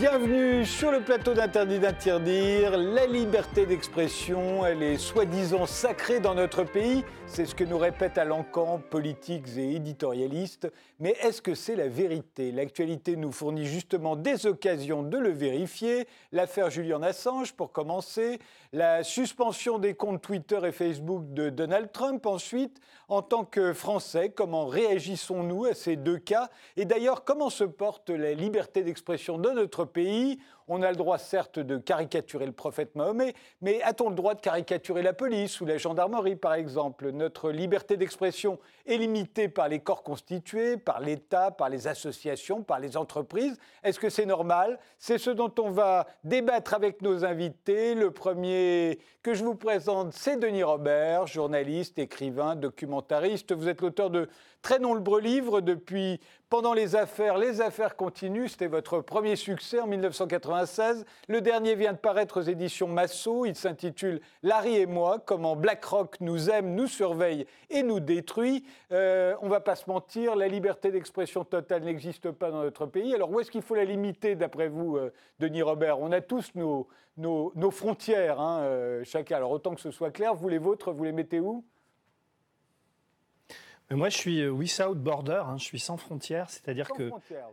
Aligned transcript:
Bienvenue 0.00 0.64
sur 0.64 0.90
le 0.90 1.02
plateau 1.02 1.34
d'Interdit 1.34 1.78
d'interdire. 1.78 2.78
La 2.78 3.04
liberté 3.04 3.66
d'expression, 3.66 4.64
elle 4.64 4.82
est 4.82 4.96
soi-disant 4.96 5.66
sacrée 5.66 6.20
dans 6.20 6.34
notre 6.34 6.64
pays. 6.64 7.04
C'est 7.26 7.44
ce 7.44 7.54
que 7.54 7.64
nous 7.64 7.76
répètent 7.76 8.16
à 8.16 8.24
l'encan 8.24 8.80
politiques 8.90 9.58
et 9.58 9.74
éditorialistes. 9.74 10.72
Mais 11.00 11.10
est-ce 11.20 11.42
que 11.42 11.54
c'est 11.54 11.76
la 11.76 11.86
vérité? 11.86 12.50
L'actualité 12.50 13.14
nous 13.14 13.30
fournit 13.30 13.66
justement 13.66 14.16
des 14.16 14.46
occasions 14.46 15.02
de 15.02 15.18
le 15.18 15.28
vérifier. 15.28 16.08
L'affaire 16.32 16.70
Julian 16.70 17.02
Assange, 17.02 17.52
pour 17.52 17.70
commencer. 17.70 18.38
La 18.72 19.04
suspension 19.04 19.78
des 19.78 19.92
comptes 19.92 20.22
Twitter 20.22 20.60
et 20.64 20.72
Facebook 20.72 21.34
de 21.34 21.50
Donald 21.50 21.92
Trump, 21.92 22.24
ensuite. 22.24 22.80
En 23.08 23.20
tant 23.20 23.44
que 23.44 23.74
Français, 23.74 24.30
comment 24.30 24.66
réagissons-nous 24.66 25.66
à 25.66 25.74
ces 25.74 25.96
deux 25.96 26.18
cas? 26.18 26.48
Et 26.78 26.86
d'ailleurs, 26.86 27.24
comment 27.24 27.50
se 27.50 27.64
porte 27.64 28.08
la 28.08 28.32
liberté 28.32 28.82
d'expression 28.82 29.36
de 29.36 29.50
notre 29.50 29.89
pays 29.92 30.36
on 30.70 30.82
a 30.82 30.90
le 30.90 30.96
droit, 30.96 31.18
certes, 31.18 31.58
de 31.58 31.76
caricaturer 31.76 32.46
le 32.46 32.52
prophète 32.52 32.94
Mahomet, 32.94 33.34
mais 33.60 33.82
a-t-on 33.82 34.08
le 34.08 34.14
droit 34.14 34.34
de 34.34 34.40
caricaturer 34.40 35.02
la 35.02 35.12
police 35.12 35.60
ou 35.60 35.66
la 35.66 35.78
gendarmerie, 35.78 36.36
par 36.36 36.54
exemple? 36.54 37.10
Notre 37.10 37.50
liberté 37.50 37.96
d'expression 37.96 38.58
est 38.86 38.96
limitée 38.96 39.48
par 39.48 39.68
les 39.68 39.80
corps 39.80 40.04
constitués, 40.04 40.76
par 40.76 41.00
l'État, 41.00 41.50
par 41.50 41.68
les 41.68 41.88
associations, 41.88 42.62
par 42.62 42.78
les 42.78 42.96
entreprises. 42.96 43.58
Est-ce 43.82 43.98
que 43.98 44.08
c'est 44.08 44.26
normal? 44.26 44.78
C'est 44.98 45.18
ce 45.18 45.30
dont 45.30 45.52
on 45.58 45.70
va 45.70 46.06
débattre 46.22 46.74
avec 46.74 47.02
nos 47.02 47.24
invités. 47.24 47.96
Le 47.96 48.12
premier 48.12 49.00
que 49.24 49.34
je 49.34 49.42
vous 49.42 49.56
présente, 49.56 50.12
c'est 50.12 50.38
Denis 50.38 50.62
Robert, 50.62 51.26
journaliste, 51.26 51.98
écrivain, 51.98 52.54
documentariste. 52.54 53.52
Vous 53.52 53.68
êtes 53.68 53.80
l'auteur 53.80 54.08
de 54.08 54.28
très 54.62 54.78
nombreux 54.78 55.20
livres 55.20 55.60
depuis 55.60 56.20
pendant 56.48 56.74
les 56.74 56.96
affaires. 56.96 57.38
Les 57.38 57.60
affaires 57.60 57.96
continuent, 57.96 58.48
c'était 58.48 58.66
votre 58.66 59.00
premier 59.00 59.36
succès 59.36 59.80
en 59.80 59.86
1996. 60.60 61.04
Le 61.28 61.40
dernier 61.40 61.74
vient 61.74 61.92
de 61.92 61.98
paraître 61.98 62.40
aux 62.40 62.42
éditions 62.42 62.88
Massot. 62.88 63.46
Il 63.46 63.54
s'intitule 63.54 64.20
Larry 64.42 64.76
et 64.76 64.86
moi, 64.86 65.18
comment 65.24 65.56
BlackRock 65.56 66.20
nous 66.20 66.50
aime, 66.50 66.74
nous 66.74 66.86
surveille 66.86 67.46
et 67.70 67.82
nous 67.82 68.00
détruit. 68.00 68.64
Euh, 68.92 69.34
on 69.42 69.48
va 69.48 69.60
pas 69.60 69.76
se 69.76 69.88
mentir, 69.88 70.36
la 70.36 70.48
liberté 70.48 70.90
d'expression 70.90 71.44
totale 71.44 71.82
n'existe 71.82 72.30
pas 72.30 72.50
dans 72.50 72.62
notre 72.62 72.86
pays. 72.86 73.14
Alors 73.14 73.30
où 73.30 73.40
est-ce 73.40 73.50
qu'il 73.50 73.62
faut 73.62 73.74
la 73.74 73.84
limiter, 73.84 74.34
d'après 74.34 74.68
vous, 74.68 74.96
euh, 74.96 75.12
Denis 75.38 75.62
Robert? 75.62 76.00
On 76.00 76.12
a 76.12 76.20
tous 76.20 76.54
nos, 76.54 76.88
nos, 77.16 77.70
frontières, 77.70 78.40
hein, 78.40 78.60
euh, 78.62 79.04
chacun. 79.04 79.36
Alors 79.36 79.50
autant 79.50 79.74
que 79.74 79.80
ce 79.80 79.90
soit 79.90 80.10
clair, 80.10 80.34
vous 80.34 80.48
les 80.48 80.58
vôtres, 80.58 80.92
vous 80.92 81.04
les 81.04 81.12
mettez 81.12 81.40
où? 81.40 81.64
Moi, 83.96 84.08
je 84.08 84.16
suis 84.16 84.40
euh, 84.40 84.50
without 84.50 84.94
border, 84.94 85.42
hein, 85.46 85.56
je 85.58 85.64
suis 85.64 85.80
sans 85.80 85.96
frontières, 85.96 86.48
c'est-à-dire 86.48 86.88
que 86.90 87.10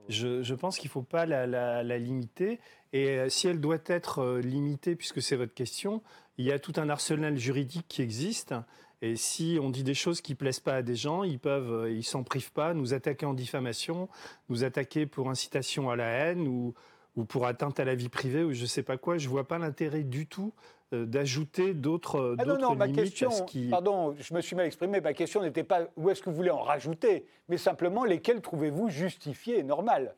je, 0.08 0.54
pense 0.54 0.78
qu'il 0.78 0.88
ne 0.88 0.92
faut 0.92 1.02
pas 1.02 1.26
la, 1.26 1.98
limiter. 1.98 2.60
Et 2.94 3.10
euh, 3.10 3.30
si 3.30 3.48
elle 3.48 3.60
doit 3.60 3.80
être 3.88 4.20
euh, 4.20 4.42
limitée, 4.42 4.96
puisque 4.96 5.22
c'est 5.22 5.36
votre 5.36 5.54
question, 5.54 6.02
il 6.38 6.46
y 6.46 6.52
a 6.52 6.60
tout 6.60 6.74
un 6.78 6.90
arsenal 6.90 7.38
juridique 7.38 7.86
qui 7.88 8.02
existe. 8.02 8.54
Et 9.02 9.16
si 9.16 9.58
on 9.62 9.70
dit 9.70 9.84
des 9.84 9.94
choses 9.94 10.22
qui 10.22 10.36
plaisent 10.36 10.60
pas 10.60 10.76
à 10.76 10.82
des 10.82 10.96
gens, 10.96 11.24
ils 11.24 11.40
peuvent, 11.40 11.90
ils 11.92 12.04
s'en 12.04 12.24
privent 12.24 12.52
pas, 12.52 12.74
nous 12.74 12.94
attaquer 12.94 13.26
en 13.26 13.34
diffamation, 13.34 14.08
nous 14.50 14.64
attaquer 14.64 15.06
pour 15.06 15.30
incitation 15.30 15.90
à 15.90 15.96
la 15.96 16.06
haine 16.06 16.48
ou, 16.48 16.74
ou 17.18 17.26
pour 17.26 17.48
atteinte 17.48 17.80
à 17.80 17.84
la 17.84 17.96
vie 17.96 18.10
privée 18.10 18.44
ou 18.44 18.54
je 18.54 18.66
sais 18.66 18.84
pas 18.84 18.96
quoi. 18.96 19.18
Je 19.18 19.28
vois 19.28 19.48
pas 19.48 19.58
l'intérêt 19.58 20.04
du 20.04 20.28
tout 20.28 20.54
euh, 20.94 21.06
d'ajouter 21.06 21.74
d'autres 21.74 22.36
ah 22.38 22.46
non, 22.46 22.58
non, 22.58 22.76
ma 22.76 22.88
question, 22.88 23.30
Pardon, 23.70 24.16
je 24.18 24.34
me 24.34 24.40
suis 24.40 24.56
mal 24.56 24.68
exprimé. 24.68 25.02
Ma 25.02 25.14
question 25.14 25.42
n'était 25.42 25.64
pas 25.64 25.88
où 25.98 26.10
est-ce 26.10 26.22
que 26.22 26.30
vous 26.30 26.36
voulez 26.36 26.52
en 26.52 26.62
rajouter, 26.62 27.26
mais 27.50 27.58
simplement 27.58 28.06
lesquels 28.06 28.40
trouvez-vous 28.42 28.88
justifiés 28.88 29.60
et 29.60 29.64
normal 29.64 30.16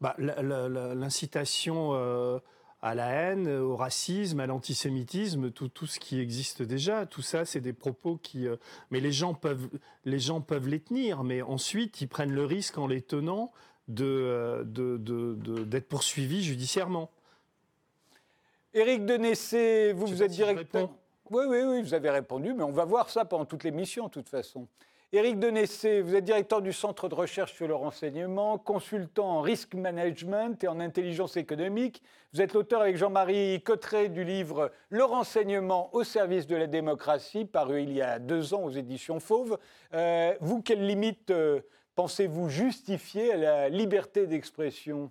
bah, 0.00 0.16
L'incitation 0.18 1.90
euh, 1.92 2.38
à 2.82 2.94
la 2.94 3.08
haine, 3.08 3.48
au 3.48 3.76
racisme, 3.76 4.40
à 4.40 4.46
l'antisémitisme, 4.46 5.50
tout, 5.50 5.68
tout, 5.68 5.86
ce 5.86 6.00
qui 6.00 6.18
existe 6.18 6.62
déjà, 6.62 7.04
tout 7.06 7.22
ça, 7.22 7.44
c'est 7.44 7.60
des 7.60 7.74
propos 7.74 8.16
qui... 8.16 8.46
Euh, 8.46 8.56
mais 8.90 9.00
les 9.00 9.12
gens, 9.12 9.34
peuvent, 9.34 9.68
les 10.04 10.18
gens 10.18 10.40
peuvent 10.40 10.68
les 10.68 10.80
tenir, 10.80 11.22
mais 11.22 11.42
ensuite, 11.42 12.00
ils 12.00 12.08
prennent 12.08 12.32
le 12.32 12.44
risque 12.44 12.78
en 12.78 12.86
les 12.86 13.02
tenant 13.02 13.52
d'être 13.86 14.72
de, 14.72 14.96
de, 14.96 15.78
poursuivis 15.80 16.42
judiciairement. 16.42 17.10
Éric 18.72 19.04
Denessé, 19.04 19.92
vous, 19.92 20.06
vous 20.06 20.22
êtes 20.22 20.30
directeur. 20.30 20.90
Oui, 21.30 21.44
oui, 21.48 21.58
oui, 21.62 21.82
vous 21.82 21.94
avez 21.94 22.10
répondu, 22.10 22.54
mais 22.54 22.62
on 22.62 22.72
va 22.72 22.84
voir 22.84 23.10
ça 23.10 23.24
pendant 23.24 23.44
toute 23.44 23.64
l'émission, 23.64 24.06
de 24.06 24.10
toute 24.10 24.28
façon. 24.28 24.66
Éric 25.12 25.40
Denessé, 25.40 26.02
vous 26.02 26.14
êtes 26.14 26.22
directeur 26.22 26.62
du 26.62 26.72
Centre 26.72 27.08
de 27.08 27.16
recherche 27.16 27.52
sur 27.54 27.66
le 27.66 27.74
renseignement, 27.74 28.58
consultant 28.58 29.38
en 29.38 29.40
risk 29.40 29.74
management 29.74 30.62
et 30.62 30.68
en 30.68 30.78
intelligence 30.78 31.36
économique. 31.36 32.00
Vous 32.32 32.40
êtes 32.40 32.52
l'auteur 32.52 32.82
avec 32.82 32.96
Jean-Marie 32.96 33.60
Cotteret 33.60 34.08
du 34.08 34.22
livre 34.22 34.70
Le 34.88 35.02
renseignement 35.02 35.92
au 35.96 36.04
service 36.04 36.46
de 36.46 36.54
la 36.54 36.68
démocratie, 36.68 37.44
paru 37.44 37.82
il 37.82 37.92
y 37.92 38.00
a 38.00 38.20
deux 38.20 38.54
ans 38.54 38.62
aux 38.62 38.70
éditions 38.70 39.18
Fauve. 39.18 39.58
Euh, 39.94 40.32
vous, 40.40 40.62
quelles 40.62 40.86
limites 40.86 41.32
euh, 41.32 41.60
pensez-vous 41.96 42.48
justifier 42.48 43.32
à 43.32 43.36
la 43.36 43.68
liberté 43.68 44.28
d'expression? 44.28 45.10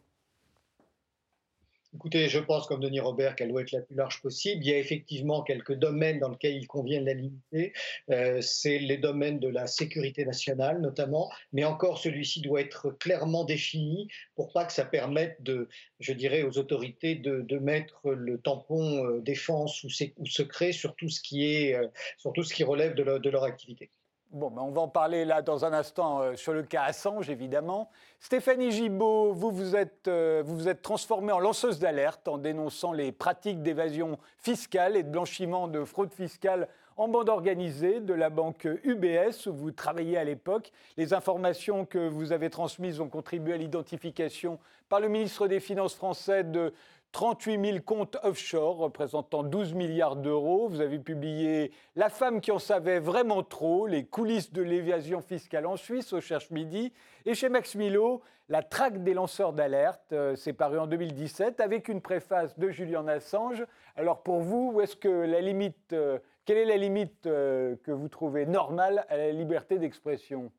Écoutez, 1.95 2.29
je 2.29 2.37
pense, 2.37 2.67
comme 2.67 2.81
Denis 2.81 2.99
Robert, 2.99 3.35
qu'elle 3.35 3.49
doit 3.49 3.63
être 3.63 3.71
la 3.71 3.81
plus 3.81 3.95
large 3.95 4.21
possible. 4.21 4.63
Il 4.63 4.69
y 4.69 4.73
a 4.73 4.77
effectivement 4.77 5.41
quelques 5.41 5.73
domaines 5.73 6.19
dans 6.19 6.29
lesquels 6.29 6.55
il 6.55 6.67
convient 6.67 7.01
de 7.01 7.07
la 7.07 7.15
limiter. 7.15 7.73
Euh, 8.11 8.41
c'est 8.41 8.77
les 8.77 8.97
domaines 8.97 9.39
de 9.39 9.47
la 9.47 9.65
sécurité 9.65 10.23
nationale, 10.23 10.81
notamment. 10.81 11.31
Mais 11.51 11.63
encore, 11.63 11.97
celui-ci 11.97 12.41
doit 12.41 12.61
être 12.61 12.91
clairement 12.91 13.43
défini 13.43 14.07
pour 14.35 14.53
pas 14.53 14.65
que 14.65 14.73
ça 14.73 14.85
permette 14.85 15.41
de, 15.41 15.67
je 15.99 16.13
dirais, 16.13 16.43
aux 16.43 16.59
autorités 16.59 17.15
de, 17.15 17.57
mettre 17.57 18.11
le 18.11 18.39
tampon 18.39 19.05
euh, 19.05 19.21
défense 19.21 19.83
ou, 19.83 19.89
secret 19.89 20.71
sur 20.71 20.95
tout 20.95 21.09
ce 21.09 21.21
qui 21.21 21.45
est, 21.45 21.73
euh, 21.75 21.87
sur 22.17 22.33
tout 22.33 22.43
ce 22.43 22.53
qui 22.53 22.63
relève 22.63 22.93
de 22.93 23.29
leur 23.29 23.43
activité. 23.43 23.89
Bon, 24.31 24.51
ben, 24.51 24.61
on 24.61 24.69
va 24.69 24.81
en 24.81 24.87
parler 24.87 25.25
là 25.25 25.41
dans 25.41 25.65
un 25.65 25.73
instant 25.73 26.21
euh, 26.21 26.35
sur 26.35 26.53
le 26.53 26.61
cas 26.61 26.83
Assange, 26.83 27.31
évidemment. 27.31 27.89
Stéphanie 28.19 28.69
Gibault, 28.69 29.33
vous 29.33 29.49
vous 29.49 29.75
êtes, 29.75 30.07
euh, 30.07 30.43
vous, 30.45 30.55
vous 30.55 30.67
êtes 30.67 30.83
transformée 30.83 31.31
en 31.31 31.39
lanceuse 31.39 31.79
d'alerte 31.79 32.27
en 32.27 32.37
dénonçant 32.37 32.93
les 32.93 33.11
pratiques 33.11 33.63
d'évasion 33.63 34.19
fiscale 34.37 34.95
et 34.95 35.01
de 35.01 35.09
blanchiment 35.09 35.67
de 35.67 35.83
fraude 35.83 36.13
fiscale 36.13 36.67
en 36.95 37.07
bande 37.07 37.29
organisée 37.29 38.01
de 38.01 38.13
la 38.13 38.29
banque 38.29 38.67
UBS 38.83 39.47
où 39.47 39.53
vous 39.53 39.71
travailliez 39.71 40.17
à 40.17 40.23
l'époque. 40.23 40.73
Les 40.95 41.15
informations 41.15 41.85
que 41.85 42.07
vous 42.07 42.31
avez 42.31 42.51
transmises 42.51 42.99
ont 42.99 43.09
contribué 43.09 43.53
à 43.53 43.57
l'identification 43.57 44.59
par 44.89 44.99
le 44.99 45.07
ministre 45.07 45.47
des 45.47 45.59
Finances 45.59 45.95
français 45.95 46.43
de 46.43 46.71
38 47.11 47.65
000 47.65 47.77
comptes 47.83 48.17
offshore 48.23 48.77
représentant 48.77 49.43
12 49.43 49.73
milliards 49.73 50.15
d'euros. 50.15 50.67
Vous 50.67 50.79
avez 50.79 50.99
publié 50.99 51.71
La 51.95 52.09
femme 52.09 52.39
qui 52.39 52.51
en 52.51 52.59
savait 52.59 52.99
vraiment 52.99 53.41
trop, 53.41 53.87
les 53.87 54.05
coulisses 54.05 54.53
de 54.53 54.61
l'évasion 54.61 55.21
fiscale 55.21 55.65
en 55.65 55.75
Suisse 55.75 56.13
au 56.13 56.21
Cherche 56.21 56.51
Midi. 56.51 56.93
Et 57.25 57.33
chez 57.33 57.49
Max 57.49 57.75
Milo, 57.75 58.21
La 58.47 58.61
traque 58.61 59.03
des 59.03 59.13
lanceurs 59.13 59.53
d'alerte, 59.53 60.13
euh, 60.13 60.35
c'est 60.35 60.53
paru 60.53 60.79
en 60.79 60.87
2017 60.87 61.59
avec 61.59 61.87
une 61.87 62.01
préface 62.01 62.57
de 62.57 62.69
Julian 62.69 63.07
Assange. 63.07 63.65
Alors 63.95 64.21
pour 64.21 64.39
vous, 64.39 64.71
où 64.73 64.81
est-ce 64.81 64.95
que 64.95 65.09
la 65.09 65.41
limite, 65.41 65.93
euh, 65.93 66.19
quelle 66.45 66.57
est 66.57 66.65
la 66.65 66.77
limite 66.77 67.25
euh, 67.25 67.75
que 67.83 67.91
vous 67.91 68.07
trouvez 68.07 68.45
normale 68.45 69.05
à 69.09 69.17
la 69.17 69.31
liberté 69.31 69.77
d'expression? 69.77 70.51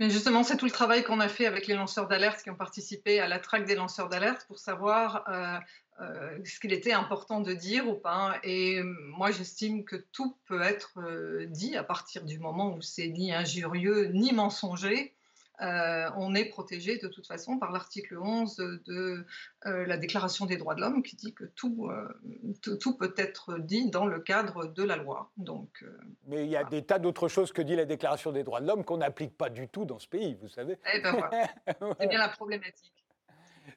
Mais 0.00 0.08
justement, 0.08 0.42
c'est 0.42 0.56
tout 0.56 0.64
le 0.64 0.70
travail 0.70 1.04
qu'on 1.04 1.20
a 1.20 1.28
fait 1.28 1.44
avec 1.44 1.66
les 1.66 1.74
lanceurs 1.74 2.08
d'alerte 2.08 2.42
qui 2.42 2.48
ont 2.48 2.56
participé 2.56 3.20
à 3.20 3.28
la 3.28 3.38
traque 3.38 3.66
des 3.66 3.74
lanceurs 3.74 4.08
d'alerte 4.08 4.46
pour 4.46 4.58
savoir 4.58 5.24
euh, 5.28 5.58
euh, 6.02 6.38
ce 6.42 6.58
qu'il 6.58 6.72
était 6.72 6.94
important 6.94 7.40
de 7.40 7.52
dire 7.52 7.86
ou 7.86 7.94
pas. 7.96 8.38
Et 8.42 8.80
moi, 8.82 9.30
j'estime 9.30 9.84
que 9.84 9.96
tout 9.96 10.38
peut 10.46 10.62
être 10.62 10.98
euh, 11.02 11.44
dit 11.50 11.76
à 11.76 11.84
partir 11.84 12.24
du 12.24 12.38
moment 12.38 12.74
où 12.74 12.80
c'est 12.80 13.08
ni 13.08 13.34
injurieux 13.34 14.06
ni 14.06 14.32
mensonger. 14.32 15.14
Euh, 15.60 16.10
on 16.16 16.34
est 16.34 16.46
protégé 16.46 16.98
de 16.98 17.08
toute 17.08 17.26
façon 17.26 17.58
par 17.58 17.70
l'article 17.70 18.18
11 18.18 18.56
de 18.86 19.26
euh, 19.66 19.86
la 19.86 19.96
Déclaration 19.96 20.46
des 20.46 20.56
droits 20.56 20.74
de 20.74 20.80
l'homme 20.80 21.02
qui 21.02 21.16
dit 21.16 21.34
que 21.34 21.44
tout, 21.44 21.90
euh, 21.90 22.76
tout, 22.78 22.96
peut 22.96 23.14
être 23.16 23.58
dit 23.58 23.90
dans 23.90 24.06
le 24.06 24.20
cadre 24.20 24.66
de 24.66 24.82
la 24.82 24.96
loi. 24.96 25.30
Donc, 25.36 25.84
Mais 26.26 26.44
il 26.44 26.50
y 26.50 26.56
a 26.56 26.64
des 26.64 26.82
tas 26.82 26.98
d'autres 26.98 27.28
choses 27.28 27.52
que 27.52 27.62
dit 27.62 27.76
la 27.76 27.84
Déclaration 27.84 28.32
des 28.32 28.42
droits 28.42 28.60
de 28.60 28.66
l'homme 28.66 28.84
qu'on 28.84 28.98
n'applique 28.98 29.36
pas 29.36 29.50
du 29.50 29.68
tout 29.68 29.84
dans 29.84 29.98
ce 29.98 30.08
pays, 30.08 30.36
vous 30.40 30.48
savez. 30.48 30.78
Eh 30.94 31.00
ben 31.00 31.12
voilà. 31.12 31.48
C'est 32.00 32.08
bien 32.08 32.18
la 32.18 32.28
problématique. 32.28 32.92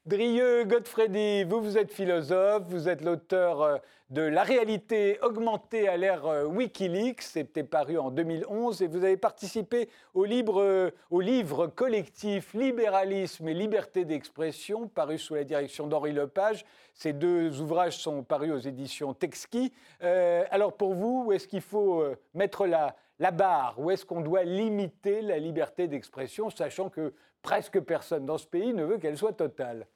Drieux 0.06 0.66
Godfredi, 0.66 1.46
vous, 1.46 1.62
vous 1.62 1.78
êtes 1.78 1.94
philosophe, 1.94 2.64
vous 2.68 2.90
êtes 2.90 3.02
l'auteur 3.06 3.80
de 4.10 4.22
La 4.22 4.44
réalité 4.44 5.18
augmentée 5.22 5.88
à 5.88 5.96
l'ère 5.96 6.26
euh, 6.26 6.44
Wikileaks. 6.44 7.22
C'était 7.22 7.64
paru 7.64 7.98
en 7.98 8.12
2011 8.12 8.82
et 8.82 8.88
vous 8.88 9.06
avez 9.06 9.16
participé 9.16 9.88
au, 10.14 10.26
euh, 10.26 10.92
au 11.10 11.22
livre 11.22 11.68
collectif 11.68 12.54
Libéralisme 12.54 13.48
et 13.48 13.54
liberté 13.54 14.04
d'expression, 14.04 14.90
paru 14.90 15.18
sous 15.18 15.36
la 15.36 15.46
direction 15.46 15.88
d'Henri 15.88 16.12
Lepage. 16.12 16.66
Ces 16.94 17.14
deux 17.14 17.62
ouvrages 17.62 17.98
sont 17.98 18.24
parus 18.24 18.52
aux 18.52 18.60
éditions 18.60 19.14
Texki. 19.14 19.72
Euh, 20.04 20.44
alors 20.52 20.74
pour 20.74 20.96
vous, 20.96 21.24
où 21.28 21.32
est-ce 21.32 21.48
qu'il 21.48 21.62
faut 21.62 22.04
mettre 22.34 22.68
la 22.68 23.32
barre? 23.32 23.80
Où 23.80 23.90
est-ce 23.90 24.06
qu'on 24.06 24.20
doit 24.20 24.44
limiter 24.44 25.22
la 25.22 25.40
liberté 25.40 25.88
d'expression, 25.88 26.50
sachant 26.50 26.90
que 26.90 27.14
presque 27.42 27.80
personne 27.80 28.26
dans 28.26 28.38
ce 28.38 28.48
pays 28.48 28.74
ne 28.74 28.84
veut 28.84 28.98
qu'elle 28.98 29.18
soit 29.18 29.32
totale? 29.32 29.88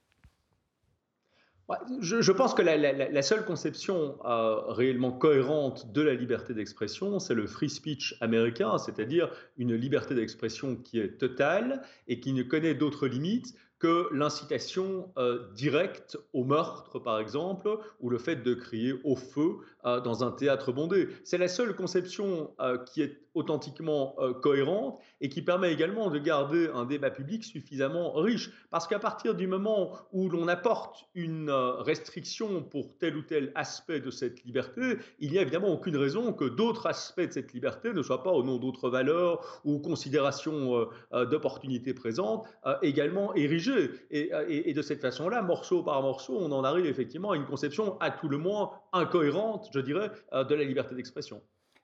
Je, 2.00 2.32
pense 2.32 2.54
que 2.54 2.62
la, 2.62 3.22
seule 3.22 3.44
conception 3.44 4.18
euh, 4.26 4.56
réellement 4.68 5.12
cohérente 5.12 5.92
de 5.92 6.02
la 6.02 6.14
liberté 6.14 6.54
d'expression, 6.54 7.20
c'est 7.20 7.34
le 7.34 7.46
free 7.46 7.70
speech 7.70 8.16
américain, 8.22 8.78
c'est-à-dire 8.78 9.30
une 9.58 9.76
liberté 9.76 10.16
d'expression 10.16 10.78
qui 10.78 11.00
est 11.00 11.18
totale 11.18 11.82
et 12.08 12.22
qui 12.22 12.32
ne 12.32 12.44
connaît 12.44 12.74
d'autres 12.74 13.08
limites 13.08 13.54
que 13.80 14.08
l'incitation 14.14 15.12
euh, 15.18 15.52
directe 15.56 16.18
au 16.32 16.46
meurtre, 16.46 17.00
par 17.00 17.20
exemple, 17.20 17.78
ou 18.00 18.10
le 18.10 18.18
fait 18.18 18.38
de 18.38 18.54
crier 18.54 18.94
au 19.04 19.18
feu 19.18 19.58
euh, 19.86 20.00
dans 20.00 20.24
un 20.24 20.32
théâtre 20.32 20.72
bondé. 20.72 21.10
C'est 21.26 21.38
la 21.38 21.50
seule 21.50 21.76
conception 21.76 22.56
qui 22.86 23.02
est 23.02 23.20
authentiquement 23.38 24.16
cohérente 24.42 25.00
et 25.22 25.30
qui 25.30 25.42
permet 25.42 25.72
également 25.72 26.10
de 26.10 26.20
garder 26.20 26.70
un 26.74 26.86
débat 26.86 27.12
public 27.12 27.44
suffisamment 27.44 28.14
riche. 28.14 28.52
Parce 28.70 28.88
qu'à 28.88 29.00
partir 29.00 29.36
du 29.36 29.48
moment 29.48 29.94
où 30.12 30.30
l'on 30.30 30.48
apporte 30.48 31.06
une 31.16 31.50
restriction 31.52 32.64
pour 32.64 32.98
tel 32.98 33.16
ou 33.18 33.22
tel 33.22 33.52
aspect 33.56 34.00
de 34.00 34.12
cette 34.12 34.44
liberté, 34.44 34.98
il 35.20 35.32
n'y 35.32 35.38
a 35.38 35.42
évidemment 35.42 35.70
aucune 35.70 35.98
raison 35.98 36.34
que 36.34 36.46
d'autres 36.46 36.88
aspects 36.88 37.22
de 37.22 37.32
cette 37.32 37.54
liberté 37.54 37.94
ne 37.94 38.02
soient 38.02 38.24
pas, 38.24 38.32
au 38.32 38.44
nom 38.44 38.58
d'autres 38.58 38.90
valeurs 38.90 39.62
ou 39.64 39.80
considérations 39.80 40.88
d'opportunités 41.12 41.94
présentes, 41.94 42.46
également 42.82 43.34
érigées 43.36 43.92
euh, 44.14 44.46
et, 44.48 44.74
de 44.74 44.82
cette 44.82 45.02
façon-là, 45.02 45.42
morceau 45.42 45.84
par 45.84 46.02
morceau, 46.02 46.38
on 46.40 46.52
en 46.52 46.64
arrive 46.64 46.86
effectivement 46.86 47.32
à 47.32 47.36
une 47.36 47.46
conception 47.46 48.00
à 48.00 48.12
tout 48.12 48.30
le 48.30 48.38
moins 48.38 48.72
incohérente, 48.94 49.70
je 49.74 49.80
dirais, 49.80 50.12
euh, 50.34 50.44
de 50.44 50.56
la 50.56 50.64
liberté 50.64 50.96
d'expression. 50.96 51.42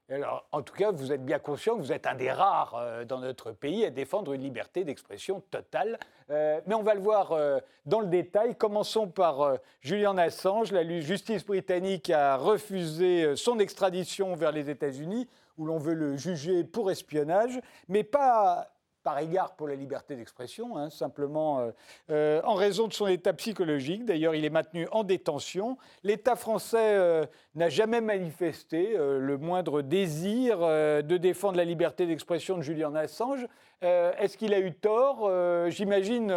Alors, 0.09 0.45
en 0.51 0.61
tout 0.61 0.73
cas, 0.75 0.91
vous 0.91 1.11
êtes 1.11 1.23
bien 1.23 1.39
conscient 1.39 1.75
que 1.75 1.81
vous 1.81 1.91
êtes 1.91 2.05
un 2.05 2.15
des 2.15 2.31
rares 2.31 2.75
euh, 2.75 3.05
dans 3.05 3.19
notre 3.19 3.51
pays 3.51 3.85
à 3.85 3.89
défendre 3.89 4.33
une 4.33 4.41
liberté 4.41 4.83
d'expression 4.83 5.41
totale. 5.49 5.97
mais 6.29 6.75
on 6.75 6.83
va 6.83 6.93
le 6.93 7.01
voir 7.01 7.37
dans 7.85 7.99
le 7.99 8.07
détail. 8.07 8.55
Commençons 8.55 9.07
par 9.07 9.57
Julian 9.81 10.17
Assange. 10.17 10.71
La 10.71 10.83
justice 10.99 11.45
britannique 11.45 12.09
a 12.09 12.37
refusé 12.37 13.35
son 13.35 13.59
extradition 13.59 14.35
vers 14.35 14.51
les 14.51 14.69
États-Unis, 14.69 15.27
où 15.57 15.65
l'on 15.65 15.77
veut 15.77 15.93
le 15.93 16.17
juger 16.17 16.63
pour 16.63 16.91
espionnage, 16.91 17.59
mais 17.87 18.03
pas 18.03 18.73
par 19.03 19.19
égard 19.19 19.55
pour 19.55 19.67
la 19.67 19.75
liberté 19.75 20.15
d'expression, 20.15 20.77
hein, 20.77 20.89
simplement 20.89 21.59
euh, 21.59 21.71
euh, 22.09 22.41
en 22.43 22.55
raison 22.55 22.87
de 22.87 22.93
son 22.93 23.07
état 23.07 23.33
psychologique. 23.33 24.05
D'ailleurs, 24.05 24.33
il 24.33 24.45
est 24.45 24.49
maintenu 24.49 24.87
en 24.91 25.03
détention. 25.03 25.77
L'État 26.03 26.35
français 26.35 26.77
euh, 26.79 27.25
n'a 27.55 27.69
jamais 27.69 28.01
manifesté 28.01 28.95
le 28.97 29.37
moindre 29.37 29.81
désir 29.81 30.59
de 30.59 31.17
défendre 31.17 31.57
la 31.57 31.65
liberté 31.65 32.05
d'expression 32.05 32.57
de 32.57 32.61
Julian 32.61 32.95
Assange. 32.95 33.47
Est-ce 33.81 34.37
qu'il 34.37 34.53
a 34.53 34.59
eu 34.59 34.73
tort? 34.73 35.29
J'imagine, 35.69 36.33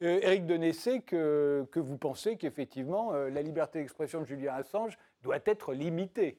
Éric 0.00 0.46
Denessé, 0.46 1.00
que, 1.00 1.66
que 1.70 1.78
vous 1.78 1.98
pensez 1.98 2.36
qu'effectivement, 2.36 3.12
la 3.12 3.42
liberté 3.42 3.80
d'expression 3.80 4.20
de 4.20 4.26
Julian 4.26 4.54
Assange 4.54 4.98
doit 5.22 5.38
être 5.46 5.72
limitée. 5.72 6.38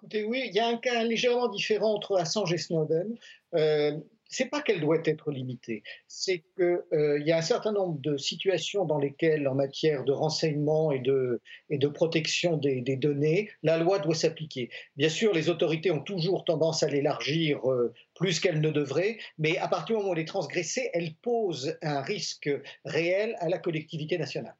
Écoutez, 0.00 0.22
oui, 0.22 0.44
il 0.46 0.54
y 0.54 0.60
a 0.60 0.68
un 0.68 0.76
cas 0.76 1.02
légèrement 1.02 1.48
différent 1.48 1.92
entre 1.92 2.16
Assange 2.16 2.52
et 2.52 2.58
Snowden. 2.58 3.16
Euh, 3.54 3.98
c'est 4.28 4.44
pas 4.44 4.62
qu'elle 4.62 4.80
doit 4.80 5.00
être 5.04 5.32
limitée, 5.32 5.82
c'est 6.06 6.44
qu'il 6.54 6.82
euh, 6.92 7.18
y 7.20 7.32
a 7.32 7.38
un 7.38 7.42
certain 7.42 7.72
nombre 7.72 7.98
de 8.00 8.16
situations 8.16 8.84
dans 8.84 8.98
lesquelles, 8.98 9.48
en 9.48 9.56
matière 9.56 10.04
de 10.04 10.12
renseignement 10.12 10.92
et 10.92 11.00
de, 11.00 11.40
et 11.68 11.78
de 11.78 11.88
protection 11.88 12.56
des, 12.56 12.80
données, 12.96 13.50
la 13.64 13.76
loi 13.76 13.98
doit 13.98 14.14
s'appliquer. 14.14 14.70
Bien 14.96 15.08
sûr, 15.08 15.32
les 15.32 15.48
autorités 15.48 15.90
ont 15.90 16.02
toujours 16.02 16.44
tendance 16.44 16.84
à 16.84 16.88
l'élargir 16.88 17.68
euh, 17.68 17.92
plus 18.14 18.38
qu'elles 18.38 18.60
ne 18.60 18.70
devraient, 18.70 19.18
mais 19.36 19.58
à 19.58 19.66
partir 19.66 19.96
du 19.96 20.02
moment 20.02 20.10
où 20.10 20.14
elle 20.14 20.20
est 20.20 20.26
transgressée, 20.26 20.90
elle 20.92 21.14
pose 21.22 21.76
un 21.82 22.02
risque 22.02 22.50
réel 22.84 23.34
à 23.40 23.48
la 23.48 23.58
collectivité 23.58 24.16
nationale. 24.16 24.54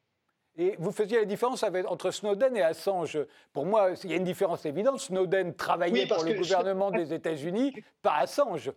Et 0.59 0.75
vous 0.77 0.91
faisiez 0.91 1.19
la 1.19 1.25
différence 1.25 1.63
entre 1.63 2.11
Snowden 2.11 2.53
et 2.57 2.61
Assange. 2.61 3.17
Pour 3.53 3.65
moi, 3.65 3.91
il 4.03 4.09
y 4.09 4.13
a 4.13 4.17
une 4.17 4.25
différence 4.25 4.65
évidente. 4.65 4.99
Snowden 4.99 5.55
travaillait 5.55 6.05
pour 6.05 6.21
le 6.21 6.33
gouvernement 6.33 6.91
des 6.91 7.13
États-Unis, 7.13 7.73
pas 8.01 8.15
Assange. 8.17 8.69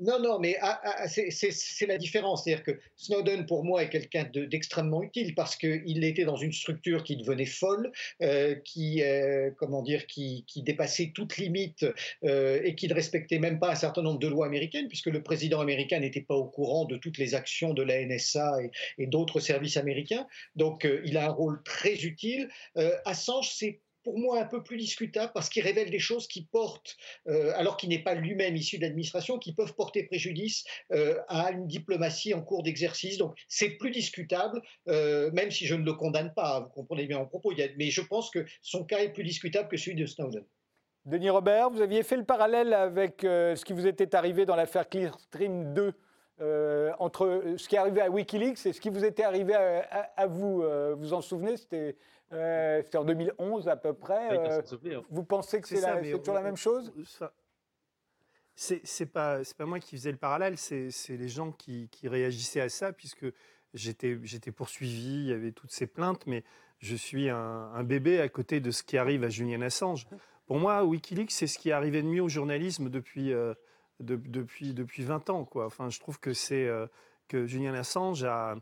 Non, 0.00 0.20
non, 0.20 0.38
mais 0.38 0.56
ah, 0.60 0.80
ah, 0.84 1.08
c'est 1.08 1.86
la 1.86 1.98
différence. 1.98 2.44
C'est-à-dire 2.44 2.64
que 2.64 2.78
Snowden, 2.96 3.46
pour 3.46 3.64
moi, 3.64 3.82
est 3.82 3.88
quelqu'un 3.88 4.30
d'extrêmement 4.32 5.02
utile 5.02 5.34
parce 5.34 5.56
qu'il 5.56 6.04
était 6.04 6.24
dans 6.24 6.36
une 6.36 6.52
structure 6.52 7.02
qui 7.02 7.16
devenait 7.16 7.46
folle, 7.46 7.90
euh, 8.22 8.54
qui, 8.64 9.02
euh, 9.02 9.50
comment 9.56 9.82
dire, 9.82 10.06
qui, 10.06 10.44
dépassait 10.56 11.12
toute 11.14 11.36
limite 11.36 11.84
euh, 12.24 12.60
et 12.62 12.74
qui 12.74 12.86
ne 12.86 12.94
respectait 12.94 13.38
même 13.38 13.58
pas 13.58 13.72
un 13.72 13.74
certain 13.74 14.02
nombre 14.02 14.20
de 14.20 14.28
lois 14.28 14.46
américaines, 14.46 14.86
puisque 14.86 15.06
le 15.06 15.22
président 15.22 15.60
américain 15.60 15.98
n'était 15.98 16.20
pas 16.20 16.34
au 16.34 16.46
courant 16.46 16.84
de 16.84 16.96
toutes 16.96 17.18
les 17.18 17.34
actions 17.34 17.74
de 17.74 17.82
la 17.82 18.04
NSA 18.04 18.62
et, 18.62 18.70
et 18.98 19.06
d'autres 19.06 19.40
services 19.40 19.76
américains. 19.76 20.26
Donc, 20.54 20.86
il 21.04 21.16
a 21.16 21.26
un 21.26 21.32
rôle 21.32 21.60
très 21.64 21.94
utile. 21.94 22.48
Assange, 23.04 23.50
c'est 23.52 23.80
pour 24.08 24.18
moi 24.18 24.40
un 24.40 24.46
peu 24.46 24.62
plus 24.62 24.78
discutable 24.78 25.32
parce 25.34 25.50
qu'il 25.50 25.62
révèle 25.62 25.90
des 25.90 25.98
choses 25.98 26.26
qui 26.28 26.46
portent, 26.46 26.96
euh, 27.26 27.52
alors 27.56 27.76
qu'il 27.76 27.90
n'est 27.90 28.02
pas 28.02 28.14
lui-même 28.14 28.56
issu 28.56 28.78
de 28.78 28.82
l'administration, 28.82 29.38
qui 29.38 29.52
peuvent 29.52 29.74
porter 29.74 30.04
préjudice 30.04 30.64
euh, 30.92 31.20
à 31.28 31.50
une 31.50 31.66
diplomatie 31.66 32.32
en 32.32 32.40
cours 32.40 32.62
d'exercice. 32.62 33.18
Donc 33.18 33.34
c'est 33.48 33.68
plus 33.76 33.90
discutable, 33.90 34.62
euh, 34.88 35.30
même 35.32 35.50
si 35.50 35.66
je 35.66 35.74
ne 35.74 35.84
le 35.84 35.92
condamne 35.92 36.32
pas, 36.34 36.60
vous 36.60 36.70
comprenez 36.70 37.04
bien 37.04 37.18
mon 37.18 37.26
propos, 37.26 37.52
mais 37.76 37.90
je 37.90 38.00
pense 38.00 38.30
que 38.30 38.46
son 38.62 38.82
cas 38.82 39.00
est 39.00 39.12
plus 39.12 39.24
discutable 39.24 39.68
que 39.68 39.76
celui 39.76 39.96
de 39.96 40.06
Snowden. 40.06 40.44
Denis 41.04 41.28
Robert, 41.28 41.68
vous 41.68 41.82
aviez 41.82 42.02
fait 42.02 42.16
le 42.16 42.24
parallèle 42.24 42.72
avec 42.72 43.18
ce 43.20 43.62
qui 43.62 43.74
vous 43.74 43.86
était 43.86 44.14
arrivé 44.14 44.46
dans 44.46 44.56
l'affaire 44.56 44.88
Clearstream 44.88 45.74
2. 45.74 45.92
entre 46.98 47.42
ce 47.58 47.68
qui 47.68 47.74
est 47.74 47.78
arrivé 47.78 48.00
à 48.00 48.08
Wikileaks 48.08 48.64
et 48.64 48.72
ce 48.72 48.80
qui 48.80 48.88
vous 48.88 49.04
était 49.04 49.24
arrivé 49.24 49.54
à, 49.54 50.10
à 50.16 50.26
vous, 50.26 50.64
vous 50.96 51.12
en 51.12 51.20
souvenez 51.20 51.58
C'était 51.58 51.96
euh, 52.32 52.82
c'était 52.84 52.98
en 52.98 53.04
2011 53.04 53.68
à 53.68 53.76
peu 53.76 53.94
près. 53.94 54.38
Euh, 54.38 55.00
vous 55.10 55.24
pensez 55.24 55.60
que 55.60 55.68
c'est 55.68 55.80
toujours 56.18 56.34
la 56.34 56.42
même 56.42 56.56
chose? 56.56 56.92
c'est 58.54 59.06
pas 59.06 59.38
pas 59.56 59.66
moi 59.66 59.78
qui 59.78 59.96
faisais 59.96 60.10
le 60.10 60.18
parallèle, 60.18 60.58
c'est 60.58 60.90
les 61.10 61.28
gens 61.28 61.52
qui, 61.52 61.88
qui, 61.90 62.08
réagissaient 62.08 62.60
à 62.60 62.68
ça 62.68 62.92
puisque 62.92 63.26
j'étais 63.72 64.16
poursuivi, 64.50 65.20
il 65.20 65.26
y 65.26 65.32
avait 65.32 65.52
toutes 65.52 65.70
ces 65.70 65.86
plaintes, 65.86 66.26
mais 66.26 66.42
je 66.80 66.96
suis 66.96 67.28
un, 67.28 67.84
bébé 67.84 68.20
à 68.20 68.28
côté 68.28 68.60
de 68.60 68.70
ce 68.70 68.82
qui 68.82 68.98
arrive 68.98 69.24
à 69.24 69.28
Julian 69.28 69.62
Assange. 69.62 70.06
Pour 70.46 70.58
moi, 70.58 70.84
WikiLeaks, 70.84 71.30
c'est 71.30 71.46
ce 71.46 71.58
qui 71.58 71.68
est 71.68 71.72
arrivé 71.72 72.02
de 72.02 72.08
mieux 72.08 72.22
au 72.22 72.28
journalisme 72.28 72.88
depuis 72.88 73.32
euh, 73.32 73.54
depuis 74.00 74.74
depuis 74.74 75.04
20 75.04 75.30
ans 75.30 75.44
quoi. 75.44 75.66
Enfin, 75.66 75.88
je 75.88 76.00
trouve 76.00 76.18
que 76.18 76.32
c'est 76.34 76.68
que 77.28 77.46
Julian 77.46 77.74
Assange 77.74 78.24
a 78.24 78.56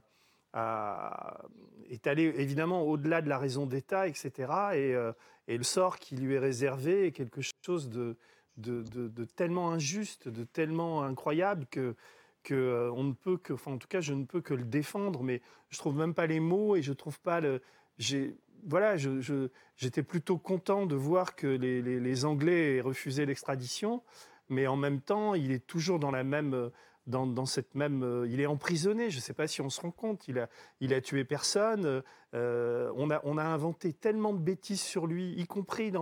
est 1.91 2.07
allé 2.07 2.33
évidemment 2.37 2.83
au-delà 2.83 3.23
de 3.23 3.29
la 3.29 3.39
raison 3.39 3.67
d'État, 3.67 4.09
etc. 4.09 4.33
Euh, 4.75 5.13
et, 5.49 5.57
le 5.57 5.65
sort 5.65 5.99
qui 5.99 6.17
lui 6.17 6.35
est 6.35 6.39
réservé 6.39 7.07
est 7.07 7.13
quelque 7.13 7.41
chose 7.65 7.89
de, 7.89 8.17
de, 8.57 9.25
tellement 9.25 9.71
injuste, 9.71 10.29
de 10.29 10.45
tellement 10.45 11.03
incroyable 11.03 11.67
que, 11.71 11.95
que 12.43 12.55
euh, 12.55 12.91
on 12.93 13.05
ne 13.05 13.13
peut 13.13 13.37
que, 13.37 13.53
enfin 13.53 13.73
en 13.73 13.79
tout 13.79 13.89
cas, 13.89 14.01
je 14.01 14.15
ne 14.15 14.25
peux 14.25 14.41
que 14.41 14.55
le 14.55 14.65
défendre, 14.65 15.23
mais 15.23 15.43
je 15.69 15.79
trouve 15.79 15.97
même 15.97 16.15
pas 16.15 16.27
les 16.27 16.41
mots 16.41 16.77
et 16.77 16.83
je 16.83 16.93
trouve 16.93 17.21
pas 17.21 17.41
le. 17.41 17.63
J'ai, 17.99 18.37
voilà, 18.67 18.97
j'étais 18.97 20.03
plutôt 20.03 20.39
content 20.39 20.87
de 20.87 20.97
voir 20.97 21.37
que 21.37 21.47
les, 21.47 21.83
les, 21.83 22.01
les 22.01 22.25
Anglais 22.25 22.81
refusaient 22.81 23.27
l'extradition, 23.27 24.03
mais 24.49 24.67
en 24.67 24.77
même 24.77 25.01
temps, 25.01 25.35
il 25.35 25.53
est 25.53 25.67
toujours 25.67 25.99
dans 25.99 26.11
la 26.11 26.25
même 26.25 26.71
dans, 27.07 27.47
cette 27.47 27.75
même. 27.75 28.03
Euh, 28.03 28.29
il 28.29 28.41
est 28.41 28.47
emprisonné, 28.47 29.11
je 29.11 29.17
ne 29.17 29.21
sais 29.21 29.33
pas 29.33 29.47
si 29.47 29.61
on 29.61 29.71
se 29.71 29.81
rend 29.81 29.91
compte, 29.91 30.29
il 30.29 30.39
a, 30.39 30.49
il 30.81 30.93
a 30.93 31.01
tué 31.01 31.25
personne. 31.25 32.03
Euh, 32.35 32.93
on, 32.97 33.11
a, 33.11 33.21
on 33.25 33.39
a 33.39 33.45
inventé 33.45 33.93
tellement 33.93 34.33
de 34.33 34.39
bêtises 34.39 34.81
sur 34.81 35.07
lui, 35.07 35.33
y 35.33 35.47
compris 35.47 35.93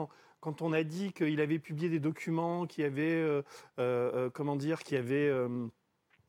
quand 0.40 0.62
on 0.62 0.72
a 0.72 0.82
dit 0.82 1.12
qu'il 1.12 1.40
avait 1.40 1.58
publié 1.58 1.88
des 1.88 2.00
documents 2.00 2.66
qui 2.66 2.82
avaient. 2.82 3.42
Euh, 3.78 4.30
comment 4.30 4.56
dire 4.56 4.82
Qui 4.82 4.96
avaient 4.96 5.30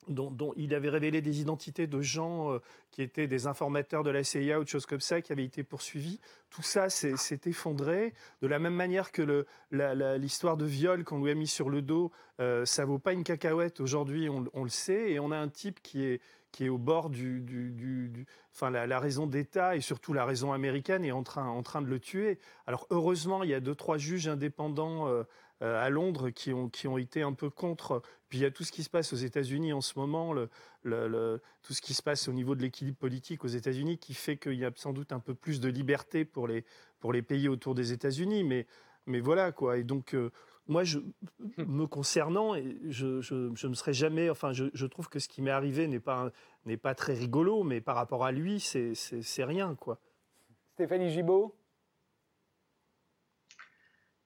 dont, 0.08 0.54
il 0.56 0.74
avait 0.74 0.90
révélé 0.90 1.22
des 1.22 1.42
identités 1.42 1.88
de 1.88 2.02
gens 2.02 2.52
euh, 2.52 2.60
qui 2.92 3.02
étaient 3.02 3.28
des 3.28 3.48
informateurs 3.48 4.04
de 4.04 4.10
la 4.10 4.24
CIA 4.24 4.60
ou 4.60 4.64
de 4.64 4.70
choses 4.70 4.86
comme 4.86 5.02
ça, 5.02 5.22
qui 5.22 5.32
avaient 5.32 5.44
été 5.44 5.64
poursuivis. 5.64 6.20
Tout 6.50 6.62
ça 6.62 6.90
s'est 6.90 7.42
effondré. 7.46 8.14
De 8.42 8.48
la 8.48 8.60
même 8.60 8.76
manière 8.76 9.12
que 9.12 9.46
l'histoire 9.72 10.58
de 10.58 10.66
viol 10.66 11.04
qu'on 11.04 11.22
lui 11.22 11.32
a 11.32 11.36
mis 11.36 11.48
sur 11.48 11.70
le 11.70 11.82
dos, 11.82 12.12
euh, 12.40 12.66
ça 12.66 12.86
vaut 12.86 13.00
pas 13.00 13.14
une 13.14 13.24
cacahuète. 13.24 13.80
Aujourd'hui, 13.80 14.30
on, 14.30 14.64
le 14.64 14.70
sait. 14.70 15.12
Et 15.12 15.20
on 15.20 15.32
a 15.32 15.38
un 15.38 15.50
type 15.50 15.82
qui 15.82 16.06
est, 16.06 16.22
qui 16.52 16.66
est 16.66 16.70
au 16.70 16.78
bord 16.78 17.10
du... 17.10 18.26
enfin, 18.54 18.70
la, 18.70 19.00
raison 19.00 19.28
d'État 19.28 19.76
et 19.76 19.82
surtout 19.82 20.14
la 20.14 20.26
raison 20.26 20.54
américaine 20.54 21.04
est 21.04 21.12
en 21.12 21.24
train, 21.24 21.48
en 21.48 21.64
train 21.64 21.82
de 21.82 21.88
le 21.88 22.00
tuer. 22.00 22.40
Alors, 22.68 22.88
heureusement, 22.90 23.44
il 23.44 23.50
y 23.50 23.54
a 23.54 23.60
deux, 23.60 23.76
trois 23.76 23.98
juges 23.98 24.28
indépendants... 24.28 25.08
Euh, 25.08 25.24
à 25.62 25.90
Londres 25.90 26.30
qui 26.30 26.52
ont, 26.54 26.70
qui 26.70 26.88
ont 26.88 26.98
été 26.98 27.22
un 27.22 27.34
peu 27.34 27.50
contre. 27.50 28.02
Puis 28.30 28.40
il 28.40 28.42
y 28.42 28.46
a 28.46 28.52
tout 28.52 28.64
ce 28.64 28.72
qui 28.72 28.84
se 28.84 28.90
passe 28.90 29.14
aux 29.14 29.18
États-Unis 29.18 29.74
en 29.74 29.82
ce 29.82 29.98
moment, 29.98 30.36
tout 30.84 31.74
ce 31.74 31.82
qui 31.82 31.94
se 31.94 32.04
passe 32.04 32.28
au 32.28 32.34
niveau 32.34 32.56
de 32.56 32.62
l'équilibre 32.62 32.98
politique 32.98 33.44
aux 33.46 33.50
États-Unis 33.50 33.98
qui 33.98 34.14
fait 34.14 34.38
qu'il 34.38 34.56
y 34.56 34.66
a 34.66 34.72
sans 34.76 34.94
doute 34.94 35.12
un 35.12 35.20
peu 35.20 35.34
plus 35.34 35.60
de 35.60 35.70
liberté 35.70 36.26
pour 36.26 36.48
les, 36.48 36.66
pour 37.00 37.14
les 37.14 37.22
pays 37.22 37.48
autour 37.48 37.76
des 37.76 37.94
États-Unis. 37.94 38.44
Mais, 38.44 38.68
mais 39.06 39.20
voilà 39.20 39.52
quoi. 39.52 39.78
Et 39.78 39.84
donc, 39.84 40.14
euh, 40.14 40.32
moi, 40.68 40.84
je, 40.84 41.00
me 41.58 41.86
concernant, 41.86 42.56
je, 42.56 43.22
je, 43.22 43.68
ne 43.68 43.74
serais 43.74 43.94
jamais. 43.94 44.30
Enfin, 44.30 44.52
je, 44.54 44.86
trouve 44.86 45.10
que 45.10 45.20
ce 45.20 45.28
qui 45.28 45.42
m'est 45.42 45.52
arrivé 45.52 45.88
n'est 45.88 46.00
pas, 46.00 46.32
n'est 46.66 46.78
pas 46.78 46.96
très 46.96 47.14
rigolo, 47.14 47.64
mais 47.64 47.82
par 47.82 47.96
rapport 47.96 48.26
à 48.26 48.32
lui, 48.32 48.60
c'est, 48.60 48.94
c'est, 48.96 49.44
rien, 49.44 49.76
quoi. 49.76 50.00
Stéphanie 50.74 51.12
Gibault? 51.12 51.56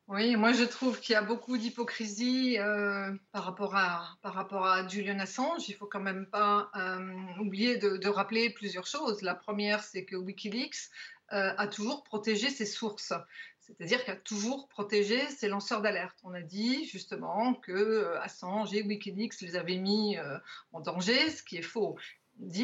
Oui, 0.09 0.35
moi 0.35 0.53
je 0.53 0.63
trouve 0.63 0.99
qu'il 0.99 1.13
y 1.13 1.15
a 1.15 1.21
beaucoup 1.21 1.55
d'hypocrisie 1.55 2.57
euh, 2.57 3.13
par, 3.31 3.43
rapport 3.43 3.75
à, 3.75 4.17
par 4.23 4.33
rapport 4.33 4.65
à 4.65 4.87
Julian 4.87 5.19
Assange. 5.19 5.69
Il 5.69 5.75
faut 5.75 5.85
quand 5.85 5.99
même 5.99 6.25
pas 6.25 6.71
euh, 6.75 7.15
oublier 7.39 7.77
de, 7.77 8.07
rappeler 8.09 8.49
plusieurs 8.49 8.87
choses. 8.87 9.21
La 9.21 9.35
première, 9.35 9.83
c'est 9.83 10.05
que 10.05 10.15
Wikileaks 10.15 10.89
euh, 11.31 11.53
a 11.55 11.67
toujours 11.67 12.03
protégé 12.03 12.49
ses 12.49 12.65
sources, 12.65 13.13
c'est-à-dire 13.59 14.03
qu'il 14.03 14.13
a 14.13 14.17
toujours 14.17 14.67
protégé 14.67 15.27
ses 15.29 15.47
lanceurs 15.47 15.83
d'alerte. 15.83 16.17
On 16.23 16.33
a 16.33 16.41
dit 16.41 16.85
justement 16.85 17.53
que 17.53 18.15
Assange 18.23 18.73
et 18.73 18.81
Wikileaks 18.81 19.39
les 19.41 19.55
avaient 19.57 19.77
mis 19.77 20.17
en 20.73 20.79
danger, 20.79 21.29
ce 21.29 21.43
qui 21.43 21.57
est 21.57 21.61
faux 21.61 21.99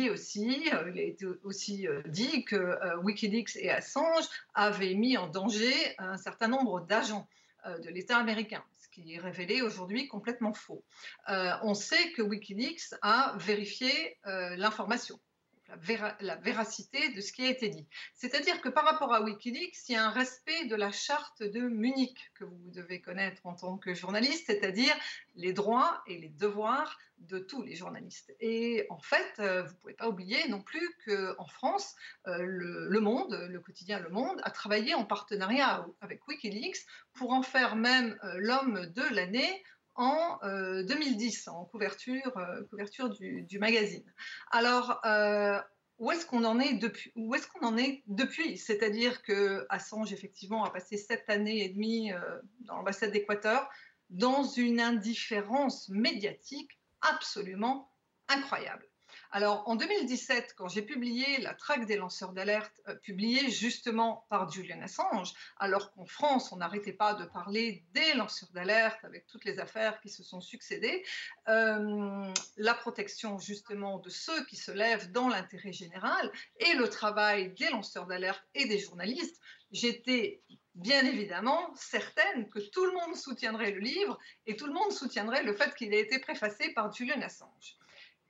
aussi, 0.09 0.63
il 0.65 0.99
a 0.99 1.03
été 1.03 1.25
aussi 1.43 1.87
dit 2.05 2.45
que 2.45 2.97
Wikileaks 2.97 3.55
et 3.57 3.69
Assange 3.69 4.25
avaient 4.53 4.93
mis 4.93 5.17
en 5.17 5.27
danger 5.27 5.73
un 5.97 6.17
certain 6.17 6.47
nombre 6.47 6.81
d'agents 6.81 7.27
de 7.65 7.89
l'État 7.89 8.17
américain, 8.17 8.63
ce 8.79 8.87
qui 8.89 9.13
est 9.13 9.19
révélé 9.19 9.61
aujourd'hui 9.61 10.07
complètement 10.07 10.53
faux. 10.53 10.83
on 11.27 11.73
sait 11.73 12.11
que 12.11 12.21
Wikileaks 12.21 12.93
a 13.01 13.35
vérifié 13.37 14.17
l'information 14.25 15.19
la, 16.19 16.35
véracité 16.35 17.09
de 17.13 17.21
ce 17.21 17.31
qui 17.31 17.43
a 17.43 17.49
été 17.49 17.69
dit. 17.69 17.87
C'est-à-dire 18.13 18.61
que 18.61 18.69
par 18.69 18.85
rapport 18.85 19.13
à 19.13 19.21
Wikileaks, 19.21 19.89
il 19.89 19.93
y 19.93 19.95
a 19.95 20.05
un 20.05 20.11
respect 20.11 20.65
de 20.65 20.75
la 20.75 20.91
charte 20.91 21.43
de 21.43 21.61
Munich 21.61 22.31
que 22.35 22.43
vous 22.43 22.71
devez 22.71 23.01
connaître 23.01 23.45
en 23.45 23.55
tant 23.55 23.77
que 23.77 23.93
journaliste, 23.93 24.45
c'est-à-dire 24.47 24.95
les 25.35 25.53
droits 25.53 26.03
et 26.07 26.17
les 26.17 26.29
devoirs 26.29 26.97
de 27.19 27.39
tous 27.39 27.63
les 27.63 27.75
journalistes. 27.75 28.35
Et 28.39 28.85
en 28.89 28.99
fait, 28.99 29.33
euh, 29.39 29.63
vous 29.63 29.69
ne 29.69 29.77
pouvez 29.77 29.93
pas 29.93 30.09
oublier 30.09 30.47
non 30.49 30.61
plus 30.61 30.87
qu'en 31.05 31.47
France, 31.47 31.95
euh, 32.27 32.37
le, 32.39 32.99
Monde, 32.99 33.47
le 33.49 33.59
quotidien 33.59 33.99
Le 33.99 34.09
Monde, 34.09 34.39
a 34.43 34.51
travaillé 34.51 34.93
en 34.93 35.05
partenariat 35.05 35.85
avec 36.01 36.27
Wikileaks 36.27 36.85
pour 37.13 37.31
en 37.31 37.41
faire 37.41 37.75
même 37.75 38.17
euh, 38.23 38.33
l'homme 38.37 38.85
de 38.87 39.03
l'année 39.13 39.63
en 39.95 40.39
2010, 40.83 41.47
euh, 41.47 41.51
en 41.51 41.65
couverture, 41.65 42.37
euh, 42.37 42.63
couverture 42.69 43.09
du, 43.09 43.59
magazine. 43.59 44.03
Alors, 44.51 44.99
euh, 45.05 45.59
où 45.97 46.11
est-ce 46.11 46.25
qu'on 46.25 46.43
en 46.43 46.59
est 46.59 46.73
depuis 46.73 47.11
Où 47.15 47.33
est-ce 47.35 47.47
qu'on 47.47 47.65
en 47.65 47.77
est 47.77 48.03
depuis? 48.07 48.57
C'est-à-dire 48.57 49.21
que 49.23 49.65
Assange 49.69 50.11
effectivement 50.11 50.65
a 50.65 50.69
passé 50.69 50.97
sept 50.97 51.23
années 51.29 51.63
et 51.63 51.69
demie 51.69 52.11
dans 52.61 52.75
l'ambassade 52.77 53.11
d'Équateur 53.11 53.69
dans 54.09 54.43
une 54.43 54.81
indifférence 54.81 55.89
médiatique 55.89 56.79
absolument 57.01 57.91
incroyable. 58.27 58.85
Alors, 59.35 59.67
en 59.67 59.75
2017, 59.75 60.55
quand 60.57 60.69
j'ai 60.69 60.81
publié 60.81 61.41
la 61.41 61.53
traque 61.53 61.85
des 61.85 61.97
lanceurs 61.97 62.31
d'alerte, 62.31 62.81
euh, 62.87 62.95
publiée 62.95 63.51
justement 63.51 64.25
par 64.29 64.49
Julian 64.49 64.81
Assange, 64.81 65.33
alors 65.57 65.91
qu'en 65.91 66.05
France, 66.05 66.53
on 66.53 66.55
n'arrêtait 66.55 66.93
pas 66.93 67.15
de 67.15 67.25
parler 67.25 67.83
des 67.91 68.13
lanceurs 68.13 68.47
d'alerte 68.53 69.03
avec 69.03 69.27
toutes 69.27 69.43
les 69.43 69.59
affaires 69.59 69.99
qui 69.99 70.07
se 70.07 70.23
sont 70.23 70.39
succédées, 70.39 71.03
euh, 71.49 72.31
la 72.55 72.73
protection 72.75 73.37
justement 73.37 73.99
de 73.99 74.09
ceux 74.09 74.45
qui 74.45 74.55
se 74.55 74.71
lèvent 74.71 75.11
dans 75.11 75.27
l'intérêt 75.27 75.73
général 75.73 76.31
et 76.61 76.73
le 76.75 76.89
travail 76.89 77.49
des 77.55 77.69
lanceurs 77.71 78.05
d'alerte 78.05 78.45
et 78.53 78.67
des 78.67 78.79
journalistes, 78.79 79.41
j'étais 79.69 80.43
bien 80.75 81.05
évidemment 81.05 81.73
certaine 81.75 82.47
que 82.49 82.59
tout 82.59 82.85
le 82.85 82.93
monde 82.93 83.17
soutiendrait 83.17 83.71
le 83.71 83.79
livre 83.79 84.17
et 84.45 84.55
tout 84.55 84.67
le 84.67 84.73
monde 84.73 84.93
soutiendrait 84.93 85.43
le 85.43 85.53
fait 85.53 85.75
qu'il 85.75 85.93
ait 85.93 85.99
été 85.99 86.19
préfacé 86.19 86.69
par 86.69 86.93
Julian 86.93 87.21
Assange. 87.21 87.75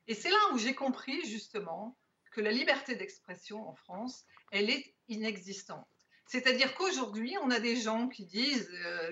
Et 0.08 0.14
c'est 0.14 0.30
là 0.30 0.38
où 0.54 0.58
j'ai 0.58 0.76
compris 0.76 1.26
justement 1.26 1.98
que 2.32 2.42
la 2.42 2.52
liberté 2.52 2.96
d'expression 2.96 3.68
en 3.68 3.76
France, 3.76 4.26
elle 4.52 4.70
est 4.70 4.94
inexistante. 5.08 5.88
C'est-à-dire 6.28 6.76
qu'aujourd'hui, 6.76 7.36
on 7.42 7.52
a 7.52 7.60
des 7.60 7.76
gens 7.76 8.08
qui 8.08 8.26
disent, 8.26 8.70
euh, 8.86 9.12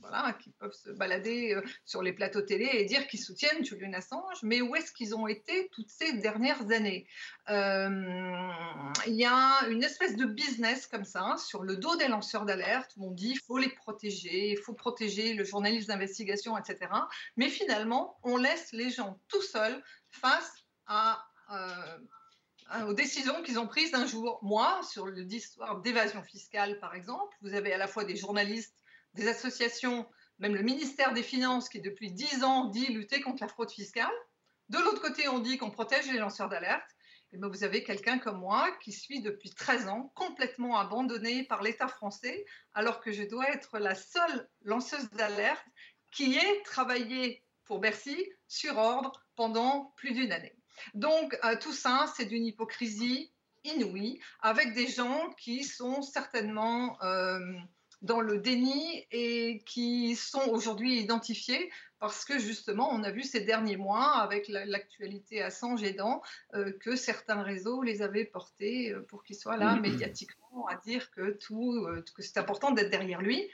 voilà, 0.00 0.32
qui 0.34 0.50
peuvent 0.50 0.72
se 0.72 0.90
balader 0.90 1.54
euh, 1.54 1.62
sur 1.84 2.02
les 2.02 2.12
plateaux 2.12 2.42
télé 2.42 2.68
et 2.72 2.84
dire 2.84 3.06
qu'ils 3.06 3.20
soutiennent 3.20 3.64
Julian 3.64 3.92
Assange, 3.92 4.42
mais 4.42 4.60
où 4.60 4.74
est-ce 4.74 4.92
qu'ils 4.92 5.14
ont 5.14 5.26
été 5.26 5.68
toutes 5.72 5.90
ces 5.90 6.14
dernières 6.14 6.70
années? 6.70 7.06
Euh, 7.48 8.50
Il 9.06 9.14
y 9.14 9.24
a 9.24 9.66
une 9.68 9.82
espèce 9.82 10.16
de 10.16 10.24
business 10.24 10.86
comme 10.86 11.04
ça, 11.04 11.22
hein, 11.22 11.36
sur 11.36 11.62
le 11.62 11.76
dos 11.76 11.96
des 11.96 12.08
lanceurs 12.08 12.44
d'alerte, 12.44 12.92
où 12.96 13.08
on 13.08 13.10
dit 13.10 13.32
qu'il 13.32 13.42
faut 13.42 13.58
les 13.58 13.70
protéger, 13.70 14.50
il 14.50 14.58
faut 14.58 14.74
protéger 14.74 15.34
le 15.34 15.44
journaliste 15.44 15.88
d'investigation, 15.88 16.56
etc. 16.58 16.90
Mais 17.36 17.48
finalement, 17.48 18.18
on 18.22 18.36
laisse 18.36 18.72
les 18.72 18.90
gens 18.90 19.20
tout 19.28 19.42
seuls 19.42 19.82
face. 20.10 20.52
Euh, 22.72 22.84
aux 22.86 22.94
décisions 22.94 23.42
qu'ils 23.42 23.58
ont 23.58 23.66
prises 23.66 23.94
un 23.94 24.06
jour. 24.06 24.38
Moi, 24.42 24.80
sur 24.84 25.06
l'histoire 25.06 25.80
d'évasion 25.80 26.22
fiscale, 26.22 26.78
par 26.78 26.94
exemple, 26.94 27.36
vous 27.42 27.54
avez 27.54 27.72
à 27.72 27.78
la 27.78 27.88
fois 27.88 28.04
des 28.04 28.14
journalistes 28.14 28.76
des 29.14 29.28
associations, 29.28 30.06
même 30.38 30.54
le 30.54 30.62
ministère 30.62 31.12
des 31.12 31.22
Finances 31.22 31.68
qui 31.68 31.80
depuis 31.80 32.12
10 32.12 32.44
ans 32.44 32.66
dit 32.66 32.86
lutter 32.86 33.20
contre 33.20 33.42
la 33.42 33.48
fraude 33.48 33.70
fiscale. 33.70 34.10
De 34.68 34.78
l'autre 34.78 35.00
côté, 35.00 35.28
on 35.28 35.40
dit 35.40 35.58
qu'on 35.58 35.70
protège 35.70 36.10
les 36.10 36.18
lanceurs 36.18 36.48
d'alerte. 36.48 36.88
Et 37.32 37.38
bien 37.38 37.48
vous 37.48 37.64
avez 37.64 37.84
quelqu'un 37.84 38.18
comme 38.18 38.38
moi 38.38 38.70
qui 38.82 38.92
suis 38.92 39.20
depuis 39.20 39.50
13 39.50 39.88
ans 39.88 40.12
complètement 40.14 40.78
abandonné 40.78 41.44
par 41.44 41.62
l'État 41.62 41.86
français, 41.86 42.44
alors 42.74 43.00
que 43.00 43.12
je 43.12 43.22
dois 43.22 43.48
être 43.50 43.78
la 43.78 43.94
seule 43.94 44.48
lanceuse 44.62 45.08
d'alerte 45.10 45.64
qui 46.10 46.34
ait 46.36 46.62
travaillé 46.64 47.44
pour 47.64 47.78
Bercy 47.78 48.16
sur 48.48 48.76
ordre 48.78 49.24
pendant 49.36 49.92
plus 49.96 50.12
d'une 50.12 50.32
année. 50.32 50.56
Donc 50.94 51.38
euh, 51.44 51.56
tout 51.60 51.72
ça, 51.72 52.12
c'est 52.16 52.24
d'une 52.24 52.46
hypocrisie 52.46 53.32
inouïe, 53.62 54.20
avec 54.40 54.72
des 54.72 54.88
gens 54.88 55.30
qui 55.38 55.64
sont 55.64 56.02
certainement... 56.02 57.00
Euh, 57.02 57.38
dans 58.02 58.20
le 58.20 58.38
déni 58.38 59.06
et 59.10 59.62
qui 59.66 60.16
sont 60.16 60.48
aujourd'hui 60.48 61.00
identifiés 61.00 61.70
parce 62.00 62.24
que 62.24 62.38
justement, 62.38 62.88
on 62.90 63.02
a 63.04 63.10
vu 63.10 63.22
ces 63.22 63.42
derniers 63.42 63.76
mois, 63.76 64.16
avec 64.16 64.48
l'actualité 64.48 65.42
à 65.42 65.50
San 65.50 65.78
aidant, 65.84 66.22
euh, 66.54 66.72
que 66.80 66.96
certains 66.96 67.42
réseaux 67.42 67.82
les 67.82 68.00
avaient 68.00 68.24
portés 68.24 68.90
euh, 68.90 69.02
pour 69.02 69.22
qu'ils 69.22 69.36
soient 69.36 69.58
là 69.58 69.76
médiatiquement 69.76 70.66
à 70.66 70.76
dire 70.76 71.10
que 71.10 71.32
tout, 71.32 71.74
euh, 71.74 72.02
que 72.16 72.22
c'est 72.22 72.38
important 72.38 72.70
d'être 72.70 72.90
derrière 72.90 73.20
lui. 73.20 73.46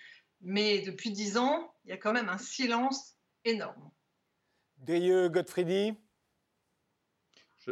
Mais 0.43 0.81
depuis 0.83 1.11
dix 1.11 1.37
ans, 1.39 1.75
il 1.85 1.91
y 1.91 1.93
a 1.93 1.97
quand 1.97 2.13
même 2.13 2.29
un 2.29 2.39
silence 2.39 3.17
énorme. 3.45 3.91
Drieux 4.79 5.29
Godfredi 5.29 5.95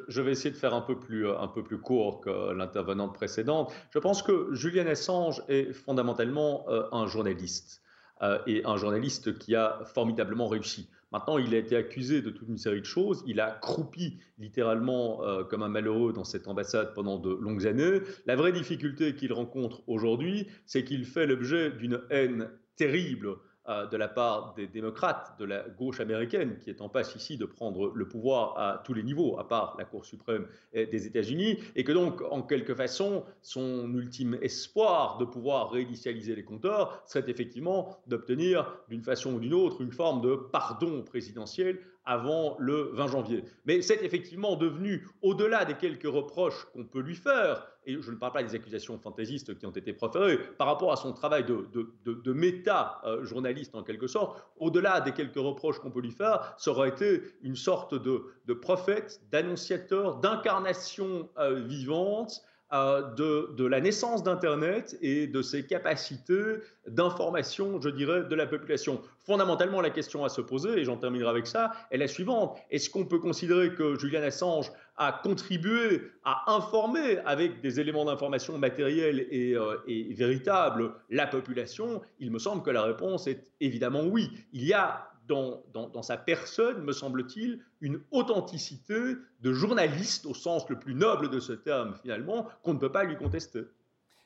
je, 0.09 0.23
vais 0.23 0.33
essayer 0.33 0.51
de 0.51 0.57
faire 0.57 0.75
un 0.75 0.81
peu 0.81 0.99
plus, 0.99 1.29
un 1.29 1.49
peu 1.49 1.63
plus 1.63 1.79
court 1.79 2.21
que 2.21 2.53
l'intervenante 2.53 3.15
précédente. 3.15 3.73
Je 3.91 3.99
pense 3.99 4.23
que 4.23 4.49
Julian 4.53 4.87
Assange 4.87 5.43
est 5.49 5.73
fondamentalement 5.73 6.65
euh, 6.69 6.85
un 6.93 7.07
journaliste 7.07 7.83
euh, 8.23 8.39
et 8.47 8.65
un 8.65 8.77
journaliste 8.77 9.39
qui 9.39 9.55
a 9.55 9.81
formidablement 9.85 10.49
réussi. 10.49 10.89
Maintenant, 11.15 11.39
il 11.39 11.55
a 11.55 11.59
été 11.59 11.77
accusé 11.77 12.23
de 12.23 12.31
toute 12.31 12.49
une 12.49 12.59
série 12.59 12.81
de 12.81 12.87
choses. 12.87 13.23
Il 13.25 13.39
a 13.39 13.53
croupi 13.53 14.19
littéralement 14.39 15.23
euh, 15.23 15.45
comme 15.45 15.63
un 15.63 15.69
malheureux 15.69 16.13
dans 16.13 16.25
cette 16.25 16.49
ambassade 16.49 16.93
pendant 16.93 17.19
de 17.19 17.31
longues 17.33 17.69
années. 17.69 18.01
La 18.27 18.35
vraie 18.35 18.51
difficulté 18.51 19.15
qu'il 19.15 19.33
rencontre 19.33 19.83
aujourd'hui, 19.87 20.49
c'est 20.67 20.83
qu'il 20.83 21.05
fait 21.05 21.27
l'objet 21.27 21.71
d'une 21.71 22.01
haine 22.11 22.51
terrible 22.75 23.29
euh, 23.29 23.37
de 23.67 23.97
la 23.97 24.09
part 24.09 24.55
des 24.55 24.67
démocrates 24.67 25.39
de 25.39 25.45
la 25.45 25.67
gauche 25.69 26.01
américaine, 26.01 26.59
qui 26.59 26.71
est 26.71 26.83
en 26.83 26.89
passe 26.89 27.15
ici 27.15 27.39
de 27.39 27.47
prendre 27.47 27.93
le 27.95 28.07
pouvoir 28.07 28.59
à 28.59 28.83
tous 28.85 28.93
les 28.93 29.03
niveaux, 29.03 29.39
à 29.39 29.49
part 29.49 29.75
la 29.79 29.85
Cour 29.85 30.05
suprême 30.05 30.47
des 30.75 31.07
États-Unis, 31.07 31.59
et 31.75 31.85
que 31.85 31.93
donc, 31.93 32.21
en 32.31 32.43
quelque 32.43 32.75
façon, 32.75 33.25
son 33.41 33.93
ultime 33.95 34.39
espoir 34.43 35.17
de 35.19 35.25
pouvoir 35.25 35.71
réinitialiser 35.71 36.35
les 36.35 36.45
compteurs 36.45 37.03
serait 37.07 37.25
effectivement 37.29 37.97
d'obtenir, 38.07 38.77
d'une 38.89 39.03
façon 39.03 39.35
ou 39.35 39.41
d'une 39.41 39.55
autre, 39.55 39.81
une 39.81 39.93
forme 39.93 40.21
de 40.21 40.35
pardon 40.37 41.03
présidentiel 41.03 41.79
avant 42.07 42.57
le 42.59 42.91
20 42.93 43.09
janvier. 43.09 43.45
Mais 43.65 43.83
c'est 43.83 44.03
effectivement 44.03 44.57
devenu, 44.57 45.07
au-delà 45.23 45.65
des 45.65 45.75
quelques 45.75 46.07
reproches 46.07 46.67
qu'on 46.73 46.85
peut 46.85 47.01
lui 47.01 47.15
faire, 47.15 47.67
et 47.87 48.01
je 48.01 48.11
ne 48.11 48.17
parle 48.17 48.33
pas 48.33 48.43
des 48.43 48.55
accusations 48.55 48.99
fantaisistes 48.99 49.59
qui 49.59 49.67
ont 49.67 49.71
été 49.71 49.93
proférées, 49.93 50.39
par 50.59 50.67
rapport 50.67 50.93
à 50.93 50.97
son 50.97 51.13
travail 51.13 51.45
de, 51.45 51.69
de, 52.05 52.33
méta-journaliste 52.33 53.75
en 53.75 53.83
quelque 53.83 54.07
sorte, 54.07 54.43
au-delà 54.57 55.01
des 55.01 55.13
quelques 55.13 55.37
reproches 55.37 55.79
qu'on 55.79 55.91
peut 55.91 56.01
lui 56.01 56.11
faire, 56.11 56.55
ça 56.59 56.71
aurait 56.71 56.91
été 56.91 57.23
une 57.43 57.57
sorte 57.57 57.95
de, 57.95 58.55
prophète, 58.55 59.21
d'annonciateur, 59.31 60.17
d'incarnation 60.17 61.29
euh, 61.39 61.61
vivante 61.61 62.43
de, 62.75 63.65
la 63.65 63.81
naissance 63.81 64.23
d'Internet 64.23 64.97
et 65.01 65.27
de 65.27 65.43
ses 65.43 65.65
capacités 65.65 66.57
d'information, 66.89 67.81
je 67.81 67.89
dirais, 67.89 68.25
de 68.25 68.35
la 68.35 68.47
population. 68.47 69.01
Fondamentalement, 69.21 69.81
la 69.81 69.91
question 69.91 70.25
à 70.25 70.29
se 70.29 70.41
poser, 70.41 70.81
et 70.81 70.85
j'en 70.85 70.97
terminerai 70.97 71.31
avec 71.31 71.47
ça, 71.47 71.73
est 71.91 71.99
la 71.99 72.09
suivante. 72.09 72.59
Est-ce 72.71 72.91
qu'on 72.91 73.05
peut 73.05 73.21
considérer 73.21 73.75
que 73.75 73.99
Julian 73.99 74.23
Assange 74.23 74.73
a 74.97 75.13
contribué 75.13 76.03
à 76.25 76.53
informer 76.53 77.19
avec 77.25 77.61
des 77.61 77.81
éléments 77.81 78.05
d'information 78.05 78.59
matériels 78.59 79.27
et, 79.31 79.55
euh, 79.55 79.77
et, 79.87 80.13
véritables 80.15 80.93
la 81.11 81.27
population? 81.27 82.03
Il 82.19 82.33
me 82.33 82.39
semble 82.39 82.63
que 82.63 82.71
la 82.71 82.83
réponse 82.83 83.27
est 83.27 83.53
évidemment 83.61 84.03
oui. 84.05 84.31
Il 84.53 84.65
y 84.65 84.73
a 84.73 85.14
dans, 85.27 86.03
sa 86.03 86.17
personne, 86.17 86.83
me 86.83 86.93
semble-t-il, 86.93 87.61
une 87.81 88.01
authenticité 88.11 88.95
de 89.41 89.53
journaliste 89.53 90.27
au 90.27 90.35
sens 90.35 90.69
le 90.69 90.79
plus 90.79 90.95
noble 90.95 91.31
de 91.31 91.41
ce 91.41 91.53
terme, 91.53 91.95
finalement, 92.03 92.47
qu'on 92.63 92.75
ne 92.75 92.79
peut 92.79 92.93
pas 92.93 93.05
lui 93.05 93.17
contester. 93.17 93.63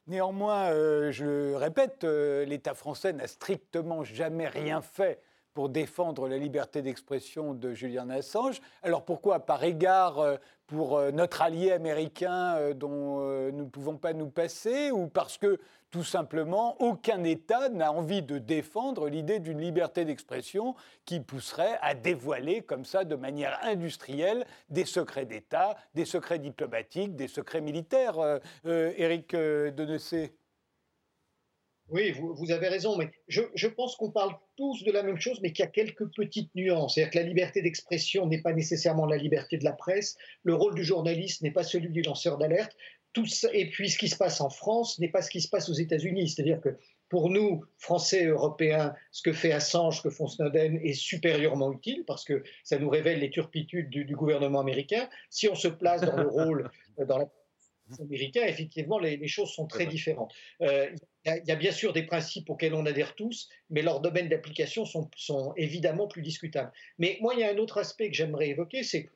Néanmoins, 0.06 0.70
euh, 0.70 1.12
je 1.12 1.54
répète, 1.54 2.04
euh, 2.04 2.44
l'État 2.46 2.74
français 2.74 3.12
n'a 3.12 3.26
strictement 3.26 4.04
jamais 4.04 4.48
rien 4.48 4.80
fait 4.80 5.20
pour 5.52 5.68
défendre 5.68 6.28
la 6.28 6.38
liberté 6.38 6.82
d'expression 6.82 7.52
de 7.52 7.74
Julian 7.74 8.08
Assange. 8.10 8.60
Alors 8.82 9.04
pourquoi 9.04 9.40
Par 9.40 9.64
égard 9.64 10.18
euh, 10.18 10.36
pour 10.68 11.00
notre 11.12 11.42
allié 11.42 11.72
américain 11.72 12.72
dont 12.74 13.20
nous 13.50 13.64
ne 13.64 13.68
pouvons 13.68 13.96
pas 13.96 14.12
nous 14.12 14.28
passer 14.28 14.92
ou 14.92 15.08
parce 15.08 15.36
que 15.36 15.58
tout 15.90 16.04
simplement, 16.04 16.76
aucun 16.82 17.24
État 17.24 17.70
n'a 17.70 17.92
envie 17.92 18.20
de 18.20 18.36
défendre 18.36 19.08
l'idée 19.08 19.38
d'une 19.38 19.60
liberté 19.60 20.04
d'expression 20.04 20.74
qui 21.06 21.20
pousserait 21.20 21.78
à 21.80 21.94
dévoiler 21.94 22.60
comme 22.60 22.84
ça 22.84 23.04
de 23.04 23.14
manière 23.16 23.58
industrielle 23.62 24.44
des 24.68 24.84
secrets 24.84 25.24
d'État, 25.24 25.76
des 25.94 26.04
secrets 26.04 26.38
diplomatiques, 26.38 27.16
des 27.16 27.28
secrets 27.28 27.62
militaires. 27.62 28.18
Euh, 28.18 28.38
euh, 28.66 28.92
Éric 28.98 29.32
euh, 29.32 29.70
Denessé 29.70 30.34
oui, 31.90 32.12
vous, 32.12 32.50
avez 32.50 32.68
raison, 32.68 32.96
mais 32.96 33.10
je, 33.28 33.66
pense 33.66 33.96
qu'on 33.96 34.10
parle 34.10 34.32
tous 34.56 34.84
de 34.84 34.92
la 34.92 35.02
même 35.02 35.18
chose, 35.18 35.40
mais 35.40 35.52
qu'il 35.52 35.64
y 35.64 35.68
a 35.68 35.70
quelques 35.70 36.06
petites 36.14 36.54
nuances. 36.54 36.94
C'est-à-dire 36.94 37.12
que 37.12 37.18
la 37.18 37.24
liberté 37.24 37.62
d'expression 37.62 38.26
n'est 38.26 38.42
pas 38.42 38.52
nécessairement 38.52 39.06
la 39.06 39.16
liberté 39.16 39.56
de 39.56 39.64
la 39.64 39.72
presse, 39.72 40.16
le 40.42 40.54
rôle 40.54 40.74
du 40.74 40.84
journaliste 40.84 41.42
n'est 41.42 41.50
pas 41.50 41.64
celui 41.64 41.88
du 41.88 42.02
lanceur 42.02 42.36
d'alerte, 42.36 42.76
et 43.52 43.70
puis 43.70 43.90
ce 43.90 43.98
qui 43.98 44.08
se 44.08 44.16
passe 44.16 44.40
en 44.40 44.50
France 44.50 44.98
n'est 44.98 45.08
pas 45.08 45.22
ce 45.22 45.30
qui 45.30 45.40
se 45.40 45.48
passe 45.48 45.68
aux 45.68 45.74
États-Unis. 45.74 46.28
C'est-à-dire 46.28 46.60
que 46.60 46.76
pour 47.08 47.30
nous, 47.30 47.64
Français 47.78 48.22
et 48.22 48.26
Européens, 48.26 48.94
ce 49.12 49.22
que 49.22 49.32
fait 49.32 49.52
Assange, 49.52 49.98
ce 49.98 50.02
que 50.02 50.10
font 50.10 50.26
Snowden 50.26 50.78
est 50.84 50.92
supérieurement 50.92 51.72
utile 51.72 52.04
parce 52.06 52.24
que 52.24 52.42
ça 52.64 52.78
nous 52.78 52.90
révèle 52.90 53.20
les 53.20 53.30
turpitudes 53.30 53.88
du, 53.88 54.14
gouvernement 54.14 54.60
américain. 54.60 55.08
Si 55.30 55.48
on 55.48 55.54
se 55.54 55.68
place 55.68 56.02
dans 56.02 56.16
le 56.16 56.28
rôle 56.28 56.70
euh, 56.98 57.06
dans 57.06 57.18
la 57.18 57.28
américain, 58.00 58.42
effectivement, 58.44 58.98
les, 58.98 59.26
choses 59.28 59.50
sont 59.50 59.66
très 59.66 59.86
différentes. 59.86 60.32
Euh, 60.62 60.90
il 61.24 61.42
y, 61.46 61.50
a 61.50 61.56
bien 61.56 61.72
sûr 61.72 61.92
des 61.92 62.04
principes 62.04 62.48
auxquels 62.48 62.74
on 62.74 62.86
adhère 62.86 63.14
tous, 63.14 63.48
mais 63.70 63.82
leurs 63.82 64.00
domaines 64.00 64.28
d'application 64.28 64.84
sont, 64.84 65.10
sont, 65.16 65.52
évidemment 65.56 66.08
plus 66.08 66.22
discutables. 66.22 66.72
Mais 66.98 67.18
moi, 67.20 67.34
il 67.34 67.40
y 67.40 67.44
a 67.44 67.50
un 67.50 67.58
autre 67.58 67.78
aspect 67.78 68.08
que 68.08 68.16
j'aimerais 68.16 68.48
évoquer, 68.48 68.82
c'est 68.82 69.10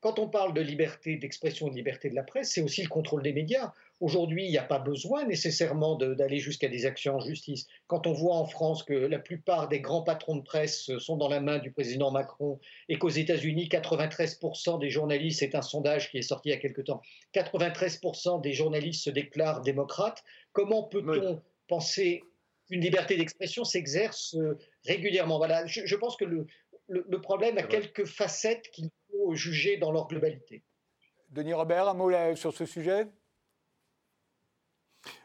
quand 0.00 0.18
on 0.18 0.28
parle 0.28 0.54
de 0.54 0.62
liberté 0.62 1.16
d'expression 1.16 1.66
et 1.66 1.70
de 1.70 1.76
liberté 1.76 2.08
de 2.08 2.14
la 2.14 2.22
presse, 2.22 2.52
c'est 2.52 2.62
aussi 2.62 2.82
le 2.82 2.88
contrôle 2.88 3.22
des 3.22 3.34
médias. 3.34 3.72
Aujourd'hui, 4.00 4.46
il 4.46 4.50
n'y 4.50 4.56
a 4.56 4.64
pas 4.64 4.78
besoin 4.78 5.26
nécessairement 5.26 5.94
d'aller 5.96 6.38
jusqu'à 6.38 6.68
des 6.68 6.86
actions 6.86 7.16
en 7.16 7.20
justice. 7.20 7.66
Quand 7.86 8.06
on 8.06 8.12
voit 8.12 8.34
en 8.34 8.46
France 8.46 8.82
que 8.82 8.94
la 8.94 9.18
plupart 9.18 9.68
des 9.68 9.80
grands 9.80 10.02
patrons 10.02 10.36
de 10.36 10.42
presse 10.42 10.90
sont 10.98 11.18
dans 11.18 11.28
la 11.28 11.40
main 11.40 11.58
du 11.58 11.70
président 11.70 12.10
Macron 12.10 12.58
et 12.88 12.98
qu'aux 12.98 13.10
États-Unis, 13.10 13.68
93% 13.70 14.80
des 14.80 14.88
journalistes, 14.88 15.40
c'est 15.40 15.54
un 15.54 15.60
sondage 15.60 16.10
qui 16.10 16.16
est 16.16 16.22
sorti 16.22 16.48
il 16.48 16.52
y 16.52 16.54
a 16.54 16.58
quelque 16.58 16.80
temps, 16.80 17.02
93% 17.34 18.40
des 18.40 18.54
journalistes 18.54 19.04
se 19.04 19.10
déclarent 19.10 19.60
démocrates, 19.60 20.24
comment 20.52 20.84
peut-on 20.84 21.42
penser 21.68 22.22
qu'une 22.66 22.80
liberté 22.80 23.18
d'expression 23.18 23.64
s'exerce 23.64 24.34
euh, 24.36 24.58
régulièrement? 24.86 25.36
Voilà, 25.36 25.66
je, 25.66 25.94
pense 25.96 26.16
que 26.16 26.24
le, 26.24 26.46
le 26.88 27.20
problème 27.20 27.58
a 27.58 27.62
quelques 27.62 28.06
facettes 28.06 28.70
qui 28.72 28.90
juger 29.34 29.76
dans 29.76 29.92
leur 29.92 30.08
globalité. 30.08 30.62
Denis 31.30 31.54
Robert, 31.54 31.88
un 31.88 31.94
mot 31.94 32.10
sur 32.34 32.52
ce 32.52 32.66
sujet? 32.66 33.06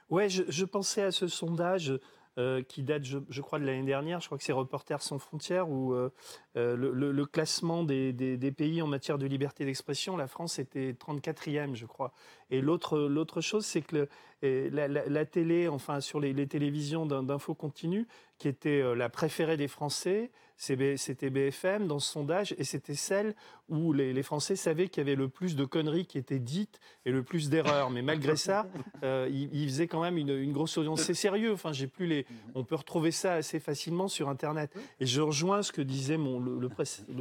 Oui, 0.09 0.29
je, 0.29 0.65
pensais 0.65 1.01
à 1.01 1.11
ce 1.11 1.27
sondage 1.27 1.99
euh, 2.37 2.61
qui 2.61 2.83
date, 2.83 3.03
je, 3.03 3.41
crois, 3.41 3.59
de 3.59 3.65
l'année 3.65 3.85
dernière. 3.85 4.19
Je 4.19 4.27
crois 4.27 4.37
que 4.37 4.43
c'est 4.43 4.53
Reporters 4.53 5.01
sans 5.01 5.17
frontières, 5.17 5.67
où 5.67 5.93
euh, 5.93 6.13
euh, 6.57 6.75
le, 6.75 7.25
classement 7.25 7.83
des, 7.83 8.53
pays 8.55 8.83
en 8.83 8.87
matière 8.87 9.17
de 9.17 9.25
liberté 9.25 9.65
d'expression, 9.65 10.15
la 10.15 10.27
France 10.27 10.59
était 10.59 10.91
34e, 10.91 11.73
je 11.73 11.87
crois. 11.87 12.13
Et 12.49 12.61
l'autre 12.61 13.41
chose, 13.41 13.65
c'est 13.65 13.81
que 13.81 14.07
la, 14.41 15.25
télé, 15.25 15.67
enfin, 15.67 15.99
sur 15.99 16.19
les, 16.19 16.33
les 16.33 16.47
télévisions 16.47 17.05
d'info 17.05 17.55
continue, 17.55 18.07
qui 18.37 18.47
était 18.47 18.95
la 18.95 19.09
préférée 19.09 19.57
des 19.57 19.67
Français, 19.67 20.31
c'était 20.57 21.29
BFM 21.29 21.87
dans 21.87 21.99
ce 21.99 22.11
sondage, 22.11 22.55
et 22.57 22.63
c'était 22.63 22.95
celle 22.95 23.35
où 23.67 23.93
les, 23.93 24.23
Français 24.23 24.55
savaient 24.55 24.87
qu'il 24.87 25.01
y 25.01 25.05
avait 25.05 25.15
le 25.15 25.27
plus 25.27 25.55
de 25.55 25.65
conneries 25.65 26.05
qui 26.05 26.17
étaient 26.17 26.39
dites 26.39 26.79
et 27.05 27.11
le 27.11 27.23
plus 27.23 27.49
d'erreurs. 27.49 27.89
Mais 27.89 28.01
malgré 28.01 28.35
ça, 28.35 28.67
euh, 29.03 29.27
ils, 29.29 29.67
faisaient 29.67 29.87
quand 29.87 30.01
même 30.01 30.17
une, 30.17 30.53
grosse 30.53 30.77
audience. 30.77 31.01
C'est 31.01 31.13
sérieux. 31.13 31.51
Enfin, 31.51 31.73
j'ai 31.73 31.87
plus 31.87 32.07
les. 32.07 32.25
On 32.53 32.63
peut 32.63 32.75
retrouver 32.75 33.11
ça 33.11 33.33
assez 33.33 33.59
facilement 33.59 34.07
sur 34.07 34.29
Internet. 34.29 34.71
Et 34.99 35.05
je 35.05 35.21
rejoins 35.21 35.61
ce 35.61 35.71
que 35.71 35.81
disait 35.81 36.17
mon, 36.17 36.39
le, 36.39 36.69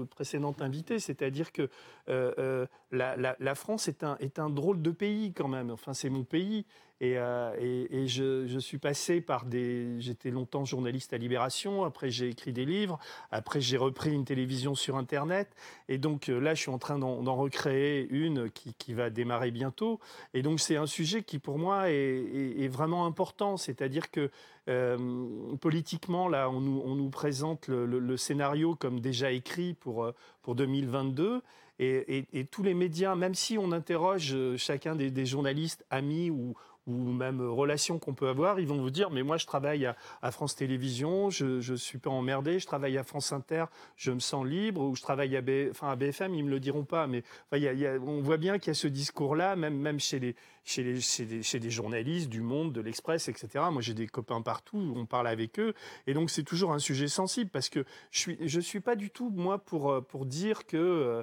précédent 0.06 0.54
invité, 0.60 0.98
c'est-à-dire 0.98 1.50
que 1.50 1.68
euh, 2.08 2.32
euh, 2.38 2.66
la, 2.92 3.54
France 3.54 3.88
est 3.88 4.04
un, 4.04 4.16
est 4.20 4.38
un 4.38 4.50
drôle 4.50 4.80
de 4.80 4.90
pays 4.90 5.13
quand 5.34 5.48
même. 5.48 5.70
Enfin, 5.70 5.94
c'est 5.94 6.10
mon 6.10 6.24
pays. 6.24 6.64
Et, 7.00 7.16
et, 7.60 8.06
je, 8.06 8.58
suis 8.60 8.78
passé 8.78 9.20
par 9.20 9.44
des. 9.44 10.00
J'étais 10.00 10.30
longtemps 10.30 10.64
journaliste 10.64 11.12
à 11.12 11.18
Libération. 11.18 11.84
Après, 11.84 12.10
j'ai 12.10 12.28
écrit 12.28 12.52
des 12.52 12.64
livres. 12.64 12.98
Après, 13.30 13.60
j'ai 13.60 13.76
repris 13.76 14.12
une 14.12 14.24
télévision 14.24 14.74
sur 14.74 14.96
Internet. 14.96 15.54
Et 15.88 15.98
donc 15.98 16.28
euh, 16.28 16.40
là, 16.40 16.54
je 16.54 16.62
suis 16.62 16.70
en 16.70 16.78
train 16.78 16.98
d'en 16.98 17.36
recréer 17.36 18.06
une 18.10 18.50
qui, 18.50 18.94
va 18.94 19.10
démarrer 19.10 19.50
bientôt. 19.50 20.00
Et 20.34 20.42
donc, 20.42 20.60
c'est 20.60 20.76
un 20.76 20.86
sujet 20.86 21.22
qui, 21.22 21.38
pour 21.38 21.58
moi, 21.58 21.90
est, 21.90 22.68
vraiment 22.68 23.06
important. 23.06 23.56
C'est-à-dire 23.56 24.10
que 24.10 24.30
euh, 24.68 25.56
politiquement, 25.60 26.28
là, 26.28 26.48
on 26.48 26.60
nous, 26.60 27.10
présente 27.10 27.68
le, 27.68 28.16
scénario 28.16 28.74
comme 28.76 29.00
déjà 29.00 29.32
écrit 29.32 29.74
pour, 29.74 30.04
euh, 30.04 30.14
pour 30.42 30.54
2022. 30.54 31.42
Et, 31.78 32.46
tous 32.50 32.62
les 32.62 32.74
médias, 32.74 33.14
même 33.14 33.34
si 33.34 33.58
on 33.58 33.72
interroge 33.72 34.34
chacun 34.56 34.94
des 34.94 35.26
journalistes 35.26 35.84
amis 35.90 36.30
ou, 36.30 36.54
même 36.86 37.40
relations 37.40 37.98
qu'on 37.98 38.12
peut 38.12 38.28
avoir, 38.28 38.60
ils 38.60 38.66
vont 38.66 38.80
vous 38.80 38.90
dire 38.90 39.10
mais 39.10 39.22
moi 39.22 39.38
je 39.38 39.46
travaille 39.46 39.86
à, 39.86 40.30
France 40.30 40.54
Télévisions, 40.54 41.30
je 41.30 41.70
ne 41.72 41.76
suis 41.76 41.98
pas 41.98 42.10
emmerdé, 42.10 42.58
je 42.58 42.66
travaille 42.66 42.98
à 42.98 43.02
France 43.02 43.32
Inter, 43.32 43.64
je 43.96 44.12
me 44.12 44.20
sens 44.20 44.44
libre, 44.46 44.82
ou 44.82 44.94
je 44.94 45.02
travaille 45.02 45.34
à, 45.36 45.40
BFM, 45.40 46.34
ils 46.34 46.44
me 46.44 46.50
le 46.50 46.60
diront 46.60 46.84
pas, 46.84 47.06
mais 47.06 47.24
on 47.52 48.20
voit 48.20 48.36
bien 48.36 48.58
qu'il 48.58 48.68
y 48.68 48.70
a 48.72 48.74
ce 48.74 48.88
discours-là, 48.88 49.56
même 49.56 49.98
chez, 49.98 50.20
les, 50.20 50.36
chez, 50.64 50.82
des, 50.84 51.70
journalistes 51.70 52.28
du 52.28 52.40
Monde, 52.40 52.72
de 52.72 52.80
l'Express, 52.80 53.28
etc. 53.28 53.64
Moi 53.70 53.82
j'ai 53.82 53.94
des 53.94 54.06
copains 54.06 54.42
partout, 54.42 54.94
on 54.96 55.06
parle 55.06 55.28
avec 55.28 55.58
eux, 55.58 55.74
et 56.06 56.14
donc 56.14 56.30
c'est 56.30 56.42
toujours 56.42 56.72
un 56.72 56.78
sujet 56.78 57.08
sensible 57.08 57.50
parce 57.50 57.68
que 57.68 57.84
je 58.10 58.18
suis, 58.18 58.62
suis 58.62 58.80
pas 58.80 58.96
du 58.96 59.10
tout 59.10 59.30
moi 59.30 59.58
pour, 59.58 60.04
pour 60.06 60.26
dire 60.26 60.66
que 60.66 60.76
euh, 60.76 61.22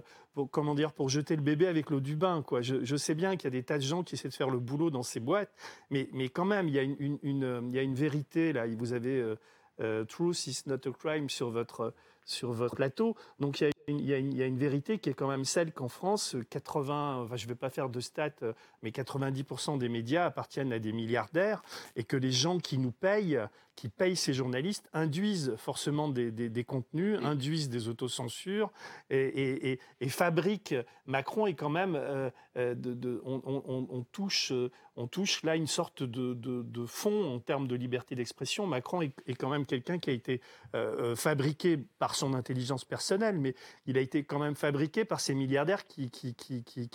comment 0.52 0.76
dire, 0.76 0.94
pour 0.94 1.10
jeter 1.10 1.36
le 1.36 1.42
bébé 1.42 1.68
avec 1.68 1.90
l'eau 1.90 2.00
du 2.00 2.16
bain. 2.16 2.42
Quoi. 2.42 2.62
Je, 2.62 2.96
sais 2.96 3.16
bien 3.16 3.36
qu'il 3.36 3.46
y 3.46 3.48
a 3.48 3.52
des 3.52 3.64
tas 3.64 3.78
de 3.78 3.84
gens 3.84 4.04
qui 4.04 4.16
essaient 4.16 4.30
de 4.30 4.34
faire 4.34 4.50
le 4.50 4.60
boulot 4.60 4.90
dans 4.90 5.04
ces 5.04 5.20
boîtes, 5.20 5.52
mais, 5.90 6.10
mais 6.14 6.30
quand 6.30 6.46
même, 6.46 6.68
il 6.68 6.74
y, 6.74 6.80
a 6.80 6.84
une, 6.84 7.20
il 7.24 7.76
y 7.76 7.80
a 7.80 7.82
une 7.82 7.96
vérité 7.96 8.54
là. 8.54 8.66
Vous 8.68 8.94
avez 8.94 9.20
euh, 9.20 9.36
euh, 9.82 10.06
Truth 10.06 10.48
is 10.48 10.64
not 10.66 10.76
a 10.86 10.92
crime 10.92 11.30
sur 11.30 11.50
votre, 11.50 11.94
sur 12.26 12.52
votre 12.52 12.76
plateau. 12.76 13.16
Donc 13.40 13.60
il 13.60 13.66
y, 13.66 13.68
a 13.68 13.72
il, 14.00 14.06
y 14.06 14.14
a 14.14 14.18
une, 14.18 14.32
il 14.32 14.38
y, 14.38 14.44
a 14.44 14.46
une, 14.46 14.58
vérité 14.58 15.00
qui 15.00 15.10
est 15.10 15.14
quand 15.14 15.28
même 15.28 15.46
celle 15.46 15.72
qu'en 15.72 15.88
France, 15.88 16.36
80, 16.50 17.24
enfin, 17.24 17.36
je 17.36 17.46
ne 17.46 17.50
vais 17.50 17.56
pas 17.56 17.70
faire 17.70 17.90
de 17.90 18.00
stats, 18.00 18.30
euh, 18.44 18.54
mais 18.84 18.90
90% 18.92 19.78
des 19.78 19.90
médias 19.90 20.26
appartiennent 20.26 20.74
à 20.74 20.80
des 20.80 20.92
milliardaires 20.92 21.62
et 21.96 22.04
que 22.04 22.18
les 22.18 22.32
gens 22.32 22.60
qui 22.60 22.78
nous 22.78 22.92
payent, 22.92 23.40
qui 23.76 23.90
payent 23.90 24.16
ces 24.16 24.34
journalistes 24.34 24.88
induisent 24.94 25.56
forcément 25.58 26.10
des, 26.10 26.64
contenus, 26.66 27.18
induisent 27.24 27.70
des 27.70 27.88
autocensures 27.88 28.72
et, 29.10 29.80
et, 30.00 30.10
fabriquent. 30.10 30.76
Macron 31.08 31.48
est 31.48 31.56
quand 31.56 31.70
même, 31.70 31.96
euh, 31.96 32.30
euh, 32.58 32.76
de, 32.76 33.22
on, 33.26 34.06
touche, 34.12 34.54
on 34.96 35.08
touche 35.08 35.42
là 35.44 35.56
une 35.56 35.68
sorte 35.68 36.04
de, 36.04 36.86
fond 36.86 37.34
en 37.34 37.40
termes 37.40 37.68
de 37.68 37.76
liberté 37.76 38.14
d'expression. 38.14 38.68
Macron 38.68 39.02
est, 39.02 39.36
quand 39.36 39.50
même 39.50 39.66
quelqu'un 39.66 40.00
qui 40.00 40.10
a 40.10 40.14
été 40.14 40.42
euh, 40.76 41.16
fabriqué 41.16 41.78
par 41.78 42.16
son 42.16 42.34
intelligence 42.34 42.86
personnelle, 42.86 43.40
mais 43.40 43.56
il 43.86 43.98
a 43.98 44.02
été 44.02 44.24
quand 44.24 44.40
même 44.40 44.56
fabriqué 44.56 45.06
par 45.06 45.20
ces 45.20 45.34
milliardaires 45.34 45.88
qui, 45.88 46.12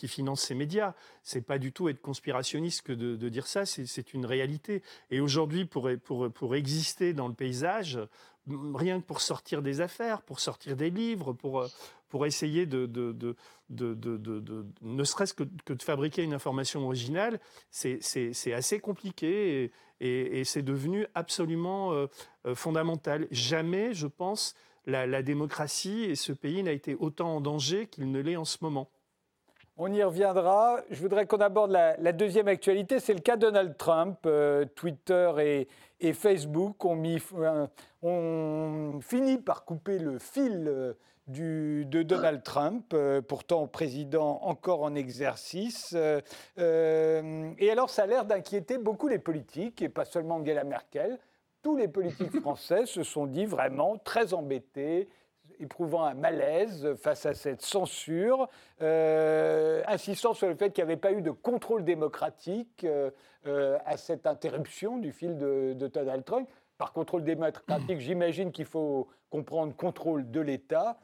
financent 0.06 0.42
ces 0.42 0.54
médias. 0.54 0.94
C'est 1.22 1.40
pas 1.40 1.58
du 1.58 1.72
tout 1.72 1.88
être 1.88 2.00
conspirationniste 2.00 2.82
que 2.82 2.92
de, 2.92 3.28
dire 3.28 3.46
ça, 3.46 3.66
c'est 3.66 4.14
une 4.14 4.26
réalité. 4.26 4.82
Et 5.10 5.20
aujourd'hui, 5.20 5.64
pour, 5.64 6.54
exister 6.54 7.12
dans 7.12 7.28
le 7.28 7.34
paysage, 7.34 7.98
rien 8.74 9.00
que 9.00 9.06
pour 9.06 9.20
sortir 9.20 9.62
des 9.62 9.80
affaires, 9.80 10.22
pour 10.22 10.38
sortir 10.40 10.76
des 10.76 10.90
livres, 10.90 11.32
pour, 11.32 11.66
essayer 12.24 12.66
de, 12.66 12.86
ne 13.68 15.04
serait-ce 15.04 15.34
que, 15.34 15.44
de 15.44 15.82
fabriquer 15.82 16.22
une 16.22 16.34
information 16.34 16.84
originale, 16.84 17.40
c'est 17.70 18.52
assez 18.52 18.78
compliqué 18.78 19.72
et 20.00 20.44
c'est 20.44 20.62
devenu 20.62 21.06
absolument 21.14 21.92
euh, 21.92 22.06
euh, 22.46 22.54
fondamental. 22.54 23.26
Jamais, 23.30 23.94
je 23.94 24.06
pense, 24.06 24.54
la, 24.86 25.22
démocratie 25.22 26.04
et 26.04 26.14
ce 26.14 26.32
pays 26.32 26.62
n'a 26.62 26.72
été 26.72 26.94
autant 26.94 27.36
en 27.36 27.40
danger 27.40 27.86
qu'il 27.86 28.10
ne 28.10 28.20
l'est 28.20 28.36
en 28.36 28.44
ce 28.44 28.58
moment. 28.60 28.88
On 29.78 29.92
y 29.92 30.02
reviendra. 30.02 30.80
Je 30.90 31.00
voudrais 31.02 31.26
qu'on 31.26 31.36
aborde 31.38 31.70
la, 31.70 32.12
deuxième 32.12 32.48
actualité. 32.48 32.98
C'est 32.98 33.12
le 33.12 33.20
cas 33.20 33.36
Donald 33.36 33.76
Trump. 33.76 34.18
Euh, 34.24 34.64
Twitter 34.74 35.66
et, 36.00 36.12
Facebook 36.14 36.76
euh, 36.84 37.66
ont, 38.02 39.00
fini 39.02 39.36
par 39.38 39.64
couper 39.64 39.98
le 39.98 40.18
fil 40.18 40.64
euh, 40.66 40.94
de 41.28 42.02
Donald 42.02 42.42
Trump, 42.42 42.94
pourtant 43.26 43.66
président 43.66 44.38
encore 44.42 44.82
en 44.82 44.94
exercice. 44.94 45.92
Et 46.56 47.70
alors, 47.70 47.90
ça 47.90 48.04
a 48.04 48.06
l'air 48.06 48.24
d'inquiéter 48.24 48.78
beaucoup 48.78 49.08
les 49.08 49.18
politiques, 49.18 49.82
et 49.82 49.88
pas 49.88 50.04
seulement 50.04 50.36
Angela 50.36 50.62
Merkel. 50.62 51.18
Tous 51.66 51.74
les 51.74 51.88
politiques 51.88 52.40
français 52.42 52.86
se 52.86 53.02
sont 53.02 53.26
dit 53.26 53.44
vraiment 53.44 53.98
très 53.98 54.34
embêtés, 54.34 55.08
éprouvant 55.58 56.04
un 56.04 56.14
malaise 56.14 56.94
face 56.94 57.26
à 57.26 57.34
cette 57.34 57.60
censure, 57.60 58.48
euh, 58.82 59.82
insistant 59.88 60.32
sur 60.32 60.46
le 60.46 60.54
fait 60.54 60.70
qu'il 60.70 60.84
n'y 60.84 60.92
avait 60.92 61.00
pas 61.00 61.10
eu 61.10 61.22
de 61.22 61.32
contrôle 61.32 61.82
démocratique 61.82 62.84
euh, 62.84 63.10
euh, 63.48 63.78
à 63.84 63.96
cette 63.96 64.28
interruption 64.28 64.98
du 64.98 65.10
fil 65.10 65.38
de, 65.38 65.72
de 65.72 65.88
Donald 65.88 66.24
Trump. 66.24 66.48
Par 66.78 66.92
contrôle 66.92 67.24
démocratique, 67.24 67.98
j'imagine 67.98 68.52
qu'il 68.52 68.66
faut 68.66 69.08
comprendre 69.28 69.74
contrôle 69.74 70.30
de 70.30 70.40
l'État. 70.40 71.00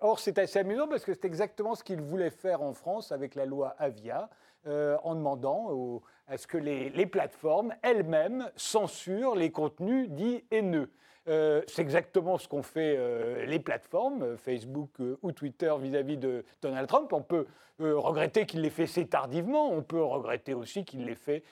Or, 0.00 0.18
c'est 0.18 0.38
assez 0.38 0.58
amusant 0.58 0.88
parce 0.88 1.04
que 1.04 1.14
c'est 1.14 1.26
exactement 1.26 1.76
ce 1.76 1.84
qu'il 1.84 2.00
voulait 2.00 2.30
faire 2.30 2.62
en 2.62 2.72
France 2.72 3.12
avec 3.12 3.36
la 3.36 3.46
loi 3.46 3.76
Avia, 3.78 4.28
en 4.66 5.14
demandant 5.14 5.70
au, 5.70 6.02
à 6.26 6.36
ce 6.36 6.46
que 6.46 6.58
les, 6.58 7.06
plateformes 7.06 7.74
elles-mêmes 7.82 8.50
censurent 8.56 9.34
les 9.34 9.50
contenus 9.50 10.08
dits 10.10 10.44
haineux. 10.50 10.90
Euh, 11.26 11.62
c'est 11.66 11.80
exactement 11.80 12.36
ce 12.36 12.48
qu'ont 12.48 12.62
fait 12.62 12.96
euh, 12.98 13.46
les 13.46 13.58
plateformes, 13.58 14.22
euh, 14.22 14.36
Facebook 14.36 14.90
ou 15.22 15.32
Twitter 15.32 15.72
vis-à-vis 15.80 16.16
-vis 16.16 16.18
de 16.18 16.44
Donald 16.60 16.86
Trump. 16.86 17.12
On 17.12 17.22
peut 17.22 17.46
regretter 17.80 18.46
qu'il 18.46 18.60
l'ait 18.60 18.70
fait 18.70 18.84
assez 18.84 19.06
tardivement, 19.06 19.72
on 19.72 19.82
peut 19.82 20.02
regretter 20.02 20.54
aussi 20.54 20.84
qu'il 20.84 21.06
l'ait 21.06 21.16
fait 21.16 21.42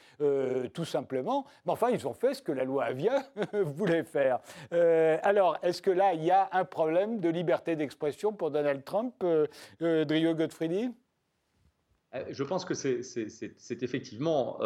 tout 0.72 0.85
simplement. 0.85 1.44
Mais 1.66 1.72
enfin, 1.72 1.90
ils 1.90 2.06
ont 2.06 2.12
fait 2.12 2.35
ce 2.35 2.42
que 2.42 2.52
la 2.52 2.62
loi 2.62 2.85
Avia 2.85 3.24
voulait 3.52 4.04
faire. 4.04 4.38
alors, 4.70 5.58
est-ce 5.64 5.82
que 5.82 5.90
là, 5.90 6.14
il 6.14 6.22
y 6.22 6.30
a 6.30 6.48
un 6.52 6.64
problème 6.64 7.18
de 7.18 7.28
liberté 7.28 7.74
d'expression 7.74 8.32
pour 8.32 8.52
Donald 8.52 8.85
Trump, 8.85 9.14
Drio 9.80 10.35
Godfredi 10.35 10.92
je 12.31 12.42
pense 12.42 12.64
que 12.64 12.75
c'est 12.75 13.83
effectivement 13.83 14.61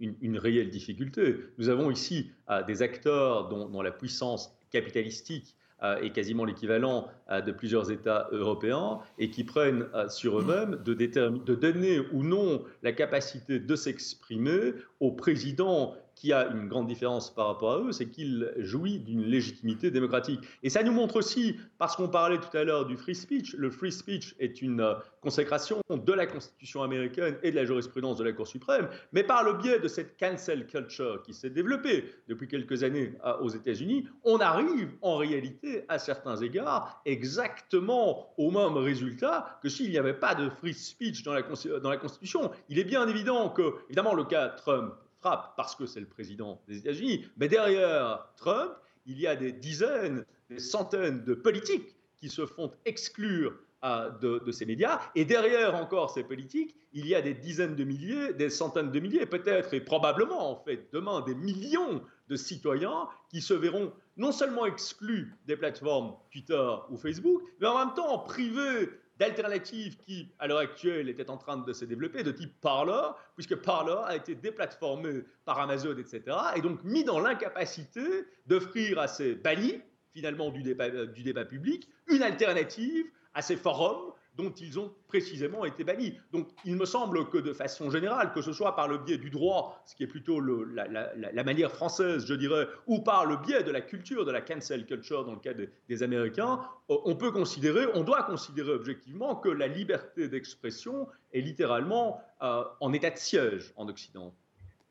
une, 0.00 0.14
une, 0.20 0.38
réelle 0.38 0.70
difficulté. 0.70 1.36
Nous 1.58 1.68
avons 1.68 1.90
ici 1.90 2.30
euh, 2.50 2.62
des 2.64 2.82
acteurs 2.82 3.48
dont, 3.48 3.82
la 3.82 3.92
puissance 3.92 4.52
capitalistique 4.70 5.54
euh, 5.84 6.00
est 6.00 6.10
quasiment 6.10 6.44
l'équivalent 6.44 7.06
euh, 7.30 7.40
de 7.40 7.52
plusieurs 7.52 7.92
États 7.92 8.28
européens 8.32 8.98
et 9.18 9.30
qui 9.30 9.44
prennent 9.44 9.86
sur 10.08 10.40
eux-mêmes 10.40 10.82
de, 10.84 10.94
de, 10.94 11.54
donner 11.54 12.00
ou 12.12 12.24
non 12.24 12.64
la 12.82 12.92
capacité 12.92 13.60
de 13.60 13.76
s'exprimer 13.76 14.72
au 14.98 15.12
président 15.12 15.94
qui 16.18 16.32
a 16.32 16.48
une 16.48 16.66
grande 16.66 16.88
différence 16.88 17.32
par 17.32 17.46
rapport 17.46 17.72
à 17.72 17.78
eux, 17.78 17.92
c'est 17.92 18.08
qu'il 18.08 18.52
jouit 18.58 18.98
d'une 18.98 19.22
légitimité 19.22 19.90
démocratique. 19.92 20.40
Et 20.64 20.70
ça 20.70 20.82
nous 20.82 20.92
montre 20.92 21.16
aussi, 21.16 21.56
parce 21.78 21.94
qu'on 21.94 22.08
parlait 22.08 22.38
tout 22.38 22.56
à 22.56 22.64
l'heure 22.64 22.86
du 22.86 22.96
free 22.96 23.14
speech, 23.14 23.54
le 23.54 23.70
free 23.70 23.92
speech 23.92 24.34
est 24.40 24.60
une 24.60 24.80
euh, 24.80 24.94
consécration 25.20 25.80
de 25.88 26.12
la 26.12 26.26
Constitution 26.26 26.82
américaine 26.82 27.36
et 27.44 27.52
de 27.52 27.56
la 27.56 27.64
jurisprudence 27.64 28.16
de 28.16 28.24
la 28.24 28.32
Cour 28.32 28.48
suprême, 28.48 28.88
mais 29.12 29.22
par 29.22 29.44
le 29.44 29.52
biais 29.52 29.78
de 29.78 29.86
cette 29.86 30.18
cancel 30.18 30.66
culture 30.66 31.22
qui 31.22 31.32
s'est 31.32 31.50
développée 31.50 32.12
depuis 32.28 32.48
quelques 32.48 32.82
années 32.82 33.14
aux 33.40 33.48
États-Unis, 33.48 34.08
on 34.24 34.38
arrive 34.38 34.90
en 35.02 35.16
réalité 35.16 35.84
à 35.88 35.98
certains 35.98 36.36
égards 36.36 37.00
exactement 37.04 38.32
au 38.36 38.50
même 38.50 38.76
résultat 38.76 39.58
que 39.62 39.68
s'il 39.68 39.90
n'y 39.90 39.98
avait 39.98 40.14
pas 40.14 40.34
de 40.34 40.48
free 40.50 40.74
speech 40.74 41.22
dans 41.22 41.32
la, 41.32 41.42
dans 41.42 41.90
la 41.90 41.96
Constitution. 41.96 42.50
Il 42.68 42.78
est 42.78 42.84
bien 42.84 43.06
évident 43.06 43.50
que, 43.50 43.74
évidemment, 43.88 44.14
le 44.14 44.24
cas 44.24 44.48
Trump 44.48 44.94
frappe 45.20 45.54
parce 45.56 45.74
que 45.76 45.86
c'est 45.86 46.00
le 46.00 46.06
président 46.06 46.60
des 46.68 46.78
États-Unis, 46.78 47.26
mais 47.36 47.48
derrière 47.48 48.28
Trump, 48.36 48.72
il 49.06 49.18
y 49.18 49.26
a 49.26 49.36
des 49.36 49.52
dizaines, 49.52 50.24
des 50.50 50.58
centaines 50.58 51.24
de 51.24 51.34
politiques 51.34 51.96
qui 52.16 52.28
se 52.28 52.46
font 52.46 52.72
exclure 52.84 53.54
euh, 53.84 54.10
de, 54.18 54.50
ces 54.50 54.66
médias. 54.66 55.00
Et 55.14 55.24
derrière 55.24 55.76
encore 55.76 56.10
ces 56.10 56.24
politiques, 56.24 56.74
il 56.92 57.06
y 57.06 57.14
a 57.14 57.22
des 57.22 57.34
dizaines 57.34 57.76
de 57.76 57.84
milliers, 57.84 58.34
des 58.34 58.50
centaines 58.50 58.90
de 58.90 58.98
milliers, 58.98 59.24
peut-être 59.24 59.72
et 59.72 59.80
probablement 59.80 60.50
en 60.50 60.56
fait 60.56 60.88
demain 60.92 61.20
des 61.20 61.36
millions 61.36 62.02
de 62.28 62.36
citoyens 62.36 63.08
qui 63.30 63.40
se 63.40 63.54
verront 63.54 63.92
non 64.16 64.32
seulement 64.32 64.66
exclus 64.66 65.32
des 65.46 65.56
plateformes 65.56 66.16
Twitter 66.32 66.68
ou 66.90 66.96
Facebook, 66.96 67.40
mais 67.60 67.68
en 67.68 67.78
même 67.78 67.94
temps 67.94 68.18
privés 68.18 68.88
d'alternatives 69.18 69.96
qui, 69.96 70.30
à 70.38 70.46
l'heure 70.46 70.58
actuelle, 70.58 71.08
étaient 71.08 71.30
en 71.30 71.36
train 71.36 71.56
de 71.56 71.72
se 71.72 71.84
développer, 71.84 72.22
de 72.22 72.32
type 72.32 72.60
Parler, 72.60 73.10
puisque 73.34 73.56
Parler 73.56 73.96
a 74.04 74.16
été 74.16 74.34
déplatformé 74.34 75.24
par 75.44 75.58
Amazon, 75.58 75.96
etc., 75.98 76.36
et 76.56 76.60
donc 76.60 76.82
mis 76.84 77.04
dans 77.04 77.20
l'incapacité 77.20 78.00
d'offrir 78.46 78.98
à 78.98 79.08
ces 79.08 79.34
bannis, 79.34 79.80
finalement, 80.12 80.50
du 80.50 80.62
débat, 80.62 80.88
du 81.06 81.22
débat 81.22 81.44
public, 81.44 81.88
une 82.08 82.22
alternative 82.22 83.06
à 83.34 83.42
ces 83.42 83.56
forums 83.56 84.12
dont 84.38 84.50
ils 84.52 84.78
ont 84.78 84.94
précisément 85.08 85.64
été 85.64 85.82
bannis. 85.84 86.14
Donc 86.32 86.48
il 86.64 86.76
me 86.76 86.86
semble 86.86 87.28
que 87.28 87.38
de 87.38 87.52
façon 87.52 87.90
générale, 87.90 88.32
que 88.32 88.40
ce 88.40 88.52
soit 88.52 88.76
par 88.76 88.86
le 88.86 88.98
biais 88.98 89.18
du 89.18 89.30
droit, 89.30 89.82
ce 89.84 89.96
qui 89.96 90.04
est 90.04 90.06
plutôt 90.06 90.40
la, 90.40 91.44
manière 91.44 91.72
française, 91.72 92.24
je 92.24 92.34
dirais, 92.34 92.68
ou 92.86 93.00
par 93.00 93.26
le 93.26 93.36
biais 93.36 93.64
de 93.64 93.72
la 93.72 93.80
culture, 93.80 94.24
de 94.24 94.30
la 94.30 94.40
cancel 94.40 94.86
culture 94.86 95.24
dans 95.24 95.32
le 95.32 95.40
cas 95.40 95.54
des, 95.54 95.68
des 95.88 96.02
Américains, 96.04 96.60
euh, 96.90 96.96
on 97.04 97.16
peut 97.16 97.32
considérer, 97.32 97.86
on 97.94 98.04
doit 98.04 98.22
considérer 98.22 98.70
objectivement 98.70 99.34
que 99.34 99.48
la 99.48 99.66
liberté 99.66 100.28
d'expression 100.28 101.08
est 101.32 101.40
littéralement 101.40 102.20
euh, 102.42 102.62
en 102.80 102.92
état 102.92 103.10
de 103.10 103.18
siège 103.18 103.72
en 103.76 103.88
Occident. 103.88 104.32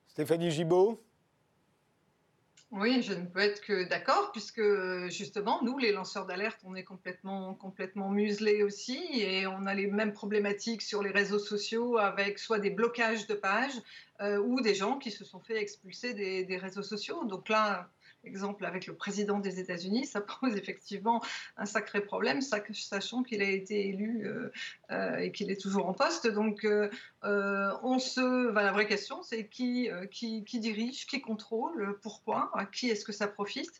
Stéphanie 0.08 0.52
Gibault 0.52 1.02
oui, 2.72 3.02
je 3.02 3.14
ne 3.14 3.26
peux 3.26 3.40
être 3.40 3.62
que 3.62 3.88
d'accord, 3.88 4.32
puisque 4.34 4.62
justement, 5.08 5.64
nous, 5.64 5.78
les 5.78 5.94
lanceurs 5.94 6.26
d'alerte, 6.26 6.60
on 6.66 6.76
est 6.76 6.84
complètement, 6.84 7.54
complètement 7.54 8.10
muselés 8.10 8.62
aussi, 8.62 9.00
et 9.14 9.48
on 9.48 9.66
a 9.66 9.74
les 9.74 9.88
mêmes 9.88 10.12
problématiques 10.12 10.82
sur 10.82 11.02
les 11.02 11.12
réseaux 11.12 11.40
sociaux 11.40 11.98
avec 11.98 12.40
soit 12.40 12.60
des 12.60 12.70
blocages 12.70 13.26
de 13.26 13.36
pages 13.36 13.80
euh, 14.20 14.38
ou 14.40 14.60
des 14.60 14.76
gens 14.76 14.98
qui 14.98 15.12
se 15.12 15.24
sont 15.24 15.40
fait 15.40 15.62
expulser 15.62 16.14
des, 16.14 16.44
des 16.44 16.58
réseaux 16.58 16.84
sociaux. 16.84 17.24
Donc 17.24 17.48
là, 17.48 17.90
exemple 18.28 18.66
avec 18.66 18.86
le 18.88 18.94
président 18.94 19.40
des 19.40 19.60
États-Unis, 19.60 20.06
ça 20.06 20.22
pose 20.22 20.56
effectivement 20.62 21.24
un 21.56 21.66
sacré 21.66 22.02
problème, 22.02 22.42
sachant 22.42 23.24
qu'il 23.24 23.42
a 23.42 23.50
été 23.50 23.88
élu 23.88 24.28
euh, 24.28 24.52
euh, 24.92 25.18
et 25.18 25.32
qu'il 25.32 25.50
est 25.50 25.60
toujours 25.60 25.88
en 25.88 25.94
poste. 25.94 26.28
Donc, 26.28 26.66
euh, 26.66 26.90
on 27.24 28.00
se, 28.00 28.52
enfin, 28.52 28.62
la 28.62 28.72
vraie 28.72 28.88
question, 28.88 29.24
c'est 29.24 29.48
qui, 29.48 29.90
qui, 30.12 30.60
dirige, 30.60 31.08
qui 31.08 31.22
contrôle, 31.22 31.98
pourquoi, 32.02 32.52
à 32.54 32.66
qui 32.66 32.90
est-ce 32.90 33.06
que 33.06 33.14
ça 33.14 33.28
profite 33.28 33.72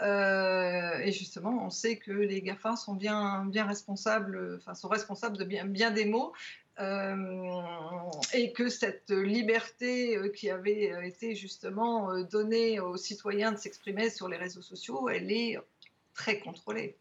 Et 0.00 1.12
justement, 1.12 1.64
on 1.64 1.70
sait 1.70 1.96
que 1.96 2.12
les 2.12 2.42
GAFA 2.42 2.76
sont 2.76 2.94
bien, 2.94 3.44
bien 3.46 3.66
responsables, 3.66 4.56
enfin, 4.56 4.74
sont 4.74 4.88
responsables 4.88 5.36
de 5.36 5.44
bien, 5.44 5.66
bien 5.66 5.90
des 5.90 6.04
mots 6.04 6.32
et 6.78 8.52
que 8.52 8.68
cette 8.68 9.10
liberté 9.10 10.16
euh, 10.16 10.28
qui 10.28 10.50
avait 10.50 10.92
euh, 10.92 11.02
été 11.02 11.34
justement 11.34 12.22
donnée 12.24 12.80
aux 12.80 12.96
citoyens 12.96 13.52
de 13.52 13.56
s'exprimer 13.56 14.10
sur 14.10 14.28
les 14.28 14.36
réseaux 14.36 14.62
sociaux, 14.62 15.08
elle 15.08 15.32
est 15.32 15.58
très 16.14 16.38
contrôlée. 16.40 16.96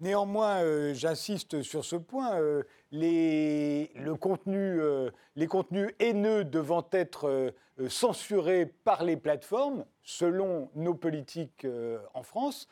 Néanmoins, 0.00 0.62
euh, 0.62 0.92
j'insiste 0.92 1.62
sur 1.62 1.84
ce 1.84 1.96
point, 1.96 2.38
euh, 2.38 2.64
les, 2.92 3.90
le 3.94 4.14
contenu, 4.14 4.58
euh, 4.58 5.10
les 5.36 5.46
contenus 5.46 5.90
haineux 5.98 6.44
devant 6.44 6.86
être 6.92 7.54
censurés 7.88 8.66
par 8.66 9.04
les 9.04 9.16
plateformes, 9.16 9.84
selon 10.02 10.70
nos 10.74 10.94
politiques 10.94 11.66
en 12.14 12.22
France, 12.22 12.68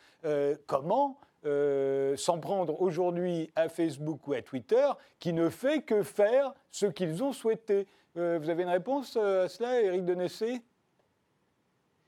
comment 0.67 1.21
euh, 1.47 2.17
s'en 2.17 2.39
prendre 2.39 2.81
aujourd'hui 2.81 3.51
à 3.57 3.69
Facebook 3.69 4.27
ou 4.27 4.33
à 4.33 4.43
Twitter, 4.43 4.89
qui 5.19 5.33
ne 5.33 5.49
fait 5.49 5.83
que 5.83 6.03
faire 6.03 6.55
ce 6.71 6.87
qu'ils 6.87 7.23
ont 7.23 7.33
souhaité. 7.33 7.87
Euh, 8.17 8.39
vous 8.41 8.49
avez 8.49 8.63
une 8.63 8.69
réponse 8.69 9.17
à 9.17 9.49
cela, 9.49 9.81
Éric 9.81 10.05
Denessé 10.05 10.63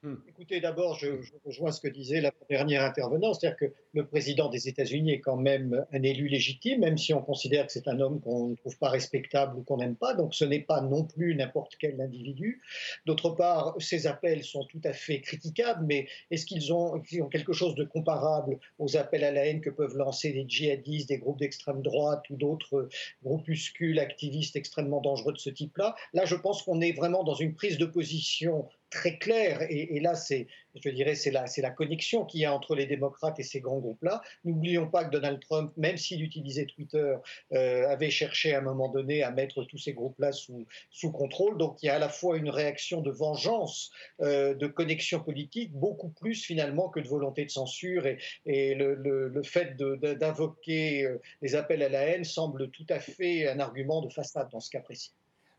Hmm. 0.06 0.18
Écoutez, 0.28 0.60
d'abord, 0.60 0.96
je, 1.00 1.08
rejoins 1.44 1.72
ce 1.72 1.80
que 1.80 1.88
disait 1.88 2.20
la 2.20 2.30
dernière 2.48 2.84
intervenante, 2.84 3.40
c'est-à-dire 3.40 3.58
que 3.58 3.74
le 3.92 4.06
président 4.06 4.48
des 4.48 4.68
États-Unis 4.68 5.14
est 5.14 5.20
quand 5.20 5.36
même 5.36 5.84
un 5.92 6.02
élu 6.04 6.28
légitime, 6.28 6.82
même 6.82 6.96
si 6.96 7.12
on 7.12 7.20
considère 7.20 7.66
que 7.66 7.72
c'est 7.72 7.88
un 7.88 7.98
homme 7.98 8.20
qu'on 8.20 8.50
ne 8.50 8.54
trouve 8.54 8.78
pas 8.78 8.88
respectable 8.88 9.58
ou 9.58 9.62
qu'on 9.64 9.78
n'aime 9.78 9.96
pas. 9.96 10.14
Donc, 10.14 10.32
ce 10.32 10.44
n'est 10.44 10.60
pas 10.60 10.80
non 10.80 11.02
plus 11.02 11.34
n'importe 11.34 11.74
quel 11.80 12.00
individu. 12.00 12.62
D'autre 13.04 13.30
part, 13.30 13.74
ces 13.80 14.06
appels 14.06 14.44
sont 14.44 14.64
tout 14.66 14.80
à 14.84 14.92
fait 14.92 15.20
critiquables, 15.22 15.84
mais 15.84 16.06
est-ce 16.30 16.46
qu'ils 16.46 16.72
ont, 16.72 16.94
ont, 16.94 17.28
quelque 17.28 17.52
chose 17.52 17.74
de 17.74 17.82
comparable 17.82 18.60
aux 18.78 18.96
appels 18.96 19.24
à 19.24 19.32
la 19.32 19.44
haine 19.46 19.60
que 19.60 19.70
peuvent 19.70 19.96
lancer 19.96 20.30
des 20.30 20.44
djihadistes, 20.46 21.08
des 21.08 21.18
groupes 21.18 21.40
d'extrême 21.40 21.82
droite 21.82 22.22
ou 22.30 22.36
d'autres 22.36 22.88
groupuscules 23.24 23.98
activistes 23.98 24.54
extrêmement 24.54 25.00
dangereux 25.00 25.32
de 25.32 25.38
ce 25.38 25.50
type-là? 25.50 25.96
Là, 26.12 26.26
je 26.26 26.36
pense 26.36 26.62
qu'on 26.62 26.80
est 26.80 26.92
vraiment 26.92 27.24
dans 27.24 27.34
une 27.34 27.54
prise 27.54 27.76
de 27.76 27.86
position 27.86 28.68
très 28.96 29.18
clair. 29.18 29.60
Et, 29.68 30.00
là, 30.00 30.14
c'est, 30.14 30.46
je 30.74 30.88
dirais, 30.88 31.14
c'est 31.14 31.30
la, 31.30 31.46
c'est 31.46 31.60
la 31.60 31.70
connexion 31.70 32.24
qu'il 32.24 32.40
y 32.40 32.44
a 32.46 32.54
entre 32.54 32.74
les 32.74 32.86
démocrates 32.86 33.38
et 33.38 33.42
ces 33.42 33.60
grands 33.60 33.78
groupes-là. 33.78 34.22
N'oublions 34.44 34.88
pas 34.88 35.04
que 35.04 35.10
Donald 35.10 35.38
Trump, 35.40 35.72
même 35.76 35.98
s'il 35.98 36.22
utilisait 36.22 36.64
Twitter, 36.64 37.14
euh, 37.52 37.88
avait 37.88 38.10
cherché 38.10 38.54
à 38.54 38.58
un 38.58 38.62
moment 38.62 38.88
donné 38.88 39.22
à 39.22 39.30
mettre 39.30 39.64
tous 39.64 39.76
ces 39.76 39.92
groupes-là 39.92 40.32
sous, 40.32 40.66
contrôle. 41.12 41.58
Donc 41.58 41.82
il 41.82 41.86
y 41.86 41.88
a 41.90 41.96
à 41.96 41.98
la 41.98 42.08
fois 42.08 42.38
une 42.38 42.48
réaction 42.48 43.02
de 43.02 43.10
vengeance, 43.10 43.90
euh, 44.22 44.54
de 44.54 44.66
connexion 44.66 45.20
politique, 45.20 45.72
beaucoup 45.72 46.08
plus 46.08 46.42
finalement 46.42 46.88
que 46.88 47.00
de 47.00 47.08
volonté 47.08 47.44
de 47.44 47.50
censure. 47.50 48.06
Et, 48.46 48.74
le, 48.74 49.42
fait 49.42 49.76
d'invoquer 49.76 51.04
euh, 51.04 51.20
les 51.42 51.54
appels 51.54 51.82
à 51.82 51.88
la 51.88 52.02
haine 52.02 52.24
semble 52.24 52.70
tout 52.70 52.86
à 52.88 52.98
fait 52.98 53.46
un 53.46 53.60
argument 53.60 54.00
de 54.00 54.10
façade 54.10 54.48
dans 54.50 54.60
ce 54.60 54.70
cas 54.70 54.80
précis. 54.80 55.12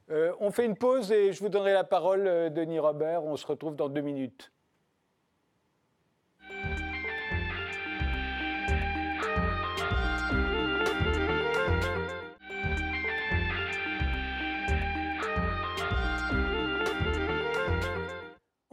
Euh, 0.09 0.33
on 0.39 0.51
fait 0.51 0.65
une 0.65 0.77
pause 0.77 1.11
et 1.11 1.33
je 1.33 1.39
vous 1.41 1.49
donnerai 1.49 1.73
la 1.73 1.83
parole, 1.83 2.27
euh, 2.27 2.49
Denis 2.49 2.79
Robert. 2.79 3.23
On 3.23 3.35
se 3.35 3.45
retrouve 3.45 3.75
dans 3.75 3.89
deux 3.89 4.01
minutes. 4.01 4.51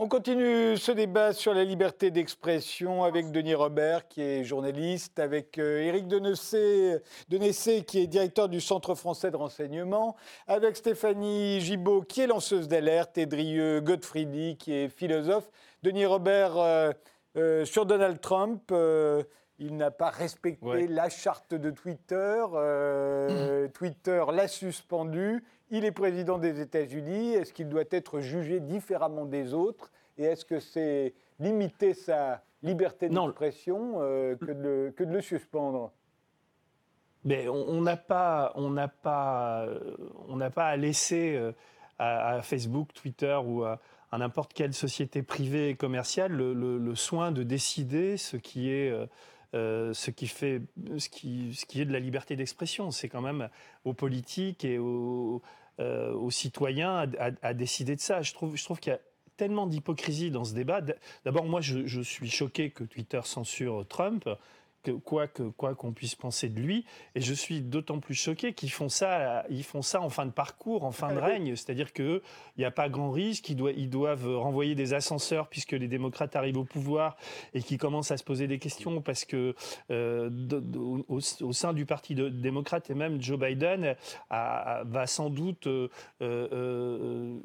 On 0.05 0.09
continue 0.09 0.77
ce 0.77 0.93
débat 0.93 1.33
sur 1.33 1.55
la 1.55 1.65
liberté 1.65 2.11
d'expression 2.11 3.05
avec 3.05 3.33
Denis 3.33 3.55
Robert, 3.55 4.07
qui 4.07 4.21
est 4.21 4.45
journaliste, 4.45 5.19
avec 5.19 5.57
euh, 5.57 5.81
Éric 5.81 6.09
Denessé, 6.09 7.01
qui 7.87 8.01
est 8.01 8.07
directeur 8.07 8.51
du 8.51 8.61
Centre 8.61 8.95
français 8.95 9.31
de 9.31 9.37
renseignement, 9.39 10.15
avec 10.47 10.77
Stéphanie 10.77 11.59
Gibault, 11.63 12.03
qui 12.03 12.21
est 12.21 12.27
lanceuse 12.27 12.69
d'alerte, 12.69 13.17
et 13.17 13.25
Drieux 13.25 13.81
Godfriedi, 13.81 14.59
qui 14.59 14.75
est 14.75 14.91
philosophe. 14.91 15.51
Denis 15.83 16.05
Robert, 16.05 16.59
euh, 16.59 16.93
euh, 17.39 17.65
sur 17.65 17.87
Donald 17.87 18.21
Trump, 18.21 18.75
il 19.59 19.75
n'a 19.75 19.91
pas 19.91 20.11
respecté 20.11 20.87
la 20.87 21.09
charte 21.09 21.55
de 21.55 21.71
Twitter. 21.71 22.45
Twitter 23.73 24.23
l'a 24.35 24.49
suspendu. 24.49 25.43
Il 25.71 25.87
est 25.87 25.93
président 25.93 26.37
des 26.37 26.61
États-Unis. 26.61 27.33
Est-ce 27.33 27.55
qu'il 27.55 27.71
doit 27.71 27.85
être 27.91 28.21
jugé 28.21 28.61
différemment 28.61 29.25
des 29.25 29.55
autres? 29.55 29.91
Et 30.19 30.25
est-ce 30.25 30.45
que 30.45 30.61
c'est 30.61 31.15
limiter 31.41 31.95
sa 31.95 32.43
liberté 32.63 33.09
d'expression 33.09 34.01
euh, 34.01 34.37
que, 34.37 34.53
de, 34.53 34.95
que 34.97 35.05
de 35.05 35.13
le 35.13 35.21
suspendre? 35.21 35.93
Mais 37.25 37.49
on 37.49 37.81
n'a 37.81 37.97
pas, 37.97 38.53
on 38.55 38.69
n'a 38.69 38.89
pas, 38.89 39.67
on 40.29 40.37
n'a 40.37 40.51
pas 40.51 40.67
à 40.67 40.77
laisser 40.77 41.35
euh, 41.37 41.53
à, 41.99 42.43
Facebook, 42.43 42.93
Twitter 42.93 43.39
ou 43.43 43.65
à, 43.65 43.81
n'importe 44.13 44.53
quelle 44.53 44.75
société 44.75 45.23
privée 45.23 45.71
et 45.71 45.75
commerciale 45.75 46.33
le, 46.33 46.95
soin 46.95 47.33
de 47.33 47.43
décider 47.43 48.17
ce 48.17 48.37
qui 48.37 48.71
est 48.71 48.93
euh, 49.55 49.95
ce 49.95 50.11
qui 50.11 50.27
fait 50.27 50.63
ce 50.99 51.09
qui, 51.09 51.55
ce 51.55 51.65
qui 51.65 51.81
est 51.81 51.85
de 51.85 51.93
la 51.93 52.01
liberté 52.01 52.35
d'expression. 52.35 52.91
C'est 52.91 53.09
quand 53.09 53.21
même 53.21 53.49
aux 53.85 53.93
politiques 53.93 54.65
et 54.65 54.79
aux, 54.79 55.43
euh, 55.79 56.13
aux 56.13 56.33
citoyens 56.33 57.07
à, 57.41 57.55
décider 57.55 57.95
de 57.95 58.01
ça. 58.01 58.21
Je 58.21 58.35
trouve, 58.35 58.57
je 58.57 58.65
trouve 58.65 58.81
qu'il 58.81 58.93
y 58.93 58.97
a 58.97 59.01
tellement 59.37 59.67
d'hypocrisie 59.67 60.31
dans 60.31 60.45
ce 60.45 60.55
débat. 60.55 60.81
D'abord, 61.25 61.45
moi, 61.45 61.61
je, 61.61 61.87
je, 61.87 62.01
suis 62.01 62.31
choqué 62.31 62.71
que 62.71 62.85
Twitter 62.85 63.21
censure 63.25 63.87
Trump 63.87 64.29
quoi 64.93 65.27
que 65.27 65.43
quoi 65.43 65.75
qu'on 65.75 65.93
puisse 65.93 66.15
penser 66.15 66.49
de 66.49 66.61
lui. 66.61 66.85
Et 67.15 67.21
je 67.21 67.35
suis 67.35 67.61
d'autant 67.61 67.99
plus 68.01 68.15
choqué 68.15 68.53
qu'ils 68.53 68.71
font 68.71 68.89
ça, 68.89 69.45
ils 69.51 69.65
font 69.65 69.83
ça 69.83 70.01
en 70.01 70.09
fin 70.09 70.27
de 70.27 70.31
parcours, 70.31 70.85
en 70.85 70.93
fin 70.93 71.13
de 71.13 71.19
règne. 71.19 71.57
C'est-à-dire 71.57 71.93
que 71.93 72.23
il 72.57 72.61
n'y 72.61 72.65
a 72.65 72.71
pas 72.71 72.89
grand 72.89 73.11
risque. 73.11 73.49
Ils 73.49 73.57
doivent, 73.57 73.75
ils 73.77 73.91
doivent 73.91 74.37
renvoyer 74.37 74.75
des 74.75 74.95
ascenseurs 74.95 75.49
puisque 75.49 75.73
les 75.73 75.89
démocrates 75.89 76.37
arrivent 76.37 76.59
au 76.59 76.65
pouvoir 76.65 77.17
et 77.53 77.63
qui 77.63 77.79
commencent 77.79 78.11
à 78.11 78.17
se 78.17 78.25
poser 78.25 78.47
des 78.47 78.59
questions 78.59 79.01
parce 79.01 79.25
que 79.25 79.55
euh, 79.91 80.31
au, 81.09 81.21
sein 81.21 81.73
du 81.73 81.87
parti 81.87 82.15
de, 82.15 82.29
démocrate 82.29 82.91
et 82.91 82.95
même 82.95 83.21
Joe 83.21 83.39
Biden 83.39 83.97
va 84.31 85.07
sans 85.07 85.31
doute 85.31 85.67
euh, 85.67 85.89
euh, 86.23 87.39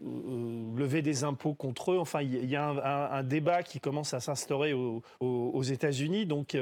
lever 0.75 1.01
des 1.01 1.23
impôts 1.23 1.53
contre 1.53 1.93
eux. 1.93 1.99
Enfin, 1.99 2.21
il 2.21 2.49
y 2.49 2.55
a 2.55 2.69
un, 3.11 3.23
débat 3.23 3.63
qui 3.63 3.79
commence 3.79 4.13
à 4.13 4.19
s'instaurer 4.19 4.73
aux, 4.73 5.03
aux 5.19 5.63
États-Unis. 5.63 6.25
Donc 6.25 6.57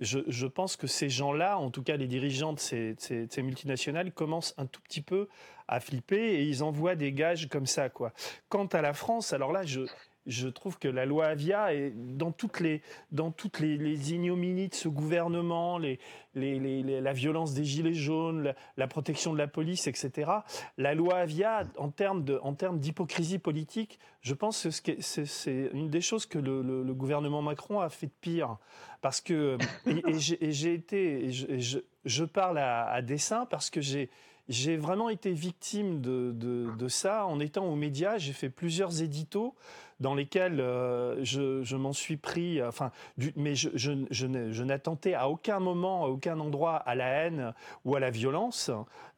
je, 0.00 0.46
pense 0.46 0.76
que 0.76 0.86
ces 0.86 1.08
gens-là, 1.08 1.58
en 1.58 1.70
tout 1.70 1.82
cas 1.82 1.96
les 1.96 2.06
dirigeants 2.06 2.52
de 2.52 2.58
ces, 2.58 2.96
multinationales, 3.38 4.12
commencent 4.12 4.54
un 4.56 4.66
tout 4.66 4.80
petit 4.80 5.02
peu 5.02 5.28
à 5.68 5.80
flipper 5.80 6.16
et 6.16 6.44
ils 6.44 6.62
envoient 6.62 6.96
des 6.96 7.12
gages 7.12 7.48
comme 7.48 7.66
ça. 7.66 7.88
Quoi. 7.88 8.12
Quant 8.48 8.66
à 8.66 8.80
la 8.80 8.92
France, 8.92 9.32
alors 9.32 9.52
là, 9.52 9.62
je, 9.64 9.80
je 10.30 10.48
trouve 10.48 10.78
que 10.78 10.88
la 10.88 11.06
loi 11.06 11.26
Avia 11.26 11.74
est 11.74 11.90
dans 11.90 12.30
toutes 12.30 12.60
les, 12.60 12.82
dans 13.10 13.32
toutes 13.32 13.58
les, 13.58 14.12
ignominies 14.12 14.68
de 14.68 14.74
ce 14.74 14.88
gouvernement, 14.88 15.78
la 16.34 17.12
violence 17.12 17.52
des 17.52 17.64
gilets 17.64 17.94
jaunes, 17.94 18.54
la, 18.76 18.86
protection 18.86 19.32
de 19.32 19.38
la 19.38 19.48
police, 19.48 19.88
etc. 19.88 20.30
La 20.78 20.94
loi 20.94 21.16
Avia, 21.16 21.64
en 21.76 21.90
termes, 21.90 22.24
en 22.42 22.54
termes 22.54 22.78
d'hypocrisie 22.78 23.38
politique, 23.40 23.98
je 24.20 24.34
pense 24.34 24.80
que 24.80 24.92
c'est 25.00 25.70
une 25.72 25.90
des 25.90 26.00
choses 26.00 26.26
que 26.26 26.38
le, 26.38 26.94
gouvernement 26.94 27.42
Macron 27.42 27.80
a 27.80 27.88
fait 27.88 28.06
de 28.06 28.12
pire. 28.20 28.56
Parce 29.00 29.20
que, 29.20 29.58
et, 29.86 30.18
j'ai 30.52 30.74
été, 30.74 31.32
je, 31.32 31.78
je, 32.04 32.24
parle 32.24 32.58
à, 32.58 33.02
dessein 33.02 33.46
parce 33.46 33.68
que 33.70 33.80
j'ai 33.80 34.10
j'ai 34.48 34.76
vraiment 34.76 35.08
été 35.10 35.30
victime 35.32 36.00
de, 36.00 36.32
de, 36.34 36.70
de, 36.76 36.88
ça 36.88 37.24
en 37.24 37.38
étant 37.38 37.66
aux 37.66 37.76
médias. 37.76 38.18
J'ai 38.18 38.32
fait 38.32 38.50
plusieurs 38.50 39.00
éditos 39.00 39.54
dans 40.00 40.14
lesquels 40.14 40.60
euh, 40.60 41.22
je, 41.22 41.76
m'en 41.76 41.92
suis 41.92 42.16
pris, 42.16 42.62
enfin, 42.62 42.90
mais 43.36 43.54
je, 43.54 43.68
je, 43.74 44.62
n'attentais 44.62 45.14
à 45.14 45.28
aucun 45.28 45.60
moment, 45.60 46.04
à 46.04 46.08
aucun 46.08 46.40
endroit 46.40 46.76
à 46.76 46.94
la 46.94 47.06
haine 47.06 47.54
ou 47.84 47.94
à 47.94 48.00
la 48.00 48.10
violence, 48.10 48.70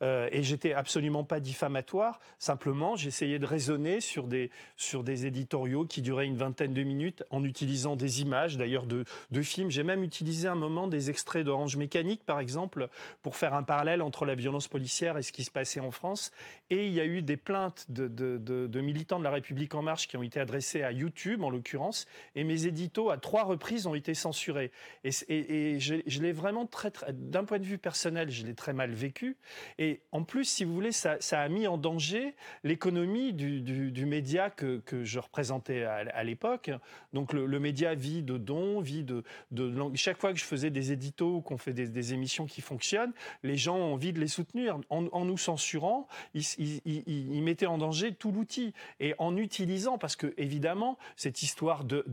euh, 0.02 0.28
et 0.32 0.42
j'étais 0.42 0.72
absolument 0.72 1.24
pas 1.24 1.40
diffamatoire. 1.40 2.20
Simplement, 2.38 2.96
j'essayais 2.96 3.38
de 3.38 3.46
raisonner 3.46 4.00
sur 4.00 4.26
des 4.26 5.26
éditoriaux 5.26 5.84
qui 5.84 6.02
duraient 6.02 6.26
une 6.26 6.36
vingtaine 6.36 6.74
de 6.74 6.82
minutes 6.82 7.22
en 7.30 7.44
utilisant 7.44 7.94
des 7.94 8.20
images, 8.20 8.56
d'ailleurs 8.56 8.86
de, 8.86 9.04
films. 9.42 9.70
J'ai 9.70 9.82
même 9.82 10.04
utilisé 10.04 10.46
un 10.46 10.54
moment 10.54 10.86
des 10.86 11.10
extraits 11.10 11.44
d'Orange 11.44 11.76
Mécanique, 11.76 12.24
par 12.24 12.40
exemple, 12.40 12.88
pour 13.22 13.36
faire 13.36 13.54
un 13.54 13.62
parallèle 13.62 14.02
entre 14.02 14.24
la 14.24 14.34
violence 14.34 14.68
policière 14.68 15.18
et 15.18 15.22
ce 15.22 15.32
qui 15.32 15.44
se 15.44 15.50
passait 15.50 15.80
en 15.80 15.90
France. 15.90 16.30
Et 16.70 16.86
il 16.86 16.92
y 16.92 17.00
a 17.00 17.04
eu 17.04 17.22
des 17.22 17.36
plaintes 17.36 17.86
de 17.88 18.80
militants 18.80 19.18
de 19.18 19.24
la 19.24 19.30
République 19.30 19.74
en 19.74 19.82
marche 19.82 20.08
qui 20.08 20.16
ont 20.16 20.22
été 20.22 20.40
adressées 20.40 20.71
à 20.80 20.92
YouTube 20.92 21.42
en 21.42 21.50
l'occurrence, 21.50 22.06
et 22.34 22.44
mes 22.44 22.66
éditos 22.66 23.10
à 23.10 23.18
trois 23.18 23.44
reprises 23.44 23.86
ont 23.86 23.94
été 23.94 24.14
censurés. 24.14 24.70
Et, 25.04 25.78
je, 25.78 26.20
l'ai 26.22 26.32
vraiment 26.32 26.66
très, 26.66 26.90
très 26.90 27.12
d'un 27.12 27.44
point 27.44 27.58
de 27.58 27.64
vue 27.64 27.78
personnel, 27.78 28.30
je 28.30 28.46
l'ai 28.46 28.54
très 28.54 28.72
mal 28.72 28.92
vécu. 28.92 29.36
Et 29.78 30.00
en 30.12 30.22
plus, 30.22 30.44
si 30.44 30.64
vous 30.64 30.72
voulez, 30.72 30.92
ça, 30.92 31.18
a 31.32 31.48
mis 31.48 31.66
en 31.66 31.76
danger 31.76 32.34
l'économie 32.64 33.32
du, 33.32 34.06
média 34.06 34.50
que, 34.50 34.78
que, 34.78 35.04
je 35.04 35.18
représentais 35.18 35.84
à, 35.84 36.24
l'époque. 36.24 36.70
Donc 37.12 37.32
le, 37.32 37.58
média 37.58 37.94
vit 37.94 38.22
de 38.22 38.38
dons, 38.38 38.80
vit 38.80 39.04
de, 39.04 39.22
de, 39.50 39.72
chaque 39.94 40.18
fois 40.18 40.32
que 40.32 40.38
je 40.38 40.44
faisais 40.44 40.70
des 40.70 40.92
éditos 40.92 41.40
qu'on 41.42 41.58
fait 41.58 41.72
des, 41.72 42.14
émissions 42.14 42.46
qui 42.46 42.60
fonctionnent, 42.60 43.12
les 43.42 43.56
gens 43.56 43.76
ont 43.76 43.94
envie 43.94 44.12
de 44.12 44.20
les 44.20 44.28
soutenir. 44.28 44.78
En, 44.88 45.24
nous 45.24 45.38
censurant, 45.38 46.08
ils, 46.34 46.44
ils 46.84 47.42
mettaient 47.42 47.66
en 47.66 47.78
danger 47.78 48.14
tout 48.14 48.32
l'outil 48.32 48.72
et 49.00 49.14
en 49.18 49.36
utilisant, 49.36 49.98
parce 49.98 50.16
que 50.16 50.34
évidemment 50.36 50.61
évidemment, 50.62 50.96
cette 51.16 51.42
histoire 51.42 51.82
de, 51.82 52.04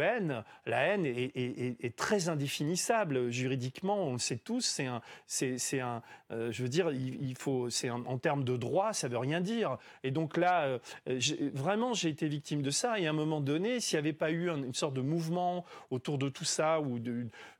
haine, 0.00 0.44
la 0.66 0.80
haine 0.80 1.06
est, 1.06 1.96
très 1.96 2.28
indéfinissable 2.28 3.30
juridiquement, 3.30 4.08
on 4.08 4.12
le 4.14 4.18
sait 4.18 4.36
tous. 4.36 4.80
C'est 5.26 5.80
un, 5.80 6.02
euh, 6.32 6.50
je 6.50 6.62
veux 6.62 6.68
dire, 6.68 6.90
il, 6.90 7.36
faut, 7.36 7.70
c'est 7.70 7.88
en 7.90 8.18
termes 8.18 8.42
de 8.42 8.56
droit, 8.56 8.92
ça 8.92 9.06
veut 9.06 9.18
rien 9.18 9.40
dire. 9.40 9.78
Et 10.02 10.10
donc 10.10 10.36
là, 10.36 10.80
euh, 11.06 11.20
vraiment, 11.54 11.94
j'ai 11.94 12.08
été 12.08 12.26
victime 12.26 12.62
de 12.62 12.70
ça. 12.70 12.98
Et 12.98 13.06
à 13.06 13.10
un 13.10 13.12
moment 13.14 13.40
donné, 13.40 13.78
s'il 13.78 13.96
n'y 13.96 14.00
avait 14.00 14.12
pas 14.12 14.32
eu 14.32 14.50
une 14.50 14.74
sorte 14.74 14.94
de 14.94 15.00
mouvement 15.00 15.64
autour 15.90 16.18
de 16.18 16.28
tout 16.28 16.44
ça, 16.44 16.80
ou 16.80 16.98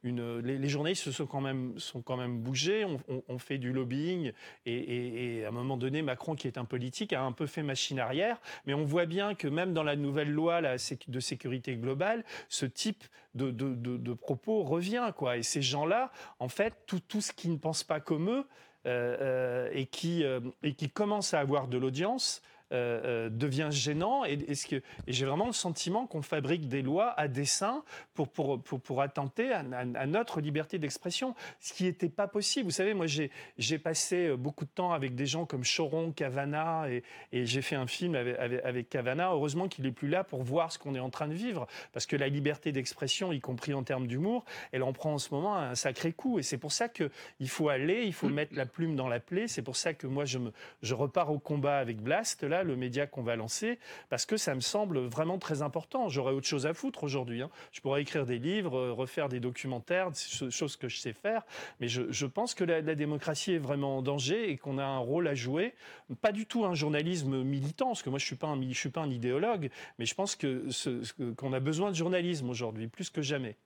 les, 0.03 0.69
journalistes 0.69 1.05
se 1.05 1.13
sont 1.13 1.27
quand 1.27 1.41
même, 1.41 1.79
sont 1.79 2.03
quand 2.03 2.17
même 2.17 2.41
bougés, 2.41 2.85
on, 3.29 3.39
fait 3.39 3.59
du 3.59 3.73
lobbying, 3.73 4.33
et, 4.67 5.39
et 5.39 5.45
à 5.45 5.49
un 5.49 5.53
moment 5.53 5.77
donné, 5.77 6.03
Macron, 6.03 6.35
qui 6.35 6.49
est 6.49 6.59
un 6.59 6.65
politique, 6.65 7.13
a 7.13 7.23
un 7.23 7.31
peu 7.31 7.47
fait 7.47 7.63
machine 7.63 8.01
arrière, 8.01 8.41
mais 8.67 8.75
on 8.75 8.85
voit 8.85 9.07
bien 9.07 9.28
que 9.35 9.49
même 9.49 9.73
dans 9.73 9.83
la 9.83 9.97
nouvelle 9.97 10.31
loi 10.31 10.61
de 10.63 11.21
sécurité 11.21 11.77
globale, 11.77 12.25
ce 12.49 12.67
type 12.67 13.05
de, 13.35 14.15
propos 14.15 14.63
revient. 14.63 15.13
Quoi. 15.17 15.39
Et 15.39 15.43
ces 15.43 15.63
gens-là, 15.63 16.11
en 16.39 16.49
fait, 16.49 16.75
tout, 16.87 17.01
tout 17.01 17.21
ce 17.21 17.33
qui 17.33 17.49
ne 17.49 17.57
pense 17.57 17.85
pas 17.85 18.01
comme 18.01 18.31
eux 18.31 18.45
et, 18.87 19.87
qui, 19.87 20.25
et 20.63 20.75
qui 20.75 20.89
commence 20.89 21.35
à 21.35 21.41
avoir 21.41 21.69
de 21.69 21.77
l'audience, 21.77 22.43
euh, 22.71 23.01
euh, 23.05 23.29
devient 23.31 23.69
gênant 23.71 24.27
et, 24.27 24.39
et 24.47 25.13
j'ai 25.13 25.25
vraiment 25.25 25.47
le 25.47 25.55
sentiment 25.55 26.07
qu'on 26.07 26.21
fabrique 26.21 26.69
des 26.69 26.83
lois 26.83 27.19
à 27.19 27.27
dessein 27.27 27.83
pour, 28.13 28.29
pour, 28.29 28.63
pour, 28.63 28.79
pour 28.79 29.01
attenter 29.01 29.51
à, 29.55 29.63
notre 30.07 30.43
liberté 30.43 30.79
d'expression, 30.79 31.35
ce 31.61 31.73
qui 31.73 31.85
n'était 31.85 32.11
pas 32.11 32.29
possible. 32.29 32.67
Vous 32.67 32.73
savez, 32.73 32.93
moi 32.93 33.07
j'ai 33.07 33.79
passé 33.79 34.27
euh, 34.27 34.37
beaucoup 34.37 34.67
de 34.67 34.71
temps 34.71 34.93
avec 34.93 35.15
des 35.15 35.25
gens 35.25 35.47
comme 35.47 35.63
Choron, 35.65 36.13
Cavana 36.13 36.91
et, 36.91 37.05
et 37.33 37.47
j'ai 37.47 37.63
fait 37.63 37.75
un 37.75 37.87
film 37.87 38.15
avec, 38.15 38.39
avec, 38.39 38.91
Cavana. 38.91 39.31
Heureusement 39.31 39.69
qu'il 39.69 39.85
n'est 39.85 39.91
plus 39.91 40.09
là 40.09 40.23
pour 40.23 40.43
voir 40.43 40.71
ce 40.71 40.79
qu'on 40.79 40.95
est 40.95 41.01
en 41.01 41.09
train 41.09 41.29
de 41.29 41.35
vivre 41.35 41.67
parce 41.95 42.05
que 42.05 42.17
la 42.17 42.29
liberté 42.29 42.71
d'expression, 42.71 43.33
y 43.33 43.41
compris 43.41 43.73
en 43.73 43.83
termes 43.83 44.07
d'humour, 44.07 44.45
elle 44.73 44.83
en 44.83 44.93
prend 44.93 45.15
en 45.15 45.19
ce 45.19 45.33
moment 45.33 45.57
un 45.57 45.75
sacré 45.75 46.13
coup 46.13 46.39
et 46.39 46.43
c'est 46.43 46.59
pour 46.59 46.73
ça 46.73 46.91
qu'il 46.91 47.49
faut 47.49 47.71
aller, 47.71 48.03
il 48.05 48.13
faut 48.13 48.29
mettre 48.29 48.55
la 48.55 48.67
plume 48.67 48.95
dans 48.95 49.09
la 49.09 49.21
plaie. 49.21 49.49
C'est 49.49 49.63
pour 49.63 49.77
ça 49.77 49.95
que 49.95 50.07
moi 50.07 50.27
je, 50.27 50.37
me, 50.37 50.53
je 50.83 50.93
repars 50.93 51.33
au 51.33 51.39
combat 51.39 51.79
avec 51.79 52.03
Blast 52.03 52.43
là 52.43 52.58
le 52.63 52.77
média 52.77 53.07
qu'on 53.07 53.23
va 53.23 53.37
lancer, 53.37 53.79
parce 54.11 54.27
que 54.27 54.37
ça 54.37 54.55
me 54.55 54.61
semble 54.61 54.99
vraiment 55.01 55.39
très 55.39 55.63
important. 55.63 56.09
J'aurais 56.09 56.33
autre 56.33 56.47
chose 56.47 56.67
à 56.67 56.75
foutre 56.75 57.05
aujourd'hui. 57.05 57.43
Hein. 57.43 57.51
Je 57.73 57.81
pourrais 57.81 58.03
écrire 58.03 58.27
des 58.27 58.39
livres, 58.39 58.77
euh, 58.77 58.93
refaire 58.93 59.29
des 59.29 59.41
documentaires, 59.41 60.11
choses 60.51 60.77
que 60.77 60.89
je 60.89 60.99
sais 60.99 61.13
faire, 61.13 61.43
mais 61.81 61.89
je, 61.89 62.27
pense 62.27 62.55
que 62.55 62.65
la, 62.65 62.83
démocratie 62.83 63.53
est 63.53 63.59
vraiment 63.59 63.99
en 63.99 64.03
danger 64.03 64.51
et 64.51 64.57
qu'on 64.57 64.79
a 64.79 64.85
un 64.85 64.99
rôle 64.99 65.29
à 65.29 65.35
jouer. 65.35 65.75
Pas 66.21 66.33
du 66.33 66.47
tout 66.47 66.65
un 66.65 66.75
journalisme 66.75 67.43
militant, 67.43 67.87
parce 67.87 68.03
que 68.03 68.11
moi 68.11 68.19
je 68.19 68.27
suis 68.27 68.37
pas 68.37 68.49
un, 68.49 68.73
suis 68.73 68.91
pas 68.91 69.01
un 69.01 69.11
idéologue, 69.11 69.71
mais 69.99 70.07
je 70.07 70.15
pense 70.15 70.37
qu'on 70.37 71.53
a 71.53 71.61
besoin 71.61 71.91
de 71.91 71.97
journalisme 71.97 72.49
aujourd'hui, 72.51 72.89
plus 72.89 73.11
que 73.11 73.23
jamais. 73.23 73.57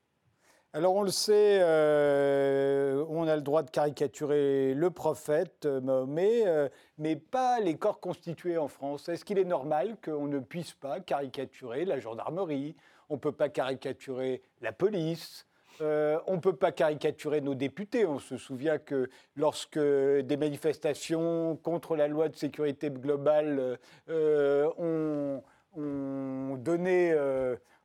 Alors 0.74 0.94
on 0.94 1.02
le 1.02 1.10
sait, 1.10 1.58
euh, 1.60 3.04
on 3.10 3.28
a 3.28 3.36
le 3.36 3.42
droit 3.42 3.62
de 3.62 3.70
caricaturer 3.70 4.72
le 4.72 4.88
prophète 4.88 5.66
euh, 5.66 5.82
Mahomet, 5.82 6.46
euh, 6.46 6.70
mais 6.96 7.14
pas 7.14 7.60
les 7.60 7.76
corps 7.76 8.00
constitués 8.00 8.56
en 8.56 8.68
France. 8.68 9.06
Est-ce 9.10 9.22
qu'il 9.26 9.38
est 9.38 9.44
normal 9.44 9.96
qu'on 10.02 10.28
ne 10.28 10.38
puisse 10.38 10.72
pas 10.72 11.00
caricaturer 11.00 11.84
la 11.84 12.00
gendarmerie? 12.00 12.74
On 13.10 13.16
ne 13.16 13.18
peut 13.18 13.32
pas 13.32 13.50
caricaturer 13.50 14.40
la 14.62 14.72
police 14.72 15.46
on 15.80 16.34
ne 16.34 16.40
peut 16.40 16.54
pas 16.54 16.70
caricaturer 16.70 17.40
nos 17.40 17.56
députés. 17.56 18.06
On 18.06 18.20
se 18.20 18.36
souvient 18.36 18.78
que 18.78 19.10
lorsque 19.34 19.80
des 19.80 20.36
manifestations 20.36 21.58
contre 21.60 21.96
la 21.96 22.06
loi 22.06 22.28
de 22.28 22.36
sécurité 22.36 22.88
globale 22.88 23.80
ont, 24.08 25.42
ont, 25.76 26.56
donné 26.56 27.12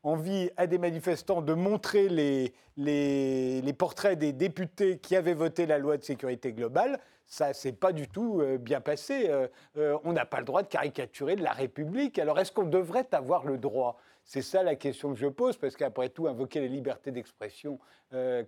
envie 0.07 0.49
à 0.55 0.67
des 0.67 0.77
manifestants 0.77 1.41
de 1.41 1.53
montrer 1.53 2.07
les, 2.07 3.73
portraits 3.73 4.17
des 4.17 4.31
députés 4.31 4.99
qui 4.99 5.15
avaient 5.15 5.33
voté 5.33 5.65
la 5.65 5.77
loi 5.77 5.97
de 5.97 6.03
sécurité 6.03 6.53
globale, 6.53 6.99
ça 7.25 7.53
s'est 7.53 7.73
pas 7.73 7.91
du 7.91 8.07
tout 8.07 8.39
euh, 8.39 8.57
bien 8.57 8.79
passé. 8.79 9.25
Euh, 9.29 9.47
euh, 9.75 9.97
on 10.05 10.13
n'a 10.13 10.25
pas 10.25 10.39
le 10.39 10.45
droit 10.45 10.63
de 10.63 10.69
caricaturer 10.69 11.35
de 11.35 11.43
la 11.43 11.51
République. 11.51 12.19
Alors 12.19 12.39
est-ce 12.39 12.53
qu'on 12.53 12.63
devrait 12.63 13.07
avoir 13.11 13.45
le 13.45 13.57
droit? 13.57 13.97
C'est 14.23 14.41
ça 14.41 14.63
la 14.63 14.75
question 14.75 15.13
que 15.13 15.19
je 15.19 15.27
pose, 15.27 15.57
parce 15.57 15.75
qu'après 15.75 16.07
tout, 16.07 16.27
invoquer 16.27 16.61
les 16.61 16.69
libertés 16.69 17.11
d'expression 17.11 17.79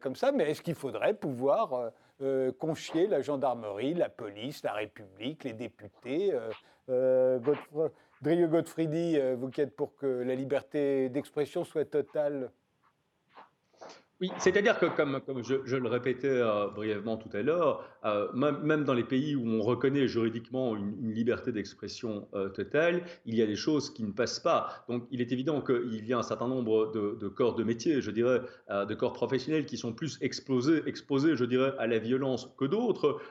comme 0.01 0.15
ça, 0.15 0.33
mais 0.33 0.51
est-ce 0.51 0.61
qu'il 0.61 0.75
faudrait 0.75 1.13
pouvoir 1.13 1.91
confier 2.57 3.07
la 3.07 3.21
gendarmerie, 3.21 3.93
la 3.93 4.09
police, 4.09 4.61
la 4.63 4.73
République, 4.73 5.45
les 5.45 5.53
députés 5.53 6.33
Drieu 8.21 8.47
Godfriedi, 8.47 9.17
euh, 9.17 9.37
vous 9.37 9.49
qui 9.49 9.61
êtes 9.61 9.75
pour 9.75 9.95
que 9.95 10.05
la 10.05 10.35
liberté 10.35 11.07
d'expression 11.07 11.63
soit 11.63 11.85
totale 11.85 12.51
oui, 14.21 14.29
c'est-à-dire 14.37 14.77
que, 14.77 14.85
comme, 14.85 15.21
je, 15.43 15.77
le 15.77 15.87
répétais 15.87 16.27
euh, 16.27 16.67
brièvement 16.67 17.15
tout 17.15 17.29
à 17.31 17.41
l'heure, 17.41 17.85
euh, 18.03 18.27
même, 18.33 18.83
dans 18.83 18.93
les 18.93 19.05
pays 19.05 19.33
où 19.33 19.47
on 19.47 19.61
reconnaît 19.61 20.09
juridiquement 20.09 20.75
une, 20.75 21.13
liberté 21.13 21.53
d'expression 21.53 22.27
euh, 22.33 22.49
totale, 22.49 23.03
il 23.25 23.35
y 23.35 23.41
a 23.41 23.45
des 23.45 23.55
choses 23.55 23.93
qui 23.93 24.03
ne 24.03 24.11
passent 24.11 24.41
pas. 24.41 24.83
Donc, 24.89 25.07
il 25.11 25.21
est 25.21 25.31
évident 25.31 25.61
qu'il 25.61 26.05
y 26.05 26.11
a 26.11 26.17
un 26.17 26.23
certain 26.23 26.49
nombre 26.49 26.91
de, 26.91 27.27
corps 27.29 27.55
de 27.55 27.63
métier, 27.63 28.01
je 28.01 28.11
dirais, 28.11 28.41
de 28.69 28.93
corps 28.93 29.13
professionnels 29.13 29.65
qui 29.65 29.77
sont 29.77 29.93
plus 29.93 30.17
exposés, 30.21 30.83
exposés, 30.85 31.37
je 31.37 31.45
dirais, 31.45 31.73
à 31.79 31.87
la 31.87 31.99
violence 31.99 32.49
que 32.57 32.65
d'autres. 32.65 33.21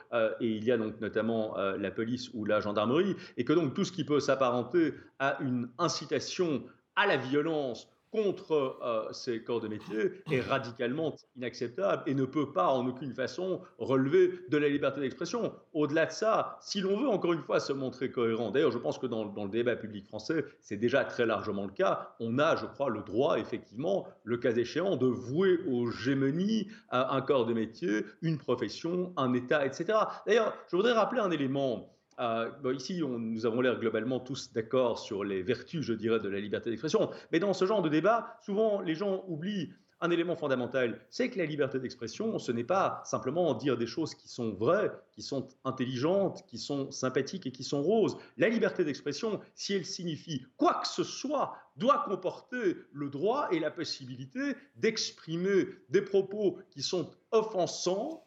et 0.41 0.47
il 0.47 0.63
y 0.63 0.71
a 0.71 0.77
donc 0.77 0.99
notamment 0.99 1.55
la 1.57 1.91
police 1.91 2.31
ou 2.33 2.45
la 2.45 2.59
gendarmerie, 2.59 3.15
et 3.37 3.45
que 3.45 3.53
donc 3.53 3.73
tout 3.73 3.85
ce 3.85 3.91
qui 3.91 4.03
peut 4.03 4.19
s'apparenter 4.19 4.93
à 5.19 5.37
une 5.41 5.69
incitation 5.77 6.63
à 6.95 7.07
la 7.07 7.17
violence 7.17 7.87
contre 8.11 8.79
euh, 8.83 9.11
ces 9.11 9.43
corps 9.43 9.61
de 9.61 9.67
métier 9.67 10.11
est 10.31 10.41
radicalement 10.41 11.15
inacceptable 11.35 12.03
et 12.07 12.13
ne 12.13 12.25
peut 12.25 12.51
pas 12.51 12.67
en 12.67 12.87
aucune 12.87 13.13
façon 13.13 13.61
relever 13.77 14.31
de 14.49 14.57
la 14.57 14.69
liberté 14.69 14.99
d'expression. 15.01 15.53
Au-delà 15.73 16.07
de 16.07 16.11
ça, 16.11 16.57
si 16.61 16.81
l'on 16.81 16.97
veut 16.99 17.07
encore 17.07 17.33
une 17.33 17.41
fois 17.41 17.59
se 17.59 17.73
montrer 17.73 18.11
cohérent, 18.11 18.51
d'ailleurs 18.51 18.71
je 18.71 18.77
pense 18.77 18.97
que 18.97 19.07
dans, 19.07 19.23
le 19.25 19.49
débat 19.49 19.75
public 19.75 20.07
français 20.07 20.45
c'est 20.61 20.77
déjà 20.77 21.05
très 21.05 21.25
largement 21.25 21.65
le 21.65 21.71
cas, 21.71 22.15
on 22.19 22.39
a 22.39 22.55
je 22.55 22.65
crois 22.65 22.89
le 22.89 23.01
droit 23.01 23.37
effectivement, 23.37 24.07
le 24.23 24.37
cas 24.37 24.53
échéant, 24.53 24.95
de 24.95 25.07
vouer 25.07 25.59
aux 25.67 25.89
gémonies 25.91 26.67
un 26.91 27.21
corps 27.21 27.45
de 27.45 27.53
métier, 27.53 28.05
une 28.21 28.37
profession, 28.37 29.13
un 29.17 29.33
État, 29.33 29.65
etc. 29.65 29.99
D'ailleurs 30.25 30.55
je 30.69 30.75
voudrais 30.75 30.93
rappeler 30.93 31.21
un 31.21 31.31
élément. 31.31 31.98
Euh, 32.19 32.49
ici, 32.73 33.01
nous 33.01 33.45
avons 33.45 33.61
l'air 33.61 33.79
globalement 33.79 34.19
tous 34.19 34.51
d'accord 34.51 34.99
sur 34.99 35.23
les 35.23 35.41
vertus, 35.41 35.81
je 35.81 35.93
dirais, 35.93 36.19
de 36.19 36.29
la 36.29 36.39
liberté 36.39 36.69
d'expression. 36.69 37.09
Mais 37.31 37.39
dans 37.39 37.53
ce 37.53 37.65
genre 37.65 37.81
de 37.81 37.89
débat, 37.89 38.37
souvent, 38.41 38.81
les 38.81 38.95
gens 38.95 39.23
oublient 39.27 39.71
un 40.01 40.11
élément 40.11 40.35
fondamental, 40.35 41.01
c'est 41.09 41.29
que 41.29 41.37
la 41.37 41.45
liberté 41.45 41.79
d'expression, 41.79 42.39
ce 42.39 42.51
n'est 42.51 42.63
pas 42.63 43.01
simplement 43.03 43.53
dire 43.53 43.77
des 43.77 43.87
choses 43.87 44.15
qui 44.15 44.29
sont 44.29 44.53
vraies, 44.53 44.91
qui 45.11 45.21
sont 45.21 45.47
intelligentes, 45.65 46.45
qui 46.47 46.57
sont 46.57 46.89
sympathiques 46.91 47.45
et 47.45 47.51
qui 47.51 47.63
sont 47.65 47.81
roses. 47.81 48.17
La 48.37 48.47
liberté 48.47 48.85
d'expression, 48.85 49.41
si 49.55 49.73
elle 49.73 49.85
signifie 49.85 50.45
quoi 50.55 50.75
que 50.75 50.87
ce 50.87 51.03
soit, 51.03 51.53
doit 51.75 52.05
comporter 52.07 52.77
le 52.93 53.09
droit 53.09 53.49
et 53.51 53.59
la 53.59 53.71
possibilité 53.71 54.55
d'exprimer 54.77 55.67
des 55.89 56.01
propos 56.01 56.59
qui 56.69 56.81
sont 56.81 57.09
offensants, 57.31 58.25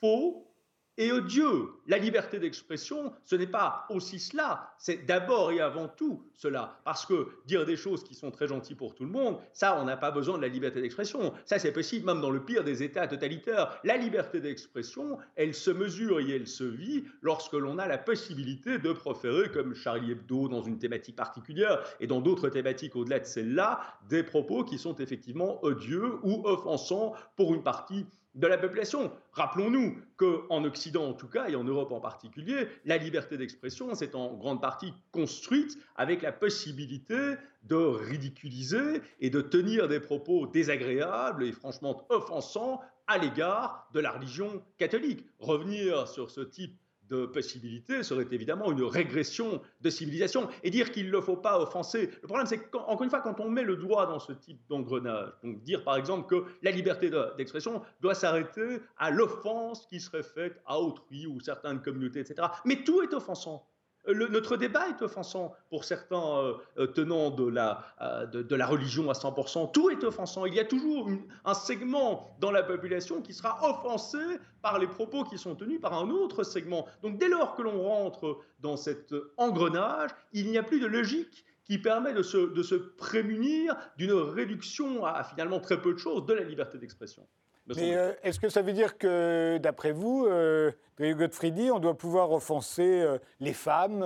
faux, 0.00 0.51
et 0.98 1.10
odieux. 1.12 1.68
La 1.86 1.98
liberté 1.98 2.38
d'expression, 2.38 3.12
ce 3.24 3.36
n'est 3.36 3.46
pas 3.46 3.86
aussi 3.88 4.18
cela, 4.18 4.74
c'est 4.78 5.06
d'abord 5.06 5.50
et 5.50 5.60
avant 5.60 5.88
tout 5.88 6.22
cela. 6.36 6.78
Parce 6.84 7.06
que 7.06 7.28
dire 7.46 7.64
des 7.64 7.76
choses 7.76 8.04
qui 8.04 8.14
sont 8.14 8.30
très 8.30 8.46
gentilles 8.46 8.76
pour 8.76 8.94
tout 8.94 9.04
le 9.04 9.10
monde, 9.10 9.38
ça, 9.52 9.78
on 9.80 9.84
n'a 9.84 9.96
pas 9.96 10.10
besoin 10.10 10.36
de 10.36 10.42
la 10.42 10.48
liberté 10.48 10.80
d'expression. 10.80 11.32
Ça, 11.44 11.58
c'est 11.58 11.72
possible 11.72 12.06
même 12.06 12.20
dans 12.20 12.30
le 12.30 12.44
pire 12.44 12.64
des 12.64 12.82
États 12.82 13.06
totalitaires. 13.06 13.80
La 13.84 13.96
liberté 13.96 14.40
d'expression, 14.40 15.18
elle 15.36 15.54
se 15.54 15.70
mesure 15.70 16.20
et 16.20 16.30
elle 16.30 16.46
se 16.46 16.64
vit 16.64 17.04
lorsque 17.22 17.54
l'on 17.54 17.78
a 17.78 17.86
la 17.86 17.98
possibilité 17.98 18.78
de 18.78 18.92
proférer, 18.92 19.50
comme 19.50 19.74
Charlie 19.74 20.12
Hebdo 20.12 20.48
dans 20.48 20.62
une 20.62 20.78
thématique 20.78 21.16
particulière 21.16 21.82
et 22.00 22.06
dans 22.06 22.20
d'autres 22.20 22.48
thématiques 22.48 22.96
au-delà 22.96 23.20
de 23.20 23.26
celle-là, 23.26 23.80
des 24.08 24.22
propos 24.22 24.64
qui 24.64 24.78
sont 24.78 24.96
effectivement 24.96 25.62
odieux 25.64 26.18
ou 26.22 26.42
offensants 26.44 27.14
pour 27.36 27.54
une 27.54 27.62
partie 27.62 28.06
de 28.34 28.46
la 28.46 28.56
population. 28.58 29.12
Rappelons-nous 29.32 29.98
qu'en 30.16 30.64
Occident 30.64 31.04
en 31.04 31.12
tout 31.12 31.28
cas, 31.28 31.48
et 31.48 31.56
en 31.56 31.64
Europe 31.64 31.92
en 31.92 32.00
particulier, 32.00 32.68
la 32.84 32.96
liberté 32.96 33.36
d'expression 33.36 33.94
s'est 33.94 34.14
en 34.14 34.34
grande 34.34 34.60
partie 34.60 34.92
construite 35.10 35.78
avec 35.96 36.22
la 36.22 36.32
possibilité 36.32 37.34
de 37.64 37.76
ridiculiser 37.76 39.02
et 39.20 39.30
de 39.30 39.40
tenir 39.40 39.88
des 39.88 40.00
propos 40.00 40.46
désagréables 40.46 41.44
et 41.44 41.52
franchement 41.52 42.06
offensants 42.08 42.80
à 43.06 43.18
l'égard 43.18 43.88
de 43.92 44.00
la 44.00 44.12
religion 44.12 44.62
catholique. 44.78 45.26
Revenir 45.38 46.08
sur 46.08 46.30
ce 46.30 46.40
type 46.40 46.78
de 47.12 47.26
possibilité 47.26 48.02
serait 48.02 48.26
évidemment 48.30 48.72
une 48.72 48.82
régression 48.82 49.60
de 49.82 49.90
civilisation. 49.90 50.48
Et 50.62 50.70
dire 50.70 50.90
qu'il 50.90 51.10
ne 51.10 51.20
faut 51.20 51.36
pas 51.36 51.60
offenser. 51.60 52.10
Le 52.22 52.26
problème, 52.26 52.46
c'est 52.46 52.58
qu'encore 52.70 53.02
une 53.02 53.10
fois, 53.10 53.20
quand 53.20 53.38
on 53.40 53.50
met 53.50 53.62
le 53.62 53.76
doigt 53.76 54.06
dans 54.06 54.18
ce 54.18 54.32
type 54.32 54.60
d'engrenage, 54.68 55.32
donc 55.44 55.62
dire 55.62 55.84
par 55.84 55.96
exemple 55.96 56.26
que 56.28 56.46
la 56.62 56.70
liberté 56.70 57.10
d'expression 57.36 57.82
doit 58.00 58.14
s'arrêter 58.14 58.80
à 58.96 59.10
l'offense 59.10 59.86
qui 59.86 60.00
serait 60.00 60.22
faite 60.22 60.60
à 60.66 60.78
autrui 60.78 61.26
ou 61.26 61.38
certaines 61.40 61.82
communautés, 61.82 62.20
etc. 62.20 62.48
Mais 62.64 62.82
tout 62.82 63.02
est 63.02 63.12
offensant 63.12 63.66
notre 64.08 64.56
débat 64.56 64.88
est 64.88 65.02
offensant 65.02 65.54
pour 65.70 65.84
certains 65.84 66.38
euh, 66.38 66.54
euh, 66.78 66.86
tenants 66.86 67.30
de 67.30 67.48
la, 67.48 67.84
euh, 68.00 68.66
religion 68.66 69.08
à 69.10 69.12
100%. 69.12 69.72
Tout 69.72 69.90
est 69.90 70.02
offensant. 70.04 70.44
Il 70.44 70.54
y 70.54 70.60
a 70.60 70.64
toujours 70.64 71.08
un 71.44 71.54
segment 71.54 72.36
dans 72.40 72.50
la 72.50 72.62
population 72.62 73.22
qui 73.22 73.32
sera 73.32 73.58
offensé 73.68 74.18
par 74.60 74.78
les 74.78 74.86
propos 74.86 75.24
qui 75.24 75.38
sont 75.38 75.54
tenus 75.54 75.80
par 75.80 75.94
un 75.94 76.10
autre 76.10 76.42
segment. 76.42 76.86
Donc 77.02 77.18
dès 77.18 77.28
lors 77.28 77.54
que 77.54 77.62
l'on 77.62 77.82
rentre 77.82 78.40
dans 78.60 78.76
cet 78.76 79.14
engrenage, 79.36 80.10
il 80.32 80.50
n'y 80.50 80.58
a 80.58 80.62
plus 80.62 80.80
de 80.80 80.86
logique 80.86 81.44
qui 81.64 81.78
permet 81.78 82.12
de 82.12 82.22
se, 82.22 82.52
de 82.52 82.62
se 82.62 82.74
prémunir 82.74 83.76
d'une 83.96 84.12
réduction 84.12 85.04
à 85.04 85.22
finalement 85.22 85.60
très 85.60 85.80
peu 85.80 85.92
de 85.92 85.98
choses 85.98 86.26
de 86.26 86.34
la 86.34 86.42
liberté 86.42 86.76
d'expression. 86.78 87.26
Mais 87.66 87.94
euh, 87.94 88.12
est-ce 88.22 88.40
que 88.40 88.48
ça 88.48 88.62
veut 88.62 88.72
dire 88.72 88.98
que, 88.98 89.58
d'après 89.58 89.92
vous, 89.92 90.26
euh, 90.26 90.72
on 91.00 91.78
doit 91.78 91.96
pouvoir 91.96 92.32
offenser 92.32 93.00
euh, 93.00 93.18
les 93.40 93.52
femmes, 93.52 94.04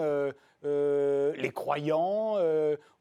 les 0.63 1.51
croyants, 1.55 2.37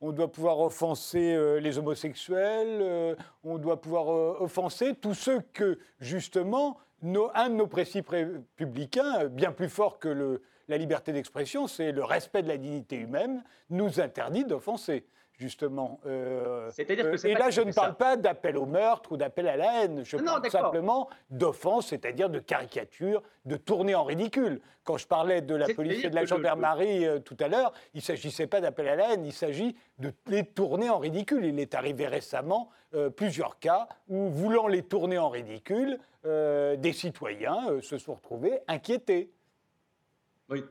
on 0.02 0.12
doit 0.12 0.32
pouvoir 0.32 0.60
offenser 0.60 1.60
les 1.60 1.78
homosexuels, 1.80 3.16
on 3.44 3.58
doit 3.58 3.82
pouvoir 3.82 4.08
offenser 4.42 4.94
tous 4.94 5.16
ceux 5.16 5.40
que, 5.54 5.80
justement, 6.00 6.78
un 7.34 7.50
de 7.50 7.56
nos 7.56 7.68
principes 7.68 8.10
républicains, 8.10 9.26
bien 9.26 9.52
plus 9.52 9.70
fort 9.70 9.98
que 9.98 10.10
le, 10.10 10.44
la 10.68 10.78
liberté 10.78 11.12
d'expression, 11.12 11.66
c'est 11.68 11.92
le 11.92 12.04
respect 12.04 12.44
de 12.44 12.48
la 12.48 12.58
dignité 12.58 12.98
humaine, 12.98 13.44
nous 13.70 14.00
interdit 14.00 14.46
d'offenser 14.46 15.06
justement. 15.38 16.00
Euh, 16.06 16.70
C'est-à-dire 16.72 17.12
que 17.12 17.28
euh, 17.28 17.30
et 17.30 17.34
là, 17.34 17.50
je 17.50 17.62
ne 17.62 17.72
parle 17.72 17.96
pas 17.96 18.16
d'appel 18.16 18.58
au 18.58 18.66
meurtre 18.66 19.12
ou 19.12 19.18
d'appel 19.18 19.48
à 19.48 19.58
la 19.58 19.84
haine. 19.84 20.04
Je 20.04 20.18
parle 20.18 20.50
simplement 20.50 21.10
d'offense, 21.30 21.88
c'est-à-dire 21.88 22.30
de 22.30 22.40
caricature, 22.40 23.22
de 23.46 23.58
tourner 23.58 23.96
en 23.96 24.04
ridicule. 24.04 24.62
Quand 24.84 24.98
je 24.98 25.08
parlais 25.08 25.42
de 25.42 25.56
la 25.56 25.68
police 25.74 26.04
et 26.04 26.10
de 26.10 26.16
la 26.16 26.26
gendarmerie 26.26 27.06
euh, 27.06 27.20
tout 27.20 27.38
à 27.40 27.48
l'heure, 27.48 27.74
il 27.94 27.98
ne 27.98 28.04
s'agissait 28.04 28.48
pas 28.48 28.62
d'appel 28.62 28.88
à 28.88 28.96
la 28.96 29.14
haine, 29.14 29.26
il 29.26 29.34
s'agit 29.34 29.76
de 30.00 30.14
les 30.28 30.46
tourner 30.46 30.90
en 30.90 31.00
ridicule. 31.00 31.46
Il 31.46 31.60
est 31.60 31.76
arrivé 31.76 32.08
récemment 32.08 32.70
plusieurs 33.18 33.60
cas 33.60 33.90
où, 34.08 34.30
voulant 34.30 34.68
les 34.68 34.82
tourner 34.82 35.18
en 35.18 35.28
ridicule, 35.28 36.00
des 36.24 36.94
citoyens 36.94 37.82
se 37.82 37.98
sont 37.98 38.14
retrouvés 38.14 38.60
inquiétés. 38.70 39.34
Oui, 40.50 40.64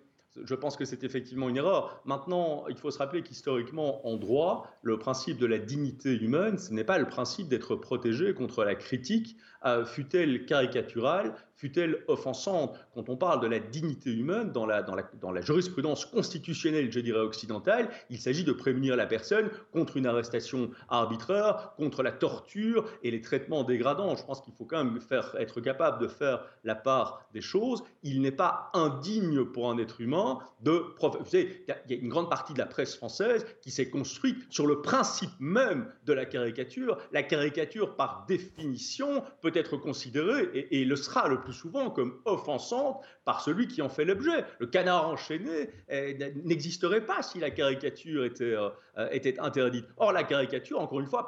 je 0.43 0.55
pense 0.55 0.77
que 0.77 0.85
c'est 0.85 1.05
effectivement 1.05 1.49
une 1.49 1.57
erreur. 1.57 2.01
Maintenant, 2.05 2.65
il 2.69 2.77
faut 2.77 2.91
se 2.91 2.99
rappeler 2.99 3.23
qu'historiquement, 3.23 4.07
en 4.07 4.17
droit, 4.17 4.67
le 4.83 4.99
principe 4.99 5.39
de 5.39 5.47
la 5.47 5.59
dignité 5.59 6.13
humaine, 6.15 6.59
ce 6.59 6.73
n'est 6.73 6.85
pas 6.85 6.99
le 6.99 7.07
principe 7.07 7.49
d'être 7.49 7.77
protégé 7.77 8.35
contre 8.35 8.65
la 8.65 8.75
critique, 8.75 9.37
euh, 9.67 9.85
fut-elle 9.85 10.47
caricaturale, 10.47 11.35
fut-elle 11.57 12.05
offensante. 12.09 12.79
Quand 12.95 13.09
on 13.09 13.17
parle 13.17 13.41
de 13.41 13.47
la 13.47 13.59
dignité 13.59 14.11
humaine 14.11 14.53
dans 14.53 14.67
la, 14.67 14.83
dans 14.83 14.95
la, 14.95 15.05
dans 15.21 15.33
la 15.33 15.41
jurisprudence 15.41 16.05
constitutionnelle, 16.05 16.93
je 16.93 17.01
dirais 17.01 17.21
occidentale, 17.21 17.89
il 18.11 18.19
s'agit 18.19 18.45
de 18.45 18.53
prémunir 18.53 18.97
la 18.97 19.07
personne 19.07 19.49
contre 19.73 19.97
une 19.97 20.07
arrestation 20.07 20.71
arbitraire, 20.89 21.73
contre 21.77 22.03
la 22.03 22.13
torture 22.13 22.85
et 23.03 23.11
les 23.11 23.21
traitements 23.21 23.65
dégradants. 23.65 24.17
Je 24.17 24.25
pense 24.25 24.41
qu'il 24.43 24.53
faut 24.53 24.65
quand 24.65 24.85
même 24.85 25.01
faire, 25.01 25.35
être 25.39 25.61
capable 25.61 26.03
de 26.03 26.09
faire 26.09 26.45
la 26.65 26.75
part 26.75 27.27
des 27.33 27.41
choses. 27.41 27.83
Il 28.03 28.21
n'est 28.21 28.33
pas 28.33 28.71
indigne 28.75 29.45
pour 29.45 29.71
un 29.71 29.79
être 29.79 30.01
humain 30.01 30.41
de... 30.61 30.85
Vous 31.01 31.25
savez, 31.25 31.65
il 31.89 31.95
y 31.95 31.99
a 31.99 32.01
une 32.01 32.09
grande 32.09 32.29
partie 32.29 32.53
de 32.53 32.59
la 32.59 32.67
presse 32.67 32.97
française 32.97 33.47
qui 33.63 33.71
s'est 33.71 33.89
construite 33.89 34.45
sur 34.51 34.67
le 34.67 34.83
principe 34.83 35.31
même 35.39 35.91
de 36.05 36.13
la 36.13 36.27
caricature. 36.27 36.99
La 37.13 37.23
caricature, 37.23 37.97
par 37.97 38.27
définition, 38.29 39.23
peut 39.41 39.53
être 39.57 39.77
considérée, 39.77 40.69
et, 40.71 40.85
le 40.85 40.97
sera 40.97 41.29
le 41.29 41.41
plus 41.41 41.53
souvent 41.53 41.91
comme 41.91 42.21
offensante 42.25 43.03
par 43.25 43.41
celui 43.41 43.69
qui 43.69 43.83
en 43.83 43.89
fait 43.89 44.05
l'objet. 44.05 44.45
Le 44.59 44.67
canard 44.67 45.09
enchaîné 45.09 45.71
eh, 45.89 46.33
n'existerait 46.45 47.07
pas 47.07 47.23
si 47.23 47.41
la 47.41 47.51
caricature 47.51 48.25
était, 48.25 48.45
euh, 48.45 48.69
euh, 48.99 49.09
était 49.11 49.39
interdite. 49.39 49.87
Or, 49.97 50.13
la 50.13 50.25
caricature, 50.25 50.81
encore 50.81 51.01
une 51.01 51.07
fois, 51.07 51.25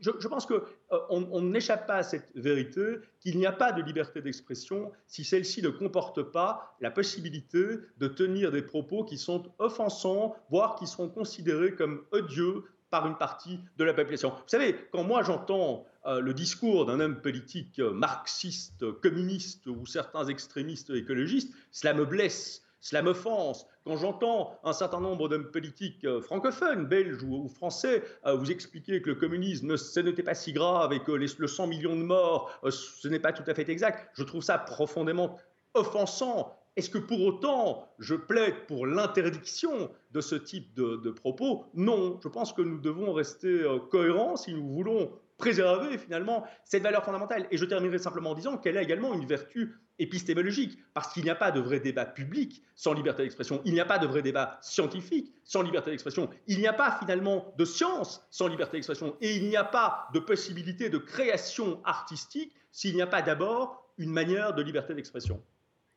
je, 0.00 0.28
pense 0.28 0.46
qu'on 0.46 0.54
euh, 0.92 0.98
on 1.10 1.42
n'échappe 1.42 1.86
pas 1.86 1.96
à 1.96 2.02
cette 2.02 2.30
vérité 2.34 2.96
qu'il 3.20 3.38
n'y 3.38 3.46
a 3.46 3.52
pas 3.52 3.72
de 3.72 3.82
liberté 3.82 4.20
d'expression 4.20 4.92
si 5.06 5.24
celle-ci 5.24 5.62
ne 5.62 5.68
comporte 5.68 6.22
pas 6.22 6.76
la 6.80 6.90
possibilité 6.90 7.78
de 7.98 8.06
tenir 8.08 8.50
des 8.50 8.62
propos 8.62 9.04
qui 9.04 9.18
sont 9.18 9.44
offensants, 9.58 10.36
voire 10.50 10.76
qui 10.76 10.86
seront 10.86 11.08
considérés 11.08 11.74
comme 11.74 12.02
odieux 12.12 12.64
par 12.94 13.08
une 13.08 13.16
partie 13.16 13.58
de 13.76 13.82
la 13.82 13.92
population. 13.92 14.28
Vous 14.30 14.36
savez, 14.46 14.76
quand 14.92 15.02
moi 15.02 15.24
j'entends 15.24 15.84
euh, 16.06 16.20
le 16.20 16.32
discours 16.32 16.86
d'un 16.86 17.00
homme 17.00 17.20
politique 17.20 17.80
euh, 17.80 17.90
marxiste, 17.90 18.88
communiste 19.00 19.66
ou 19.66 19.84
certains 19.84 20.26
extrémistes 20.26 20.90
écologistes, 20.90 21.52
cela 21.72 21.92
me 21.92 22.04
blesse, 22.04 22.62
cela 22.80 23.02
m'offense. 23.02 23.66
Quand 23.84 23.96
j'entends 23.96 24.60
un 24.62 24.72
certain 24.72 25.00
nombre 25.00 25.28
d'hommes 25.28 25.50
politiques 25.50 26.04
euh, 26.04 26.20
francophones, 26.20 26.86
belges 26.86 27.24
ou, 27.24 27.48
français, 27.48 28.04
vous 28.24 28.52
expliquer 28.52 29.02
que 29.02 29.10
le 29.10 29.16
communisme, 29.16 29.76
ce 29.76 29.98
n'était 29.98 30.22
pas 30.22 30.34
si 30.34 30.52
grave 30.52 30.92
et 30.92 31.00
que 31.00 31.10
les, 31.10 31.26
le 31.36 31.48
100 31.48 31.66
millions 31.66 31.96
de 31.96 32.04
morts, 32.04 32.52
ce 32.70 33.08
n'est 33.08 33.18
pas 33.18 33.32
tout 33.32 33.50
à 33.50 33.54
fait 33.54 33.68
exact, 33.68 34.08
je 34.14 34.22
trouve 34.22 34.44
ça 34.44 34.56
profondément 34.56 35.36
offensant. 35.74 36.56
Est-ce 36.76 36.90
que 36.90 36.98
pour 36.98 37.20
autant 37.22 37.88
je 37.98 38.14
plaide 38.14 38.66
pour 38.66 38.86
l'interdiction 38.86 39.90
de 40.10 40.20
ce 40.20 40.34
type 40.34 40.74
de, 40.74 41.10
propos? 41.10 41.66
Non, 41.74 42.18
je 42.22 42.28
pense 42.28 42.52
que 42.52 42.62
nous 42.62 42.80
devons 42.80 43.12
rester 43.12 43.64
cohérents 43.90 44.36
si 44.36 44.52
nous 44.54 44.68
voulons 44.68 45.10
préserver 45.36 45.98
finalement 45.98 46.44
cette 46.64 46.82
valeur 46.82 47.04
fondamentale. 47.04 47.46
Et 47.50 47.56
je 47.56 47.64
terminerai 47.64 47.98
simplement 47.98 48.30
en 48.30 48.34
disant 48.34 48.58
qu'elle 48.58 48.78
a 48.78 48.82
également 48.82 49.14
une 49.14 49.26
vertu 49.26 49.76
épistémologique, 49.98 50.78
parce 50.92 51.12
qu'il 51.12 51.22
n'y 51.22 51.30
a 51.30 51.36
pas 51.36 51.52
de 51.52 51.60
vrai 51.60 51.78
débat 51.78 52.04
public 52.04 52.62
sans 52.74 52.94
liberté 52.94 53.22
d'expression, 53.22 53.62
il 53.64 53.74
n'y 53.74 53.80
a 53.80 53.84
pas 53.84 53.98
de 53.98 54.06
vrai 54.08 54.22
débat 54.22 54.58
scientifique 54.60 55.32
sans 55.44 55.62
liberté 55.62 55.92
d'expression, 55.92 56.28
il 56.48 56.58
n'y 56.58 56.66
a 56.66 56.72
pas 56.72 56.98
finalement 56.98 57.54
de 57.58 57.64
science 57.64 58.26
sans 58.30 58.48
liberté 58.48 58.76
d'expression, 58.76 59.16
et 59.20 59.36
il 59.36 59.48
n'y 59.48 59.56
a 59.56 59.62
pas 59.62 60.08
de 60.12 60.18
possibilité 60.18 60.88
de 60.90 60.98
création 60.98 61.80
artistique 61.84 62.52
s'il 62.72 62.96
n'y 62.96 63.02
a 63.02 63.06
pas 63.06 63.22
d'abord 63.22 63.88
une 63.98 64.10
manière 64.10 64.52
de 64.52 64.62
liberté 64.62 64.94
d'expression. 64.94 65.40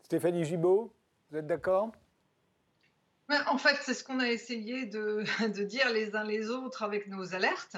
Stéphanie 0.08 0.45
Gibault, 0.45 0.93
vous 1.30 1.38
êtes 1.38 1.47
d'accord? 1.47 1.91
En 3.47 3.58
fait, 3.58 3.76
c'est 3.82 3.93
ce 3.93 4.05
qu'on 4.05 4.22
a 4.22 4.30
essayé 4.30 4.86
de, 4.86 5.26
de, 5.53 5.64
dire 5.64 5.91
les 5.91 6.16
uns 6.16 6.24
les 6.24 6.49
autres 6.49 6.84
avec 6.84 7.08
nos 7.08 7.36
alertes. 7.36 7.76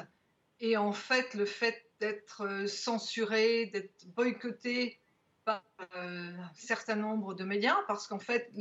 Et 0.60 0.78
en 0.78 0.92
fait, 0.92 1.34
le 1.34 1.48
fait 1.48 1.90
d'être 2.00 2.46
euh, 2.46 2.68
censuré, 2.68 3.66
d'être 3.66 4.06
boycotté 4.10 5.00
par 5.44 5.64
euh, 5.96 6.32
un 6.38 6.54
certain 6.54 6.98
nombre 6.98 7.34
de 7.34 7.44
médias, 7.44 7.80
parce 7.88 8.06
qu'en 8.06 8.20
fait, 8.20 8.54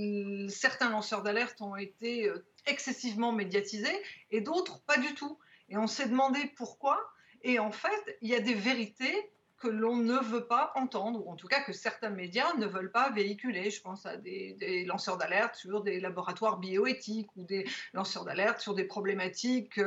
certains 0.49 0.89
lanceurs 0.89 1.23
d'alerte 1.23 1.61
ont 1.61 1.77
été 1.77 2.27
euh, 2.27 2.47
excessivement 2.64 3.33
médiatisés 3.33 4.03
et 4.31 4.41
d'autres 4.41 4.81
pas 4.85 4.97
du 4.97 5.12
tout. 5.12 5.39
Et 5.69 5.77
on 5.77 5.87
s'est 5.87 6.09
demandé 6.09 6.41
pourquoi. 6.57 7.12
Et 7.43 7.59
en 7.59 7.71
fait, 7.71 8.19
il 8.23 8.31
y 8.31 8.35
a 8.35 8.41
des 8.41 8.55
vérités 8.55 9.31
que 9.59 9.69
l'on 9.69 9.97
ne 9.97 10.19
veut 10.19 10.47
pas 10.47 10.73
entendre, 10.77 11.27
ou 11.27 11.31
en 11.31 11.37
tout 11.37 11.49
cas 11.49 11.61
que 11.61 11.73
certains 11.73 12.11
médias 12.11 12.55
ne 12.55 12.67
veulent 12.67 12.93
pas 12.93 13.11
véhiculer. 13.11 13.71
Je 13.71 13.81
pense 13.81 14.07
à 14.07 14.17
des, 14.17 14.85
lanceurs 14.87 15.19
d'alerte 15.19 15.57
sur 15.57 15.83
des 15.83 16.01
laboratoires 16.01 16.59
bioéthiques 16.59 17.31
ou 17.37 17.43
des 17.43 17.67
lanceurs 17.93 18.25
d'alerte 18.25 18.61
sur 18.61 18.75
des 18.75 18.85
problématiques 18.85 19.79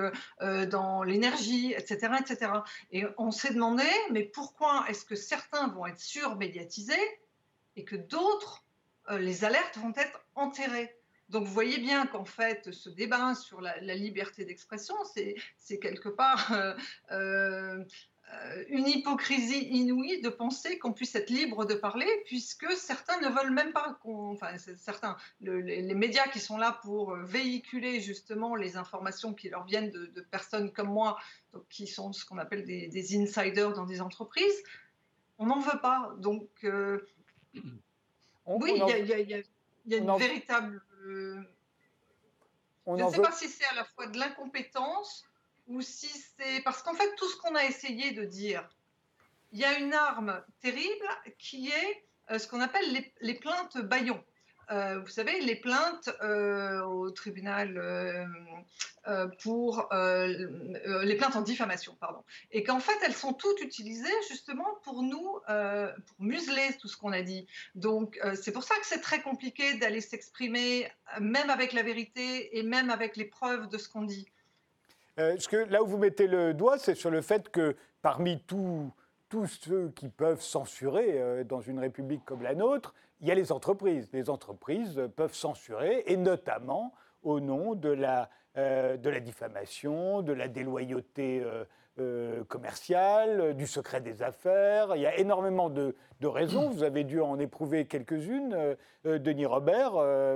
euh, 0.42 0.66
dans 0.66 1.04
l'énergie, 1.04 1.74
etc., 1.74 2.16
etc. 2.20 2.52
Et 2.92 3.06
on 3.18 3.32
s'est 3.32 3.54
demandé, 3.54 3.86
mais 4.12 4.24
pourquoi 4.24 4.86
est-ce 4.90 5.06
que 5.06 5.16
certains 5.16 5.68
vont 5.70 5.86
être 5.86 6.00
surmédiatisés 6.00 7.22
et 7.76 7.86
que 7.86 7.96
d'autres, 7.96 8.66
euh, 9.10 9.18
les 9.18 9.46
alertes 9.46 9.78
vont 9.78 9.94
être 9.96 10.22
enterrées? 10.36 10.94
Donc 11.30 11.46
vous 11.46 11.54
voyez 11.54 11.78
bien 11.78 12.08
qu'en 12.08 12.26
fait, 12.26 12.74
ce 12.74 12.90
débat 12.90 13.36
sur 13.36 13.62
la, 13.62 13.80
liberté 13.80 14.44
d'expression, 14.44 14.96
c'est 15.58 15.80
quelque 15.80 16.10
part 16.10 16.52
euh, 17.12 17.86
une 18.70 18.88
hypocrisie 18.88 19.68
inouïe 19.70 20.22
de 20.22 20.30
penser 20.30 20.78
qu'on 20.80 20.94
puisse 20.94 21.16
être 21.16 21.30
libre 21.30 21.66
de 21.66 21.74
parler, 21.74 22.08
puisque 22.26 22.72
certains 22.74 23.20
ne 23.22 23.28
veulent 23.30 23.52
même 23.52 23.74
pas 23.74 23.98
qu'on. 24.02 24.32
Enfin, 24.32 24.58
certains, 24.58 25.18
les, 25.42 25.94
médias 25.94 26.28
qui 26.28 26.40
sont 26.40 26.58
là 26.58 26.80
pour 26.82 27.14
euh, 27.14 27.24
véhiculer 27.24 28.00
justement 28.00 28.56
les 28.56 28.78
informations 28.78 29.34
qui 29.34 29.50
leur 29.50 29.66
viennent 29.66 29.90
de, 29.90 30.22
personnes 30.32 30.72
comme 30.72 30.90
moi, 30.90 31.18
qui 31.70 31.88
sont 31.88 32.14
ce 32.14 32.26
qu'on 32.26 32.38
appelle 32.38 32.66
des, 32.66 33.22
insiders 33.22 33.74
dans 33.74 33.86
des 33.86 34.02
entreprises, 34.02 34.64
on 35.38 35.48
n'en 35.48 35.60
veut 35.60 35.80
pas. 35.82 36.14
Donc, 36.18 36.48
euh, 36.64 37.06
oui, 38.46 38.74
il 38.76 39.08
y, 39.08 39.34
a 39.94 39.98
une 39.98 40.18
véritable. 40.18 40.82
je 41.04 41.44
ne 42.88 43.10
sais 43.10 43.22
pas 43.22 43.32
si 43.32 43.48
c'est 43.48 43.66
à 43.66 43.76
la 43.76 43.84
fois 43.84 44.08
de 44.08 44.18
l'incompétence 44.18 45.26
ou 45.72 45.82
si 45.82 46.08
c'est 46.08 46.62
parce 46.64 46.84
qu'en 46.84 46.94
fait 46.94 47.16
tout 47.16 47.28
ce 47.30 47.38
qu'on 47.38 47.56
a 47.56 47.64
essayé 47.64 48.12
de 48.12 48.26
dire, 48.26 48.68
il 49.52 49.60
y 49.60 49.66
a 49.66 49.78
une 49.80 49.94
arme 49.94 50.42
terrible 50.62 51.08
qui 51.38 51.70
est 51.70 52.06
euh, 52.32 52.40
ce 52.40 52.48
qu'on 52.48 52.62
appelle 52.62 52.86
les, 53.22 53.34
plaintes 53.36 53.78
baillons. 53.78 54.24
Euh, 54.70 55.00
vous 55.00 55.10
savez, 55.10 55.42
les 55.42 55.56
plaintes 55.56 56.10
euh, 56.22 56.82
au 56.84 57.12
tribunal 57.12 58.30
pour 59.42 59.90
les 59.92 61.16
plaintes 61.16 61.36
en 61.36 61.42
diffamation, 61.42 61.98
pardon, 62.00 62.24
et 62.52 62.64
qu'en 62.64 62.80
fait 62.80 62.98
elles 63.04 63.16
sont 63.16 63.34
toutes 63.34 63.62
utilisées 63.62 64.22
justement 64.30 64.78
pour 64.84 65.02
nous, 65.02 65.40
pour 65.48 66.18
museler 66.20 66.78
tout 66.80 66.88
ce 66.88 66.96
qu'on 66.96 67.12
a 67.12 67.22
dit. 67.22 67.48
Donc 67.76 68.20
c'est 68.36 68.52
pour 68.52 68.64
ça 68.64 68.76
que 68.76 68.86
c'est 68.86 69.02
très 69.02 69.22
compliqué 69.22 69.74
d'aller 69.74 70.02
s'exprimer, 70.02 70.90
même 71.20 71.50
avec 71.50 71.74
la 71.74 71.82
vérité 71.82 72.58
et 72.58 72.64
même 72.64 72.92
avec 72.92 73.18
les 73.18 73.26
preuves 73.26 73.68
de 73.70 73.78
ce 73.78 73.90
qu'on 73.90 74.04
dit. 74.04 74.28
Euh, 75.20 75.36
que, 75.50 75.58
là 75.72 75.84
où 75.84 75.88
vous 75.88 75.98
mettez 75.98 76.28
le 76.28 76.54
doigt, 76.54 76.78
c'est 76.78 76.96
sur 76.96 77.12
le 77.12 77.22
fait 77.22 77.50
que 77.50 77.76
parmi 78.02 78.40
tous 78.40 78.92
ceux 79.48 79.90
qui 79.96 80.10
peuvent 80.10 80.42
censurer 80.42 81.22
euh, 81.22 81.44
dans 81.44 81.62
une 81.62 81.80
république 81.80 82.24
comme 82.26 82.42
la 82.42 82.56
nôtre, 82.56 82.94
il 83.20 83.28
y 83.28 83.32
a 83.32 83.36
les 83.36 83.52
entreprises. 83.52 84.10
Les 84.14 84.30
entreprises 84.30 85.02
peuvent 85.16 85.34
censurer, 85.34 86.04
et 86.08 86.18
notamment 86.18 86.94
au 87.24 87.40
nom 87.40 87.76
de 87.76 87.90
la 87.90 88.30
de 88.54 89.10
la 89.10 89.22
diffamation, 89.22 90.22
de 90.22 90.34
la 90.34 90.50
déloyauté 90.50 91.42
euh, 92.00 92.46
commercial, 92.46 93.42
euh, 93.42 93.54
du 93.54 93.68
secret 93.68 94.00
des 94.00 94.24
affaires. 94.24 94.96
Il 94.96 95.02
y 95.02 95.06
a 95.06 95.18
énormément 95.20 95.70
de, 95.70 95.94
raisons. 96.24 96.70
Vous 96.70 96.84
avez 96.84 97.04
dû 97.04 97.20
en 97.20 97.38
éprouver 97.38 97.86
quelques-unes, 97.86 98.56
euh, 99.06 99.20
Denis 99.20 99.46
Robert, 99.46 99.92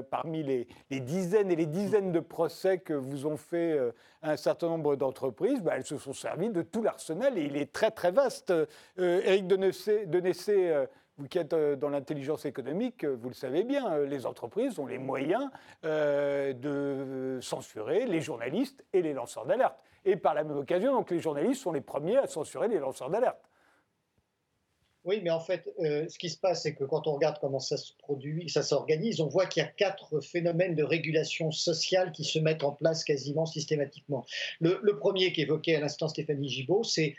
parmi 0.09 0.43
les, 0.43 0.67
dizaines 0.99 1.49
et 1.51 1.55
les 1.55 1.65
dizaines 1.65 2.11
de 2.11 2.19
procès 2.19 2.79
que 2.79 2.93
vous 2.93 3.25
ont 3.25 3.37
fait 3.37 3.79
un 4.21 4.35
certain 4.35 4.67
nombre 4.67 4.97
d'entreprises. 4.97 5.61
Bah, 5.61 5.73
elles 5.77 5.85
se 5.85 5.97
sont 5.97 6.11
servies 6.11 6.49
de 6.49 6.61
tout 6.61 6.83
l'arsenal 6.83 7.37
et 7.37 7.43
il 7.43 7.55
est 7.55 7.71
très 7.71 7.91
très 7.91 8.11
vaste. 8.11 8.51
Éric 8.97 9.47
Denessé, 9.47 10.85
vous 11.17 11.27
qui 11.29 11.37
êtes 11.37 11.55
dans 11.55 11.89
l'intelligence 11.89 12.45
économique, 12.45 13.05
vous 13.05 13.29
le 13.29 13.35
savez 13.35 13.63
bien, 13.63 13.99
les 13.99 14.25
entreprises 14.25 14.77
ont 14.79 14.87
les 14.87 14.97
moyens 14.97 15.49
de 15.83 17.39
censurer 17.41 18.07
les 18.07 18.19
journalistes 18.19 18.83
et 18.91 19.01
les 19.01 19.13
lanceurs 19.13 19.45
d'alerte. 19.45 19.77
Et 20.05 20.15
par 20.15 20.33
la 20.33 20.43
même 20.43 20.57
occasion, 20.57 20.93
donc 20.93 21.11
les 21.11 21.19
journalistes 21.19 21.61
sont 21.61 21.71
les 21.71 21.81
premiers 21.81 22.17
à 22.17 22.27
censurer 22.27 22.67
les 22.67 22.79
lanceurs 22.79 23.09
d'alerte. 23.09 23.49
Oui, 25.03 25.21
mais 25.23 25.29
en 25.29 25.39
fait, 25.39 25.71
euh, 25.79 26.07
ce 26.09 26.17
qui 26.17 26.29
se 26.29 26.37
passe, 26.37 26.63
c'est 26.63 26.73
que 26.73 26.83
quand 26.83 27.05
on 27.05 27.13
regarde 27.13 27.37
comment 27.39 27.59
ça 27.59 27.77
se 27.77 27.93
produit, 27.99 28.49
ça 28.49 28.63
s'organise, 28.63 29.21
on 29.21 29.27
voit 29.27 29.45
qu'il 29.45 29.61
y 29.61 29.65
a 29.65 29.69
quatre 29.69 30.19
phénomènes 30.19 30.73
de 30.73 30.83
régulation 30.83 31.51
sociale 31.51 32.11
qui 32.11 32.23
se 32.23 32.39
mettent 32.39 32.63
en 32.63 32.71
place 32.71 33.03
quasiment 33.03 33.45
systématiquement. 33.45 34.25
Le, 34.59 34.79
le 34.81 34.97
premier 34.97 35.31
qu'évoquait 35.31 35.75
à 35.75 35.79
l'instant 35.79 36.07
Stéphanie 36.07 36.49
Gibault, 36.49 36.83
c'est 36.83 37.15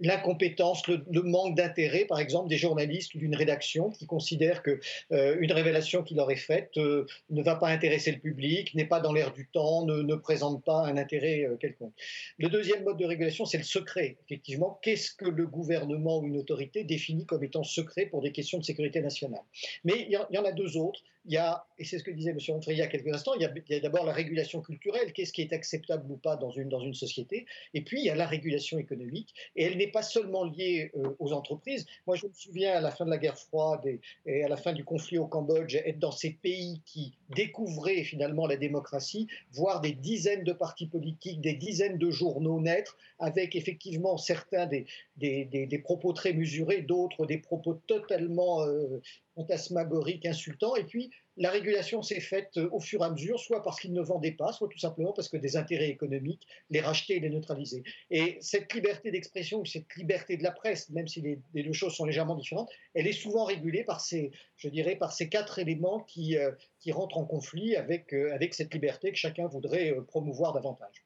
l'incompétence, 0.00 0.86
le, 0.88 1.22
manque 1.22 1.56
d'intérêt, 1.56 2.04
par 2.04 2.20
exemple, 2.20 2.48
des 2.48 2.58
journalistes 2.58 3.14
ou 3.14 3.18
d'une 3.18 3.34
rédaction 3.34 3.90
qui 3.90 4.06
considèrent 4.06 4.62
que 4.62 4.80
euh, 5.12 5.36
une 5.40 5.52
révélation 5.52 6.02
qu'il 6.02 6.16
leur 6.16 6.30
est 6.30 6.36
faite 6.36 6.72
euh, 6.76 7.06
ne 7.30 7.42
va 7.42 7.56
pas 7.56 7.68
intéresser 7.68 8.12
le 8.12 8.18
public, 8.18 8.74
n'est 8.74 8.86
pas 8.86 9.00
dans 9.00 9.12
l'air 9.12 9.32
du 9.32 9.46
temps, 9.46 9.84
ne, 9.86 10.14
présente 10.16 10.64
pas 10.64 10.86
un 10.86 10.96
intérêt 10.96 11.44
euh, 11.44 11.56
quelconque. 11.56 11.92
Le 12.38 12.48
deuxième 12.48 12.84
mode 12.84 12.98
de 12.98 13.04
régulation, 13.04 13.44
c'est 13.44 13.58
le 13.58 13.64
secret. 13.64 14.16
Effectivement, 14.26 14.78
qu'est-ce 14.82 15.12
que 15.12 15.26
le 15.26 15.46
gouvernement 15.46 16.18
ou 16.18 16.26
une 16.26 16.36
autorité 16.36 16.84
définit 16.84 17.26
comme 17.26 17.44
étant 17.44 17.64
secret 17.64 18.06
pour 18.06 18.22
des 18.22 18.32
questions 18.32 18.58
de 18.58 18.64
sécurité 18.64 19.00
nationale? 19.00 19.42
Mais 19.84 20.06
il 20.08 20.12
y, 20.12 20.38
en 20.38 20.44
a 20.44 20.52
deux 20.52 20.76
autres. 20.76 21.00
Il 21.26 21.32
y 21.32 21.36
a, 21.38 21.66
et 21.78 21.84
c'est 21.84 21.98
ce 21.98 22.04
que 22.04 22.10
disait 22.10 22.30
M. 22.30 22.38
Onfray 22.50 22.76
il 22.76 22.78
y 22.78 22.82
a 22.82 22.86
quelques 22.86 23.12
instants, 23.12 23.34
il 23.34 23.42
y 23.42 23.74
a, 23.74 23.80
d'abord 23.80 24.04
la 24.04 24.12
régulation 24.12 24.62
culturelle, 24.62 25.12
qu'est-ce 25.12 25.32
qui 25.32 25.42
est 25.42 25.52
acceptable 25.52 26.10
ou 26.10 26.16
pas 26.16 26.36
dans 26.36 26.50
une, 26.50 26.68
dans 26.68 26.80
une 26.80 26.94
société, 26.94 27.46
et 27.74 27.82
puis 27.82 28.00
il 28.00 28.04
y 28.04 28.10
a 28.10 28.14
la 28.14 28.26
régulation 28.26 28.78
économique, 28.78 29.34
et 29.56 29.64
elle 29.64 29.76
n'est 29.76 29.90
pas 29.90 30.02
seulement 30.02 30.44
lié 30.44 30.92
euh, 30.96 31.16
aux 31.18 31.32
entreprises. 31.32 31.86
Moi, 32.06 32.16
je 32.16 32.26
me 32.26 32.32
souviens 32.32 32.74
à 32.74 32.80
la 32.80 32.90
fin 32.90 33.04
de 33.04 33.10
la 33.10 33.18
guerre 33.18 33.38
froide 33.38 33.80
et, 34.26 34.44
à 34.44 34.48
la 34.48 34.56
fin 34.56 34.72
du 34.72 34.84
conflit 34.84 35.18
au 35.18 35.26
Cambodge, 35.26 35.74
être 35.74 35.98
dans 35.98 36.12
ces 36.12 36.30
pays 36.30 36.80
qui 36.84 37.12
découvraient 37.30 38.04
finalement 38.04 38.46
la 38.46 38.56
démocratie, 38.56 39.26
voir 39.52 39.80
des 39.80 39.92
dizaines 39.92 40.44
de 40.44 40.52
partis 40.52 40.86
politiques, 40.86 41.40
des 41.40 41.54
dizaines 41.54 41.98
de 41.98 42.10
journaux 42.10 42.60
naître, 42.60 42.96
avec 43.18 43.56
effectivement 43.56 44.16
certains 44.16 44.66
des, 44.66 44.86
des, 45.16 45.78
propos 45.82 46.12
très 46.12 46.32
mesurés, 46.32 46.82
d'autres 46.82 47.26
des 47.26 47.38
propos 47.38 47.74
totalement 47.86 48.62
euh, 48.62 49.00
fantasmagoriques, 49.36 50.26
insultants, 50.26 50.74
et 50.74 50.84
puis 50.84 51.10
la 51.36 51.50
régulation 51.50 52.02
s'est 52.02 52.20
faite 52.20 52.56
euh, 52.56 52.68
au 52.72 52.80
fur 52.80 53.02
et 53.02 53.04
à 53.04 53.10
mesure, 53.10 53.38
soit 53.38 53.62
parce 53.62 53.78
qu'ils 53.78 53.92
ne 53.92 54.00
vendaient 54.00 54.32
pas, 54.32 54.52
soit 54.52 54.68
tout 54.68 54.78
simplement 54.78 55.12
parce 55.12 55.28
que 55.28 55.36
des 55.36 55.56
intérêts 55.56 55.90
économiques 55.90 56.46
les 56.70 56.80
rachetaient 56.80 57.16
et 57.16 57.20
les 57.20 57.28
neutralisaient. 57.28 57.82
Et 58.10 58.38
cette 58.40 58.72
liberté 58.72 59.10
d'expression 59.10 59.60
ou 59.60 59.66
cette 59.66 59.94
liberté 59.96 60.36
de 60.36 60.42
la 60.42 60.50
presse, 60.50 60.88
même 60.90 61.06
si 61.06 61.20
les, 61.20 61.62
deux 61.62 61.72
choses 61.72 61.94
sont 61.94 62.06
légèrement 62.06 62.36
différentes, 62.36 62.70
elle 62.94 63.06
est 63.06 63.12
souvent 63.12 63.44
régulée 63.44 63.84
par 63.84 64.00
ces, 64.00 64.30
je 64.56 64.68
dirais, 64.68 64.96
par 64.96 65.12
ces 65.12 65.28
quatre 65.28 65.58
éléments 65.58 66.00
qui, 66.00 66.38
euh, 66.38 66.50
qui 66.80 66.90
rentrent 66.90 67.18
en 67.18 67.26
conflit 67.26 67.76
avec, 67.76 68.14
euh, 68.14 68.34
avec 68.34 68.54
cette 68.54 68.72
liberté 68.72 69.12
que 69.12 69.18
chacun 69.18 69.46
voudrait 69.46 69.94
promouvoir 70.08 70.54
davantage. 70.54 71.05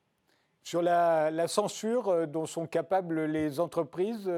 Sur 0.62 0.82
la, 0.82 1.48
censure 1.48 2.28
dont 2.28 2.46
sont 2.46 2.66
capables 2.66 3.24
les 3.24 3.60
entreprises, 3.60 4.30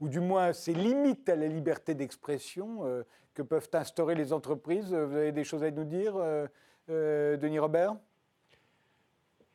ou 0.00 0.08
du 0.08 0.20
moins 0.20 0.52
ces 0.52 0.74
limites 0.74 1.28
à 1.28 1.34
la 1.34 1.48
liberté 1.48 1.94
d'expression, 1.94 3.04
que 3.36 3.42
peuvent 3.42 3.68
instaurer 3.74 4.14
les 4.14 4.32
entreprises. 4.32 4.92
Vous 4.92 5.16
avez 5.16 5.30
des 5.30 5.44
choses 5.44 5.62
à 5.62 5.70
nous 5.70 5.84
dire, 5.84 6.16
euh, 6.16 6.46
euh, 6.88 7.36
Denis 7.36 7.58
Robert? 7.58 7.94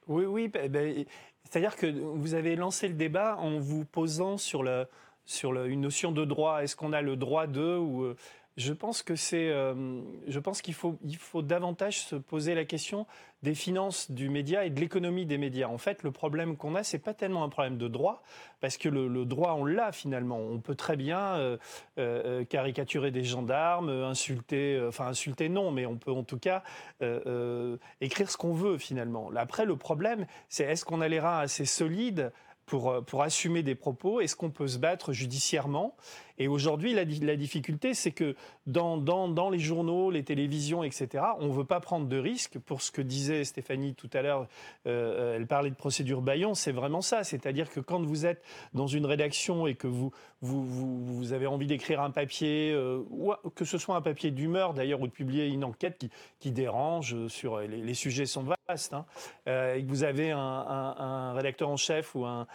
Oui, 0.07 0.25
oui. 0.25 0.47
Ben, 0.47 0.71
ben, 0.71 1.03
c'est-à-dire 1.43 1.75
que 1.75 1.87
vous 1.87 2.35
avez 2.35 2.55
lancé 2.55 2.87
le 2.87 2.93
débat 2.93 3.35
en 3.37 3.57
vous 3.59 3.83
posant 3.83 4.37
sur, 4.37 4.63
une 4.63 5.81
notion 5.81 6.11
de 6.11 6.23
droit. 6.23 6.63
Est-ce 6.63 6.75
qu'on 6.75 6.93
a 6.93 7.01
le 7.01 7.15
droit 7.15 7.47
de 7.47 7.77
ou 7.77 8.03
euh, 8.03 8.15
je 8.61 8.73
pense 8.73 9.01
que 9.01 9.15
c'est, 9.15 9.49
euh, 9.49 10.01
je 10.27 10.39
pense 10.39 10.61
qu'il 10.61 10.73
faut, 10.73 10.97
il 11.03 11.17
faut 11.17 11.41
davantage 11.41 11.99
se 11.99 12.15
poser 12.15 12.55
la 12.55 12.63
question 12.63 13.07
des 13.41 13.55
finances 13.55 14.11
du 14.11 14.29
média 14.29 14.65
et 14.65 14.69
de 14.69 14.79
l'économie 14.79 15.25
des 15.25 15.39
médias. 15.39 15.67
En 15.67 15.79
fait, 15.79 16.03
le 16.03 16.11
problème 16.11 16.55
qu'on 16.55 16.75
a, 16.75 16.83
c'est 16.83 16.99
pas 16.99 17.15
tellement 17.15 17.43
un 17.43 17.49
problème 17.49 17.77
de 17.77 17.87
droit, 17.87 18.21
parce 18.59 18.77
que 18.77 18.87
le, 18.87 19.25
droit, 19.25 19.55
on 19.57 19.65
l'a 19.65 19.91
finalement. 19.91 20.37
On 20.37 20.59
peut 20.59 20.75
très 20.75 20.95
bien 20.95 21.33
euh, 21.35 21.57
euh, 21.97 22.45
caricaturer 22.45 23.09
des 23.09 23.23
gendarmes, 23.23 23.89
insulter, 23.89 24.79
enfin 24.87 25.07
insulter 25.07 25.49
non, 25.49 25.71
mais 25.71 25.85
on 25.87 25.97
peut 25.97 26.11
en 26.11 26.23
tout 26.23 26.39
cas 26.39 26.63
écrire 27.99 28.29
ce 28.29 28.37
qu'on 28.37 28.53
veut 28.53 28.77
finalement. 28.77 29.31
Après, 29.35 29.65
le 29.65 29.75
problème, 29.75 30.27
c'est 30.49 30.65
est-ce 30.65 30.85
qu'on 30.85 31.01
a 31.01 31.07
les 31.07 31.19
reins 31.19 31.39
assez 31.39 31.65
solides 31.65 32.31
pour, 32.67 33.03
pour 33.05 33.23
assumer 33.23 33.63
des 33.63 33.75
propos? 33.75 34.21
Est-ce 34.21 34.35
qu'on 34.35 34.51
peut 34.51 34.67
se 34.67 34.77
battre 34.77 35.13
judiciairement? 35.13 35.95
Et 36.41 36.47
aujourd'hui, 36.47 36.95
la, 36.95 37.05
difficulté, 37.05 37.93
c'est 37.93 38.11
que 38.11 38.35
dans, 38.65 39.49
les 39.51 39.59
journaux, 39.59 40.09
les 40.09 40.23
télévisions, 40.23 40.83
etc., 40.83 41.23
on 41.39 41.49
ne 41.49 41.53
veut 41.53 41.65
pas 41.65 41.79
prendre 41.79 42.07
de 42.07 42.17
risques. 42.17 42.57
Pour 42.57 42.81
ce 42.81 42.89
que 42.89 43.03
disait 43.03 43.43
Stéphanie 43.43 43.93
tout 43.93 44.09
à 44.13 44.23
l'heure, 44.23 44.47
euh, 44.87 45.35
elle 45.35 45.45
parlait 45.45 45.69
de 45.69 45.75
procédure 45.75 46.23
Bayon, 46.23 46.55
c'est 46.55 46.71
vraiment 46.71 47.01
ça. 47.01 47.23
C'est-à-dire 47.23 47.69
que 47.69 47.79
quand 47.79 48.01
vous 48.01 48.25
êtes 48.25 48.43
dans 48.73 48.87
une 48.87 49.05
rédaction 49.05 49.67
et 49.67 49.75
que 49.75 49.85
vous, 49.85 50.11
avez 51.31 51.45
envie 51.45 51.67
d'écrire 51.67 52.01
un 52.01 52.09
papier, 52.09 52.71
euh, 52.73 53.03
que 53.53 53.63
ce 53.63 53.77
soit 53.77 53.95
un 53.95 54.01
papier 54.01 54.31
d'humeur 54.31 54.73
d'ailleurs, 54.73 55.01
ou 55.01 55.07
de 55.07 55.11
publier 55.11 55.45
une 55.45 55.63
enquête 55.63 56.03
qui, 56.39 56.51
dérange 56.51 57.27
sur 57.27 57.59
les, 57.59 57.93
sujets 57.93 58.25
sont 58.25 58.47
vastes, 58.67 58.93
hein, 58.93 59.05
euh, 59.47 59.75
et 59.75 59.83
que 59.83 59.89
vous 59.89 60.03
avez 60.03 60.31
un 60.31 61.33
rédacteur 61.33 61.69
en 61.69 61.77
chef 61.77 62.15
ou 62.15 62.25
un, 62.25 62.47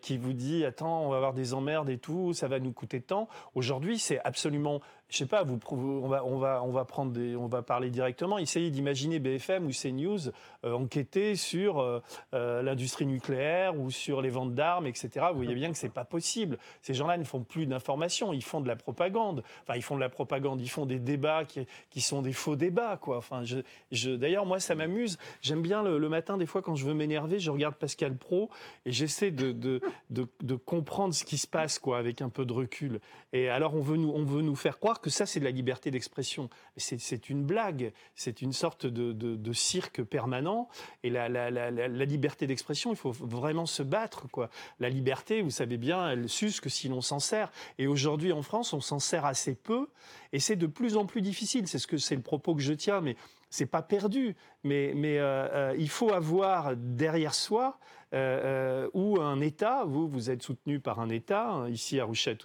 qui 0.00 0.18
vous 0.18 0.32
dit 0.32 0.64
attends, 0.64 1.04
on 1.04 1.10
va 1.10 1.16
avoir 1.16 1.34
des 1.34 1.54
emmerdes 1.54 1.90
et 1.90 1.98
tout, 1.98 2.32
ça 2.32 2.48
va 2.48 2.58
nous 2.58 2.72
coûter 2.72 3.00
tant. 3.00 3.28
Aujourd'hui, 3.54 3.98
c'est 3.98 4.20
absolument 4.24 4.80
je 5.12 5.18
sais 5.18 5.26
pas, 5.26 5.44
on, 5.70 6.08
va, 6.08 6.24
on, 6.24 6.38
va, 6.38 6.62
on, 6.64 6.70
va 6.70 6.84
prendre 6.86 7.12
des, 7.12 7.36
on 7.36 7.46
va 7.46 7.60
parler 7.60 7.90
directement, 7.90 8.38
essayer 8.38 8.70
d'imaginer 8.70 9.18
BFM 9.18 9.66
ou 9.66 9.70
CNews 9.70 10.32
euh, 10.64 10.72
enquêter 10.72 11.36
sur 11.36 11.80
euh, 11.80 12.00
euh, 12.32 12.62
l'industrie 12.62 13.04
nucléaire 13.04 13.78
ou 13.78 13.90
sur 13.90 14.22
les 14.22 14.30
ventes 14.30 14.54
d'armes, 14.54 14.86
etc. 14.86 15.26
Vous 15.30 15.36
voyez 15.36 15.54
bien 15.54 15.70
que 15.70 15.76
c'est 15.76 15.92
pas 15.92 16.06
possible. 16.06 16.56
Ces 16.80 16.94
gens-là 16.94 17.18
ne 17.18 17.24
font 17.24 17.42
plus 17.42 17.66
d'information, 17.66 18.32
ils 18.32 18.44
font 18.44 18.62
de 18.62 18.68
la 18.68 18.76
propagande. 18.76 19.42
Enfin, 19.62 19.76
ils 19.76 19.82
font 19.82 19.96
de 19.96 20.00
la 20.00 20.08
propagande, 20.08 20.62
ils 20.62 20.70
font 20.70 20.86
des 20.86 20.98
débats 20.98 21.44
qui, 21.44 22.00
sont 22.00 22.22
des 22.22 22.32
faux 22.32 22.56
débats, 22.56 22.96
quoi. 22.96 23.18
Enfin, 23.18 23.42
d'ailleurs, 23.90 24.46
moi, 24.46 24.60
ça 24.60 24.74
m'amuse. 24.74 25.18
J'aime 25.42 25.60
bien 25.60 25.82
le, 25.82 26.08
matin, 26.08 26.38
des 26.38 26.46
fois, 26.46 26.62
quand 26.62 26.74
je 26.74 26.86
veux 26.86 26.94
m'énerver, 26.94 27.38
je 27.38 27.50
regarde 27.50 27.74
Pascal 27.74 28.16
Pro 28.16 28.48
et 28.86 28.92
j'essaie 28.92 29.30
de, 29.30 29.52
de, 29.52 29.80
de, 30.10 30.26
de, 30.42 30.54
comprendre 30.54 31.12
ce 31.12 31.24
qui 31.24 31.36
se 31.36 31.46
passe, 31.46 31.78
quoi, 31.78 31.98
avec 31.98 32.22
un 32.22 32.30
peu 32.30 32.46
de 32.46 32.52
recul. 32.52 33.00
Et 33.34 33.50
alors, 33.50 33.74
on 33.74 33.80
veut 33.80 33.98
nous, 33.98 34.10
on 34.10 34.24
veut 34.24 34.42
nous 34.42 34.56
faire 34.56 34.78
croire 34.78 35.01
que 35.02 35.10
ça, 35.10 35.26
c'est 35.26 35.40
de 35.40 35.44
la 35.44 35.50
liberté 35.50 35.90
d'expression. 35.90 36.48
C'est 36.76 37.28
une 37.28 37.44
blague, 37.44 37.92
c'est 38.14 38.40
une 38.40 38.52
sorte 38.52 38.86
de, 38.86 39.52
cirque 39.52 40.02
permanent. 40.02 40.68
Et 41.02 41.10
la, 41.10 41.28
liberté 42.06 42.46
d'expression, 42.46 42.90
il 42.92 42.96
faut 42.96 43.12
vraiment 43.12 43.66
se 43.66 43.82
battre. 43.82 44.28
Quoi. 44.30 44.48
La 44.80 44.88
liberté, 44.88 45.42
vous 45.42 45.50
savez 45.50 45.76
bien, 45.76 46.10
elle 46.10 46.28
s'use 46.28 46.60
que 46.60 46.70
si 46.70 46.88
l'on 46.88 47.02
s'en 47.02 47.18
sert. 47.18 47.52
Et 47.78 47.86
aujourd'hui, 47.86 48.32
en 48.32 48.42
France, 48.42 48.72
on 48.72 48.80
s'en 48.80 48.98
sert 48.98 49.26
assez 49.26 49.54
peu. 49.54 49.88
Et 50.32 50.38
c'est 50.38 50.56
de 50.56 50.66
plus 50.66 50.96
en 50.96 51.04
plus 51.04 51.20
difficile. 51.20 51.68
C'est 51.68 51.78
ce 51.78 51.86
que 51.86 51.98
c'est 51.98 52.16
le 52.16 52.22
propos 52.22 52.54
que 52.54 52.62
je 52.62 52.72
tiens, 52.72 53.00
mais 53.00 53.16
c'est 53.50 53.66
pas 53.66 53.82
perdu. 53.82 54.34
Mais, 54.64 54.92
mais 54.94 55.18
euh, 55.18 55.48
euh, 55.52 55.74
il 55.78 55.90
faut 55.90 56.12
avoir 56.12 56.76
derrière 56.76 57.34
soi 57.34 57.78
euh, 58.14 58.84
euh, 58.84 58.90
ou 58.92 59.20
un 59.20 59.40
État, 59.40 59.84
vous, 59.86 60.06
vous 60.06 60.30
êtes 60.30 60.42
soutenu 60.42 60.80
par 60.80 61.00
un 61.00 61.08
État, 61.08 61.50
hein, 61.50 61.68
ici 61.68 61.98
à 61.98 62.04
Rouchet 62.04 62.36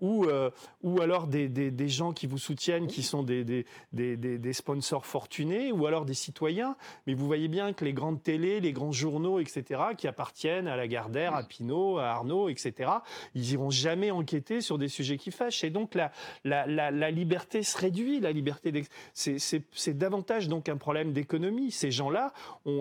ou, 0.00 0.24
euh, 0.24 0.50
ou 0.82 1.00
alors 1.00 1.26
des, 1.26 1.48
des, 1.48 1.88
gens 1.88 2.12
qui 2.12 2.26
vous 2.26 2.38
soutiennent, 2.38 2.86
qui 2.86 3.02
sont 3.02 3.22
des, 3.22 3.44
des, 3.92 4.52
sponsors 4.52 5.06
fortunés, 5.06 5.72
ou 5.72 5.86
alors 5.86 6.04
des 6.04 6.14
citoyens. 6.14 6.76
Mais 7.06 7.14
vous 7.14 7.26
voyez 7.26 7.48
bien 7.48 7.72
que 7.72 7.84
les 7.84 7.92
grandes 7.92 8.22
télés, 8.22 8.60
les 8.60 8.72
grands 8.72 8.92
journaux, 8.92 9.38
etc., 9.38 9.80
qui 9.96 10.08
appartiennent 10.08 10.66
à 10.66 10.76
Lagardère, 10.76 11.34
à 11.34 11.42
Pinault, 11.42 11.98
à 11.98 12.06
Arnaud, 12.06 12.48
etc., 12.48 12.90
ils 13.34 13.52
iront 13.52 13.70
jamais 13.70 14.10
enquêter 14.10 14.60
sur 14.60 14.78
des 14.78 14.88
sujets 14.88 15.18
qui 15.18 15.30
fâchent. 15.30 15.64
Et 15.64 15.70
donc 15.70 15.94
la, 15.94 16.10
la, 16.44 16.66
la, 16.66 16.90
la 16.90 17.10
liberté 17.10 17.62
se 17.62 17.78
réduit, 17.78 18.20
la 18.20 18.32
liberté 18.32 18.72
c'est 19.12 19.98
davantage 19.98 20.48
donc 20.48 20.68
un 20.68 20.76
problème 20.76 21.12
d'économie. 21.12 21.70
Ces 21.70 21.90
gens-là, 21.90 22.32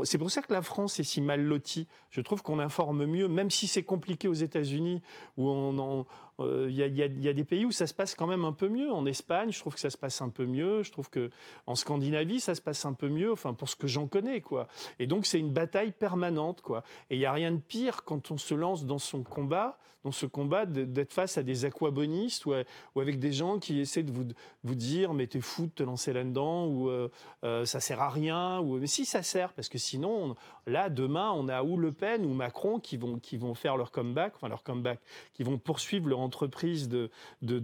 c'est 0.04 0.18
pour 0.18 0.32
ça 0.32 0.42
que 0.42 0.54
la 0.54 0.62
France 0.62 1.00
est 1.00 1.04
si 1.04 1.22
mal 1.22 1.42
lotie 1.42 1.88
je 2.16 2.22
trouve 2.22 2.42
qu'on 2.42 2.60
informe 2.60 3.06
mieux, 3.06 3.28
même 3.28 3.52
si 3.52 3.68
c'est 3.68 3.84
compliqué 3.84 4.30
aux 4.30 4.34
États-Unis, 4.34 5.02
où 5.36 5.50
on, 5.50 6.06
il 6.40 6.72
y, 6.72 7.30
a 7.30 7.34
des 7.34 7.44
pays 7.44 7.66
où 7.66 7.72
ça 7.72 7.88
se 7.88 7.94
passe 7.94 8.16
quand 8.16 8.28
même 8.28 8.46
un 8.46 8.52
peu 8.52 8.68
mieux. 8.68 8.92
En 8.92 9.06
Espagne, 9.06 9.52
je 9.52 9.60
trouve 9.60 9.74
que 9.74 9.80
ça 9.80 9.90
se 9.90 9.98
passe 9.98 10.22
un 10.22 10.30
peu 10.30 10.46
mieux. 10.46 10.84
Je 10.84 10.92
trouve 10.92 11.10
que 11.10 11.30
en 11.66 11.76
Scandinavie, 11.76 12.40
ça 12.40 12.56
se 12.56 12.62
passe 12.62 12.86
un 12.86 12.94
peu 12.94 13.10
mieux. 13.10 13.32
Enfin, 13.32 13.54
pour 13.54 13.70
ce 13.70 13.76
que 13.76 13.88
j'en 13.88 14.08
connais, 14.08 14.42
quoi. 14.42 14.68
Et 15.00 15.08
donc, 15.08 15.26
c'est 15.26 15.40
une 15.40 15.52
bataille 15.52 15.92
permanente, 15.92 16.62
quoi. 16.62 16.84
Et 17.10 17.16
il 17.16 17.20
n'y 17.20 17.26
a 17.26 17.34
rien 17.34 17.52
de 17.52 17.60
pire 17.60 18.04
quand 18.04 18.32
on 18.32 18.38
se 18.38 18.54
lance 18.54 18.86
dans 18.86 19.00
son 19.00 19.24
combat, 19.24 19.78
dans 20.06 20.12
ce 20.12 20.28
combat, 20.28 20.68
d'être 20.68 21.12
face 21.12 21.40
à 21.40 21.44
des 21.44 21.66
aquabonistes 21.66 22.46
ou, 22.46 22.54
ou, 22.94 23.02
avec 23.02 23.20
des 23.20 23.32
gens 23.32 23.58
qui 23.58 23.80
essaient 23.80 24.04
de 24.04 24.12
vous, 24.12 24.26
vous 24.64 24.76
dire, 24.76 25.14
mais 25.16 25.26
t'es 25.26 25.42
fou 25.42 25.66
de 25.66 25.72
te 25.72 25.82
lancer 25.82 26.14
là-dedans 26.14 26.68
ou 26.68 26.90
euh, 26.90 27.10
euh, 27.44 27.66
ça 27.66 27.80
sert 27.80 28.02
à 28.02 28.10
rien. 28.10 28.60
Ou 28.60 28.78
mais 28.78 28.88
si 28.88 29.04
ça 29.04 29.24
sert, 29.24 29.52
parce 29.54 29.68
que 29.68 29.80
sinon, 29.80 30.36
là, 30.68 30.90
demain, 30.90 31.32
on 31.32 31.50
a 31.50 31.64
ou 31.64 31.76
Le 31.76 31.92
Pen 31.92 32.24
ou 32.24 32.36
Macron 32.36 32.80
qui 32.80 32.98
vont 32.98 33.18
qui 33.18 33.38
vont 33.38 33.56
faire 33.56 33.78
leur 33.78 33.92
comeback, 33.92 34.34
enfin 34.36 34.48
leur 34.48 34.62
comeback, 34.62 35.00
qui 35.34 35.42
vont 35.42 35.58
poursuivre 35.58 36.08
leur 36.08 36.20
entreprise 36.26 36.90
de 36.90 37.10
de 37.42 37.62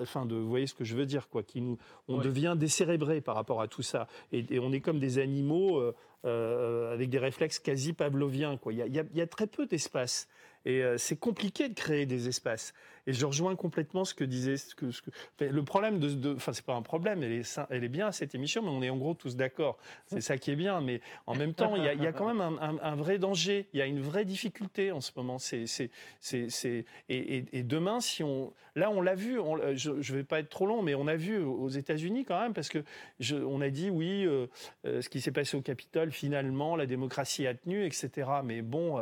enfin 0.00 0.26
de, 0.26 0.34
vous 0.36 0.48
voyez 0.48 0.66
ce 0.66 0.74
que 0.74 0.84
je 0.84 0.94
veux 0.94 1.06
dire, 1.06 1.28
quoi, 1.28 1.42
qui 1.42 1.60
nous, 1.60 1.78
on 2.08 2.18
devient 2.18 2.54
décérébré 2.56 3.20
par 3.20 3.34
rapport 3.34 3.60
à 3.60 3.68
tout 3.68 3.82
ça, 3.82 4.06
et, 4.32 4.58
on 4.58 4.72
est 4.72 4.80
comme 4.80 5.00
des 5.00 5.18
animaux. 5.18 5.78
Euh, 5.78 5.94
euh, 6.26 6.92
avec 6.92 7.08
des 7.08 7.18
réflexes 7.18 7.58
quasi 7.58 7.94
pavloviens. 7.94 8.58
Quoi. 8.58 8.74
Il, 8.74 8.78
y 8.78 8.82
a, 8.82 9.04
il 9.10 9.16
y 9.16 9.22
a 9.22 9.26
très 9.26 9.46
peu 9.46 9.64
d'espace. 9.64 10.28
Et 10.64 10.82
euh, 10.82 10.98
c'est 10.98 11.16
compliqué 11.16 11.68
de 11.68 11.74
créer 11.74 12.06
des 12.06 12.28
espaces. 12.28 12.74
Et 13.06 13.12
je 13.12 13.26
rejoins 13.26 13.56
complètement 13.56 14.04
ce 14.04 14.14
que 14.14 14.24
disait. 14.24 14.56
Ce 14.56 14.74
que, 14.74 14.90
ce 14.90 15.02
que... 15.02 15.10
le 15.40 15.62
problème 15.62 15.98
de. 15.98 16.34
Enfin, 16.34 16.52
c'est 16.52 16.64
pas 16.64 16.74
un 16.74 16.82
problème, 16.82 17.22
elle 17.22 17.32
est, 17.32 17.60
elle 17.70 17.84
est 17.84 17.88
bien 17.88 18.12
cette 18.12 18.34
émission, 18.34 18.62
mais 18.62 18.68
on 18.68 18.82
est 18.82 18.90
en 18.90 18.96
gros 18.96 19.14
tous 19.14 19.36
d'accord. 19.36 19.78
C'est 20.06 20.20
ça 20.20 20.36
qui 20.38 20.50
est 20.50 20.56
bien. 20.56 20.80
Mais 20.80 21.00
en 21.26 21.34
même 21.34 21.54
temps, 21.54 21.76
il 21.76 21.84
y 21.84 21.88
a, 21.88 21.94
il 21.94 22.02
y 22.02 22.06
a 22.06 22.12
quand 22.12 22.26
même 22.26 22.40
un, 22.40 22.78
un, 22.82 22.96
vrai 22.96 23.18
danger. 23.18 23.68
Il 23.72 23.78
y 23.78 23.82
a 23.82 23.86
une 23.86 24.00
vraie 24.00 24.24
difficulté 24.24 24.92
en 24.92 25.00
ce 25.00 25.12
moment. 25.16 25.38
C'est, 25.38 25.66
c'est, 25.66 25.90
c'est, 26.20 26.84
et, 27.08 27.44
et, 27.52 27.62
demain, 27.62 28.00
si 28.00 28.22
on. 28.22 28.52
Là, 28.76 28.90
on 28.90 29.00
l'a 29.00 29.14
vu. 29.14 29.38
On, 29.40 29.56
je 29.74 29.90
ne 29.90 30.16
vais 30.16 30.24
pas 30.24 30.38
être 30.40 30.50
trop 30.50 30.66
long, 30.66 30.82
mais 30.82 30.94
on 30.94 31.06
a 31.06 31.16
vu 31.16 31.38
aux 31.38 31.68
États-Unis 31.68 32.24
quand 32.24 32.40
même, 32.40 32.52
parce 32.52 32.68
que 32.68 32.84
je, 33.18 33.36
on 33.36 33.60
a 33.60 33.70
dit 33.70 33.90
oui, 33.90 34.24
euh, 34.26 34.46
euh, 34.86 35.00
ce 35.00 35.08
qui 35.08 35.20
s'est 35.20 35.32
passé 35.32 35.56
au 35.56 35.62
Capitole, 35.62 36.12
finalement, 36.12 36.76
la 36.76 36.86
démocratie 36.86 37.46
a 37.46 37.54
tenu, 37.54 37.84
etc. 37.84 38.28
Mais 38.44 38.62
bon. 38.62 39.00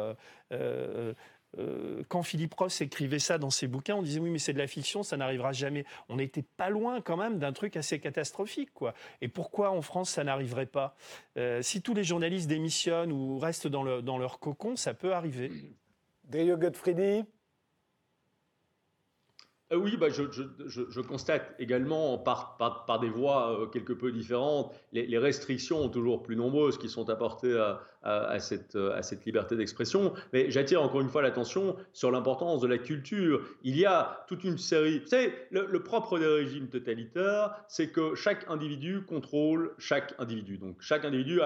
Euh, 0.53 1.13
euh, 1.59 2.03
quand 2.09 2.23
Philippe 2.23 2.55
Ross 2.55 2.81
écrivait 2.81 3.19
ça 3.19 3.39
dans 3.39 3.51
ses 3.51 3.67
bouquins, 3.67 3.97
on 3.97 4.03
disait 4.03 4.21
oui, 4.21 4.31
mais 4.31 4.39
c'est 4.39 4.53
de 4.53 4.59
la 4.59 4.67
fiction, 4.67 5.03
ça 5.03 5.17
n'arrivera 5.17 5.53
jamais. 5.53 5.85
On 6.09 6.17
n'était 6.17 6.45
pas 6.57 6.71
loin 6.71 7.01
quand 7.01 7.17
même 7.17 7.39
d'un 7.39 7.53
truc 7.53 7.77
assez 7.77 7.99
catastrophique, 7.99 8.73
quoi. 8.73 8.95
Et 9.21 9.29
pourquoi 9.29 9.71
en 9.71 9.83
France 9.83 10.11
ça 10.11 10.25
n'arriverait 10.25 10.67
pas? 10.67 10.97
Euh, 11.37 11.63
Si 11.63 11.83
tous 11.83 11.95
les 11.95 12.05
journalistes 12.05 12.49
démissionnent 12.49 13.13
ou 13.13 13.39
restent 13.39 13.67
dans, 13.67 13.83
leur 13.83 14.39
cocon, 14.39 14.77
ça 14.77 14.95
peut 14.95 15.13
arriver. 15.13 15.51
Dario 16.25 16.57
Gottfriedi? 16.57 17.25
Euh, 19.73 19.77
oui, 19.77 19.97
bah, 19.99 20.09
je, 20.09 21.01
constate 21.01 21.55
également 21.59 22.17
par, 22.17 22.57
par, 22.57 23.01
des 23.01 23.11
voies 23.11 23.51
euh, 23.51 23.67
quelque 23.67 23.93
peu 23.93 24.11
différentes, 24.13 24.75
les, 24.93 25.19
restrictions 25.19 25.89
toujours 25.91 26.23
plus 26.23 26.37
nombreuses 26.37 26.79
qui 26.79 26.89
sont 26.89 27.11
apportées 27.11 27.55
à, 27.59 27.81
à 28.03 28.39
cette, 28.39 28.77
liberté 29.27 29.57
d'expression. 29.57 30.13
Mais 30.33 30.51
j'attire 30.51 30.83
encore 30.83 31.01
une 31.01 31.09
fois 31.09 31.23
l'attention 31.23 31.77
sur 31.93 32.11
l'importance 32.11 32.61
de 32.61 32.67
la 32.67 32.79
culture. 32.79 33.43
Il 33.63 33.77
y 33.77 33.87
a 33.87 34.25
toute 34.29 34.45
une 34.45 34.59
série. 34.59 35.01
Vous 35.01 35.07
savez, 35.07 35.33
le, 35.51 35.83
propre 35.83 36.19
des 36.19 36.27
régimes 36.27 36.69
totalitaires, 36.69 37.55
c'est 37.69 37.91
que 37.91 38.15
chaque 38.15 38.49
individu 38.49 39.03
contrôle 39.03 39.75
chaque 39.79 40.15
individu. 40.19 40.59
Donc 40.59 40.77
chaque 40.81 41.05
individu 41.05 41.41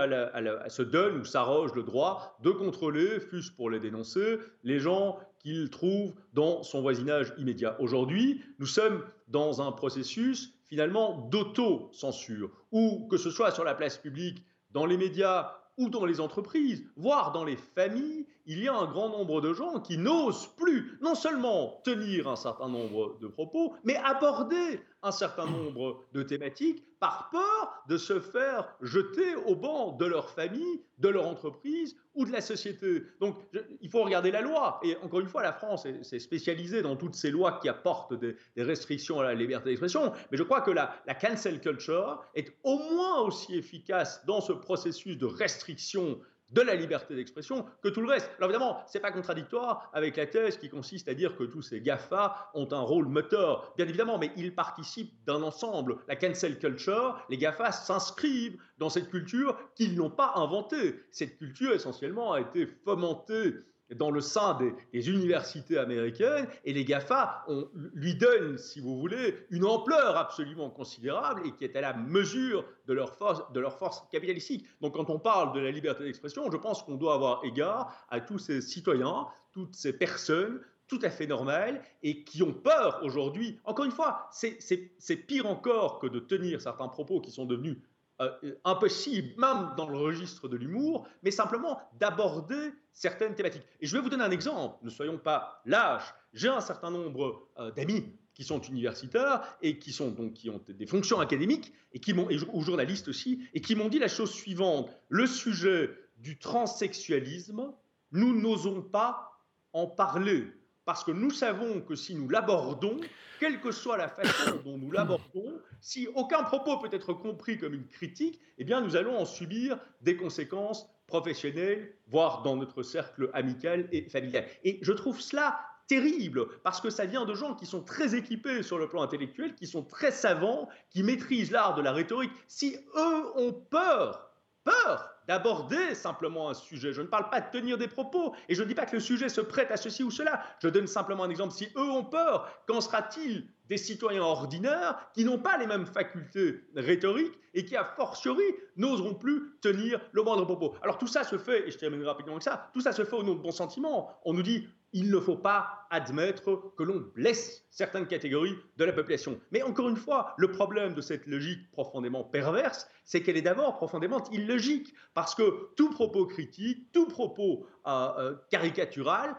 se 0.68 0.82
donne 0.82 1.20
ou 1.20 1.24
s'arroge 1.24 1.74
le 1.74 1.82
droit 1.82 2.38
de 2.42 2.50
contrôler, 2.50 3.20
fût-ce 3.20 3.50
pour 3.52 3.70
les 3.70 3.80
dénoncer, 3.80 4.38
les 4.64 4.78
gens 4.78 5.18
qu'il 5.38 5.70
trouve 5.70 6.14
dans 6.32 6.62
son 6.62 6.82
voisinage 6.82 7.32
immédiat. 7.38 7.76
Aujourd'hui, 7.80 8.42
nous 8.58 8.66
sommes 8.66 9.02
dans 9.28 9.60
un 9.60 9.72
processus 9.72 10.54
finalement 10.64 11.28
d'auto-censure, 11.30 12.50
où 12.70 13.06
que 13.10 13.16
ce 13.16 13.30
soit 13.30 13.50
sur 13.50 13.64
la 13.64 13.74
place 13.74 13.98
publique, 13.98 14.44
dans 14.70 14.86
les 14.86 14.96
médias 14.96 15.52
ou 15.78 15.88
dans 15.88 16.04
les 16.04 16.20
entreprises, 16.20 16.84
voire 16.96 17.32
dans 17.32 17.44
les 17.44 17.56
familles, 17.56 18.26
il 18.46 18.62
y 18.62 18.68
a 18.68 18.74
un 18.74 18.86
grand 18.86 19.08
nombre 19.08 19.40
de 19.40 19.52
gens 19.54 19.80
qui 19.80 19.96
n'osent 19.98 20.48
plus 20.56 20.98
non 21.00 21.14
seulement 21.14 21.80
tenir 21.84 22.28
un 22.28 22.36
certain 22.36 22.68
nombre 22.68 23.18
de 23.20 23.28
propos, 23.28 23.74
mais 23.84 23.96
aborder 23.96 24.80
un 25.02 25.12
certain 25.12 25.46
nombre 25.46 26.04
de 26.12 26.22
thématiques 26.22 26.84
par 27.02 27.30
peur 27.30 27.82
de 27.88 27.96
se 27.96 28.20
faire 28.20 28.76
jeter 28.80 29.34
au 29.34 29.56
banc 29.56 29.96
de 29.96 30.06
leur 30.06 30.30
famille, 30.30 30.84
de 30.98 31.08
leur 31.08 31.26
entreprise 31.26 31.96
ou 32.14 32.24
de 32.24 32.30
la 32.30 32.40
société. 32.40 33.02
Donc 33.18 33.36
il 33.80 33.90
faut 33.90 34.04
regarder 34.04 34.30
la 34.30 34.40
loi. 34.40 34.78
Et 34.84 34.96
encore 34.98 35.18
une 35.18 35.26
fois, 35.26 35.42
la 35.42 35.52
France 35.52 35.84
s'est 36.02 36.20
spécialisée 36.20 36.80
dans 36.80 36.94
toutes 36.94 37.16
ces 37.16 37.32
lois 37.32 37.58
qui 37.60 37.68
apportent 37.68 38.14
des, 38.14 38.36
restrictions 38.56 39.18
à 39.18 39.24
la 39.24 39.34
liberté 39.34 39.70
d'expression. 39.70 40.12
Mais 40.30 40.38
je 40.38 40.44
crois 40.44 40.60
que 40.60 40.70
la, 40.70 40.94
la 41.08 41.16
cancel 41.16 41.60
culture 41.60 42.24
est 42.36 42.56
au 42.62 42.78
moins 42.78 43.22
aussi 43.22 43.56
efficace 43.56 44.24
dans 44.24 44.40
ce 44.40 44.52
processus 44.52 45.18
de 45.18 45.26
restriction 45.26 46.20
de 46.52 46.60
la 46.60 46.74
liberté 46.74 47.14
d'expression 47.14 47.66
que 47.82 47.88
tout 47.88 48.00
le 48.00 48.08
reste. 48.08 48.30
Alors 48.38 48.50
évidemment, 48.50 48.82
ce 48.86 48.96
n'est 48.96 49.02
pas 49.02 49.10
contradictoire 49.10 49.90
avec 49.92 50.16
la 50.16 50.26
thèse 50.26 50.58
qui 50.58 50.68
consiste 50.68 51.08
à 51.08 51.14
dire 51.14 51.36
que 51.36 51.44
tous 51.44 51.62
ces 51.62 51.80
GAFA 51.80 52.50
ont 52.54 52.68
un 52.72 52.80
rôle 52.80 53.06
moteur, 53.06 53.72
bien 53.76 53.86
évidemment, 53.86 54.18
mais 54.18 54.30
ils 54.36 54.54
participent 54.54 55.14
d'un 55.24 55.42
ensemble. 55.42 55.98
La 56.08 56.16
cancel 56.16 56.58
culture, 56.58 57.24
les 57.30 57.38
GAFA 57.38 57.72
s'inscrivent 57.72 58.58
dans 58.78 58.90
cette 58.90 59.10
culture 59.10 59.56
qu'ils 59.74 59.96
n'ont 59.96 60.10
pas 60.10 60.32
inventée. 60.36 61.02
Cette 61.10 61.38
culture, 61.38 61.72
essentiellement, 61.72 62.32
a 62.32 62.40
été 62.40 62.66
fomentée 62.66 63.54
dans 63.94 64.10
le 64.10 64.20
sein 64.20 64.58
des, 64.92 65.10
universités 65.10 65.78
américaines 65.78 66.46
et 66.64 66.72
les 66.72 66.84
GAFA 66.84 67.44
on, 67.48 67.68
lui 67.94 68.14
donnent, 68.14 68.58
si 68.58 68.80
vous 68.80 68.98
voulez, 68.98 69.36
une 69.50 69.64
ampleur 69.64 70.16
absolument 70.16 70.70
considérable 70.70 71.42
et 71.46 71.52
qui 71.52 71.64
est 71.64 71.76
à 71.76 71.80
la 71.80 71.94
mesure 71.94 72.64
de 72.86 72.92
leur 72.92 73.14
force, 73.14 73.42
de 73.52 73.60
leur 73.60 73.78
force 73.78 74.04
capitalistique. 74.10 74.64
Donc 74.80 74.94
quand 74.94 75.10
on 75.10 75.18
parle 75.18 75.52
de 75.54 75.60
la 75.60 75.70
liberté 75.70 76.04
d'expression, 76.04 76.50
je 76.50 76.56
pense 76.56 76.82
qu'on 76.82 76.96
doit 76.96 77.14
avoir 77.14 77.44
égard 77.44 78.06
à 78.10 78.20
tous 78.20 78.38
ces 78.38 78.60
citoyens, 78.60 79.26
toutes 79.52 79.74
ces 79.74 79.92
personnes 79.92 80.60
tout 80.88 81.00
à 81.02 81.10
fait 81.10 81.26
normales 81.26 81.82
et 82.02 82.22
qui 82.22 82.42
ont 82.42 82.52
peur 82.52 83.00
aujourd'hui. 83.02 83.58
Encore 83.64 83.86
une 83.86 83.92
fois, 83.92 84.28
c'est 84.30 85.16
pire 85.26 85.46
encore 85.46 85.98
que 86.00 86.06
de 86.06 86.20
tenir 86.20 86.60
certains 86.60 86.88
propos 86.88 87.20
qui 87.20 87.30
sont 87.30 87.46
devenus 87.46 87.78
euh, 88.20 88.54
impossible, 88.64 89.40
même 89.40 89.70
dans 89.76 89.88
le 89.88 89.96
registre 89.96 90.46
de 90.48 90.56
l'humour, 90.56 91.08
mais 91.22 91.30
simplement 91.30 91.80
d'aborder 91.98 92.72
certaines 92.92 93.34
thématiques. 93.34 93.64
Et 93.80 93.86
je 93.86 93.96
vais 93.96 94.02
vous 94.02 94.10
donner 94.10 94.24
un 94.24 94.30
exemple, 94.30 94.76
ne 94.82 94.90
soyons 94.90 95.18
pas 95.18 95.62
lâches. 95.64 96.14
J'ai 96.32 96.48
un 96.48 96.60
certain 96.60 96.90
nombre 96.90 97.48
euh, 97.58 97.70
d'amis 97.72 98.04
qui 98.34 98.44
sont 98.44 98.60
universitaires 98.60 99.42
et 99.60 99.78
qui, 99.78 99.92
sont, 99.92 100.10
donc, 100.10 100.34
qui 100.34 100.50
ont 100.50 100.60
des 100.68 100.86
fonctions 100.86 101.20
académiques 101.20 101.72
et, 101.92 102.00
qui 102.00 102.14
m'ont, 102.14 102.28
ou 102.52 102.62
journalistes 102.62 103.08
aussi, 103.08 103.46
et 103.54 103.60
qui 103.60 103.74
m'ont 103.74 103.88
dit 103.88 103.98
la 103.98 104.08
chose 104.08 104.30
suivante. 104.30 104.90
Le 105.08 105.26
sujet 105.26 105.90
du 106.18 106.38
transsexualisme, 106.38 107.72
nous 108.12 108.40
n'osons 108.40 108.82
pas 108.82 109.32
en 109.72 109.86
parler 109.86 110.52
parce 110.84 111.04
que 111.04 111.12
nous 111.12 111.30
savons 111.30 111.80
que 111.80 111.94
si 111.94 112.14
nous 112.14 112.28
l'abordons, 112.28 112.98
quelle 113.38 113.60
que 113.60 113.72
soit 113.72 113.96
la 113.96 114.08
façon 114.08 114.60
dont 114.64 114.78
nous 114.78 114.90
l'abordons, 114.90 115.60
si 115.80 116.08
aucun 116.14 116.42
propos 116.42 116.78
peut 116.78 116.88
être 116.92 117.12
compris 117.12 117.58
comme 117.58 117.74
une 117.74 117.86
critique, 117.86 118.40
eh 118.58 118.64
bien 118.64 118.80
nous 118.80 118.96
allons 118.96 119.18
en 119.18 119.24
subir 119.24 119.78
des 120.00 120.16
conséquences 120.16 120.88
professionnelles, 121.06 121.94
voire 122.08 122.42
dans 122.42 122.56
notre 122.56 122.82
cercle 122.82 123.30
amical 123.34 123.88
et 123.92 124.08
familial. 124.08 124.46
Et 124.64 124.78
je 124.82 124.92
trouve 124.92 125.20
cela 125.20 125.60
terrible, 125.88 126.46
parce 126.62 126.80
que 126.80 126.88
ça 126.88 127.04
vient 127.04 127.24
de 127.24 127.34
gens 127.34 127.54
qui 127.54 127.66
sont 127.66 127.82
très 127.82 128.14
équipés 128.14 128.62
sur 128.62 128.78
le 128.78 128.88
plan 128.88 129.02
intellectuel, 129.02 129.54
qui 129.54 129.66
sont 129.66 129.82
très 129.82 130.10
savants, 130.10 130.68
qui 130.90 131.02
maîtrisent 131.02 131.50
l'art 131.50 131.74
de 131.74 131.82
la 131.82 131.92
rhétorique. 131.92 132.32
Si 132.48 132.76
eux 132.96 133.36
ont 133.36 133.52
peur, 133.52 134.31
peur 134.64 135.08
d'aborder 135.28 135.94
simplement 135.94 136.50
un 136.50 136.54
sujet. 136.54 136.92
Je 136.92 137.00
ne 137.00 137.06
parle 137.06 137.30
pas 137.30 137.40
de 137.40 137.50
tenir 137.50 137.78
des 137.78 137.88
propos 137.88 138.34
et 138.48 138.54
je 138.54 138.62
ne 138.62 138.68
dis 138.68 138.74
pas 138.74 138.86
que 138.86 138.96
le 138.96 139.00
sujet 139.00 139.28
se 139.28 139.40
prête 139.40 139.70
à 139.70 139.76
ceci 139.76 140.02
ou 140.02 140.10
cela. 140.10 140.42
Je 140.60 140.68
donne 140.68 140.86
simplement 140.86 141.24
un 141.24 141.30
exemple. 141.30 141.52
Si 141.52 141.68
eux 141.76 141.90
ont 141.90 142.04
peur, 142.04 142.50
qu'en 142.66 142.80
sera-t-il 142.80 143.46
des 143.68 143.76
citoyens 143.76 144.22
ordinaires 144.22 145.10
qui 145.14 145.24
n'ont 145.24 145.38
pas 145.38 145.56
les 145.58 145.66
mêmes 145.66 145.86
facultés 145.86 146.60
rhétoriques 146.76 147.38
et 147.54 147.64
qui, 147.64 147.76
a 147.76 147.84
fortiori, 147.84 148.44
n'oseront 148.76 149.14
plus 149.14 149.56
tenir 149.60 150.00
le 150.12 150.22
moindre 150.22 150.44
propos? 150.44 150.74
Alors 150.82 150.98
tout 150.98 151.06
ça 151.06 151.24
se 151.24 151.38
fait, 151.38 151.68
et 151.68 151.70
je 151.70 151.78
terminerai 151.78 152.08
rapidement 152.08 152.32
avec 152.32 152.42
ça, 152.42 152.70
tout 152.74 152.80
ça 152.80 152.92
se 152.92 153.04
fait 153.04 153.16
au 153.16 153.22
nom 153.22 153.34
de 153.34 153.40
bons 153.40 153.52
sentiments. 153.52 154.10
On 154.24 154.32
nous 154.34 154.42
dit, 154.42 154.68
il 154.92 155.10
ne 155.10 155.18
faut 155.18 155.36
pas 155.36 155.86
admettre 155.90 156.72
que 156.76 156.82
l'on 156.82 157.00
blesse 157.14 157.66
certaines 157.70 158.06
catégories 158.06 158.56
de 158.76 158.84
la 158.84 158.92
population. 158.92 159.40
Mais 159.50 159.62
encore 159.62 159.88
une 159.88 159.96
fois, 159.96 160.34
le 160.36 160.50
problème 160.50 160.94
de 160.94 161.00
cette 161.00 161.26
logique 161.26 161.70
profondément 161.72 162.24
perverse, 162.24 162.88
c'est 163.04 163.22
qu'elle 163.22 163.36
est 163.36 163.42
d'abord 163.42 163.76
profondément 163.76 164.22
illogique, 164.30 164.94
parce 165.14 165.34
que 165.34 165.74
tout 165.76 165.90
propos 165.90 166.26
critique, 166.26 166.92
tout 166.92 167.06
propos 167.06 167.66
euh, 167.86 168.08
euh, 168.18 168.34
caricatural 168.50 169.34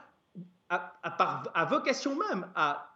a, 0.70 1.66
vocation 1.70 2.18
même 2.18 2.47
à, 2.56 2.89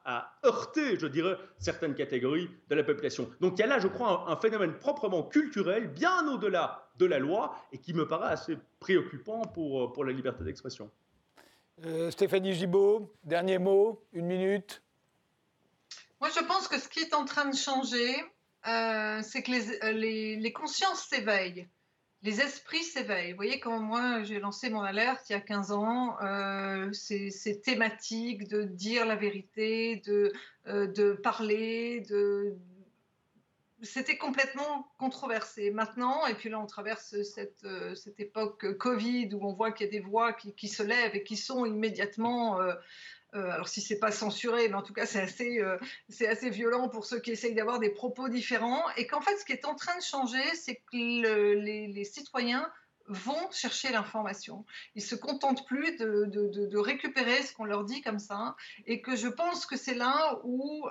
heurter, 0.46 0.98
je 0.98 1.06
dirais, 1.06 1.38
certaines 1.60 1.94
catégories 1.94 2.50
de 2.70 2.76
la 2.76 2.84
population. 2.84 3.30
Donc 3.40 3.54
il 3.58 3.62
y 3.62 3.64
a 3.64 3.68
là, 3.68 3.80
je 3.80 3.88
crois, 3.88 4.26
un, 4.32 4.36
phénomène 4.38 4.74
proprement 4.74 5.24
culturel, 5.24 5.88
bien 5.88 6.28
au-delà 6.28 6.90
de 6.98 7.06
la 7.06 7.20
loi, 7.20 7.56
et 7.72 7.78
qui 7.78 7.94
me 7.94 8.08
paraît 8.08 8.32
assez 8.32 8.58
préoccupant 8.80 9.42
pour, 9.42 9.94
pour 9.94 10.06
la 10.06 10.12
liberté 10.12 10.44
d'expression. 10.44 10.90
Euh, 11.86 12.10
Stéphanie 12.10 12.54
Gibault, 12.54 13.14
dernier 13.24 13.60
mot, 13.60 14.04
une 14.14 14.26
minute. 14.26 14.82
Moi, 16.20 16.30
je 16.36 16.44
pense 16.44 16.68
que 16.68 16.80
ce 16.80 16.90
qui 16.90 17.00
est 17.00 17.14
en 17.14 17.26
train 17.26 17.48
de 17.48 17.56
changer, 17.56 18.16
euh, 18.68 19.22
c'est 19.22 19.44
que 19.44 19.52
les, 19.92 20.36
les, 20.36 20.52
consciences 20.52 21.08
s'éveillent, 21.08 21.68
les 22.24 22.42
esprits 22.42 22.84
s'éveillent. 22.84 23.32
Vous 23.32 23.38
voyez, 23.38 23.60
quand 23.60 23.80
moi 23.80 24.24
j'ai 24.24 24.40
lancé 24.40 24.70
mon 24.70 24.82
alerte 24.82 25.30
il 25.30 25.34
y 25.34 25.36
a 25.36 25.42
15 25.42 25.72
ans, 25.72 26.18
euh, 26.22 26.92
c'est 26.92 27.62
thématique 27.64 28.48
de 28.48 28.64
dire 28.64 29.06
la 29.06 29.16
vérité, 29.16 30.02
de, 30.08 30.34
euh, 30.68 30.88
de 30.88 31.14
parler, 31.14 32.02
de, 32.10 32.58
c'était 33.84 34.18
complètement 34.18 34.92
controversé. 34.98 35.72
Maintenant, 35.72 36.26
et 36.26 36.34
puis 36.34 36.50
là, 36.50 36.60
on 36.60 36.66
traverse 36.66 37.22
cette, 37.22 37.64
euh, 37.64 37.94
cette 37.96 38.20
époque 38.20 38.78
Covid 38.78 39.30
où 39.34 39.48
on 39.48 39.54
voit 39.54 39.72
qu'il 39.72 39.86
y 39.86 39.90
a 39.90 39.92
des 39.92 40.00
voix 40.00 40.34
qui, 40.34 40.68
se 40.68 40.84
lèvent 40.84 41.16
et 41.16 41.24
qui 41.24 41.38
sont 41.38 41.66
immédiatement. 41.66 42.60
Euh, 42.60 42.74
euh, 43.36 43.52
alors, 43.52 43.68
si 43.68 43.82
c'est 43.82 44.00
pas 44.00 44.12
censuré, 44.12 44.68
mais 44.70 44.76
en 44.76 44.82
tout 44.82 44.94
cas, 44.94 45.06
c'est 45.06 45.22
assez, 45.22 45.60
c'est 46.10 46.28
assez 46.28 46.50
violent 46.50 46.90
pour 46.90 47.06
ceux 47.06 47.20
qui 47.20 47.32
essayent 47.32 47.54
d'avoir 47.54 47.80
des 47.80 47.90
propos 47.90 48.30
différents. 48.30 48.84
Et 48.96 49.06
qu'en 49.06 49.22
fait, 49.22 49.38
ce 49.38 49.46
qui 49.46 49.52
est 49.52 49.66
en 49.66 49.76
train 49.76 49.96
de 49.98 50.04
changer, 50.04 50.44
c'est 50.56 50.82
que 50.92 51.56
les, 51.56 52.04
citoyens 52.06 52.72
vont 53.10 53.52
chercher 53.52 53.92
l'information. 53.92 54.66
Ils 54.96 55.04
se 55.04 55.16
contentent 55.16 55.68
plus 55.68 55.98
de, 55.98 56.26
de, 56.26 56.78
récupérer 56.78 57.44
ce 57.44 57.54
qu'on 57.54 57.66
leur 57.66 57.84
dit 57.84 58.02
comme 58.02 58.20
ça. 58.20 58.56
Et 58.86 59.02
que 59.02 59.16
je 59.16 59.28
pense 59.28 59.66
que 59.66 59.78
c'est 59.78 59.94
là 59.94 60.40
où 60.44 60.88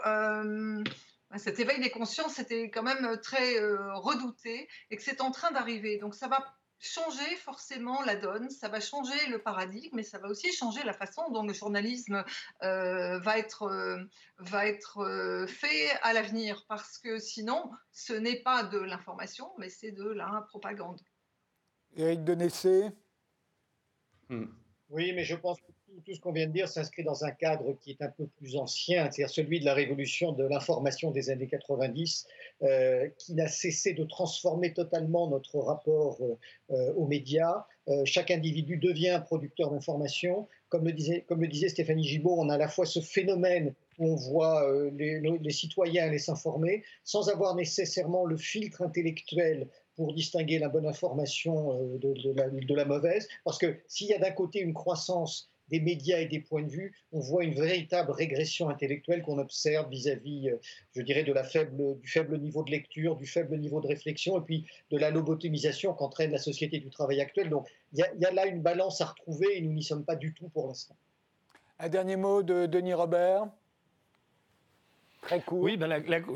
cet 1.37 1.59
éveil 1.59 1.81
des 1.81 1.91
consciences 1.91 2.39
était 2.39 2.71
quand 2.71 2.83
même 2.83 3.19
très 3.21 3.59
euh, 3.59 3.95
redouté 3.95 4.69
et 4.91 4.97
que 4.97 5.03
c'est 5.03 5.21
en 5.21 5.31
train 5.31 5.51
d'arriver. 5.51 5.99
Donc 5.99 6.15
ça 6.15 6.29
va 6.29 6.45
changer 6.79 7.37
forcément 7.37 8.03
la 8.03 8.17
donne, 8.17 8.51
ça 8.51 8.69
va 8.69 8.81
changer 8.81 9.27
le 9.29 9.43
paradigme, 9.43 9.97
mais 9.97 10.03
ça 10.03 10.19
va 10.19 10.29
aussi 10.29 10.53
changer 10.53 10.83
la 10.85 10.93
façon 10.93 11.31
dont 11.31 11.43
le 11.43 11.53
journalisme 11.53 12.23
euh, 12.63 13.19
va 13.19 13.39
être, 13.39 13.63
euh, 13.63 14.05
va 14.39 14.67
être 14.67 15.47
fait 15.49 15.91
à 16.03 16.13
l'avenir, 16.13 16.65
parce 16.69 16.99
que 16.99 17.19
sinon, 17.19 17.71
ce 17.93 18.13
n'est 18.13 18.43
pas 18.43 18.63
de 18.63 18.79
l'information, 18.79 19.51
mais 19.59 19.71
c'est 19.71 19.93
de 19.93 20.09
la 20.09 20.45
propagande. 20.49 21.01
Éric 21.97 22.25
Denessé 22.25 22.91
hmm. 24.29 24.45
Oui, 24.91 25.13
mais 25.15 25.25
je 25.25 25.35
pense 25.35 25.59
que 25.61 25.73
tout 26.05 26.15
ce 26.15 26.21
qu'on 26.21 26.33
vient 26.33 26.47
de 26.47 26.53
dire 26.53 26.69
s'inscrit 26.69 27.05
dans 27.05 27.25
un 27.25 27.31
cadre 27.31 27.77
qui 27.81 27.91
est 27.91 28.03
un 28.03 28.09
peu 28.09 28.27
plus 28.27 28.57
ancien, 28.57 29.11
c'est-à-dire 29.11 29.31
celui 29.31 29.61
de 29.61 29.65
la 29.65 29.75
révolution 29.75 30.33
de 30.33 30.45
l'information 30.45 31.11
des 31.11 31.31
années 31.31 31.47
90, 31.47 32.27
euh, 32.63 33.09
qui 33.19 33.35
n'a 33.35 33.49
cessé 33.49 33.93
de 33.93 34.05
transformer 34.05 34.73
totalement 34.73 35.29
notre 35.29 35.59
rapport 35.59 36.19
euh, 36.71 36.93
aux 36.95 37.07
médias. 37.07 37.67
Euh, 37.89 38.05
chaque 38.05 38.31
individu 38.31 38.77
devient 38.77 39.11
un 39.11 39.21
producteur 39.21 39.71
d'information. 39.71 40.49
Comme, 40.69 40.85
le 40.85 40.93
disait, 40.93 41.25
comme 41.29 41.41
le 41.41 41.49
disait 41.49 41.69
Stéphanie 41.69 42.05
Gibault, 42.05 42.37
on 42.39 42.49
a 42.49 42.55
à 42.55 42.59
la 42.59 42.69
fois 42.69 42.87
ce 42.87 43.01
phénomène 43.01 43.73
où 43.99 44.13
on 44.13 44.17
voit 44.17 44.69
les, 44.93 45.51
citoyens 45.51 46.07
aller 46.07 46.19
s'informer 46.19 46.83
sans 47.05 47.31
avoir 47.31 47.55
nécessairement 47.55 48.25
le 48.25 48.37
filtre 48.37 48.83
intellectuel 48.83 49.69
pour 49.95 50.13
distinguer 50.13 50.59
la 50.59 50.69
bonne 50.69 50.87
information 50.87 51.97
de 51.97 52.75
la, 52.75 52.85
mauvaise. 52.85 53.29
Parce 53.45 53.59
que 53.59 53.79
s'il 53.87 54.09
y 54.09 54.13
a 54.13 54.19
d'un 54.19 54.33
côté 54.33 54.61
une 54.61 54.75
croissance 54.75 55.49
des 55.69 55.81
médias 55.81 56.19
et 56.19 56.27
des 56.27 56.41
points 56.41 56.63
de 56.63 56.71
vue, 56.71 56.95
on 57.13 57.21
voit 57.21 57.45
une 57.45 57.55
véritable 57.55 58.13
régression 58.13 58.69
intellectuelle 58.69 59.23
qu'on 59.23 59.39
observe 59.39 59.89
vis-à-vis, 59.91 60.51
euh, 60.51 60.57
je 60.95 61.03
dirais, 61.03 61.25
de 61.25 61.33
la 61.33 61.45
faible, 61.45 61.99
du 62.01 62.09
faible 62.09 62.39
niveau 62.39 62.63
de 62.63 62.71
lecture, 62.71 63.17
du 63.17 63.27
faible 63.27 63.57
niveau 63.59 63.81
de 63.81 63.89
réflexion, 63.89 64.39
et 64.39 64.45
puis 64.45 64.67
de 64.91 64.99
la 64.99 65.11
lobotomisation 65.11 65.95
qu'entraîne 65.95 66.31
la 66.31 66.39
société 66.39 66.79
du 66.79 66.91
travail 66.91 67.21
actuelle. 67.21 67.51
Donc 67.51 67.69
il 67.93 67.99
y, 67.99 68.25
a 68.25 68.33
là 68.33 68.47
une 68.47 68.63
balance 68.63 69.01
à 69.01 69.07
retrouver 69.07 69.57
et 69.57 69.61
nous 69.61 69.73
n'y 69.73 69.83
sommes 69.83 70.05
pas 70.05 70.17
du 70.17 70.35
tout 70.35 70.49
pour 70.49 70.69
l'instant. 70.69 70.97
Un 71.79 71.89
dernier 71.89 72.17
mot 72.17 72.43
de 72.43 72.67
Denis 72.67 72.95
Robert? 72.95 73.47
Très 75.23 75.41
court. 75.41 75.61
Oui, 75.61 75.77
ben 75.77 75.93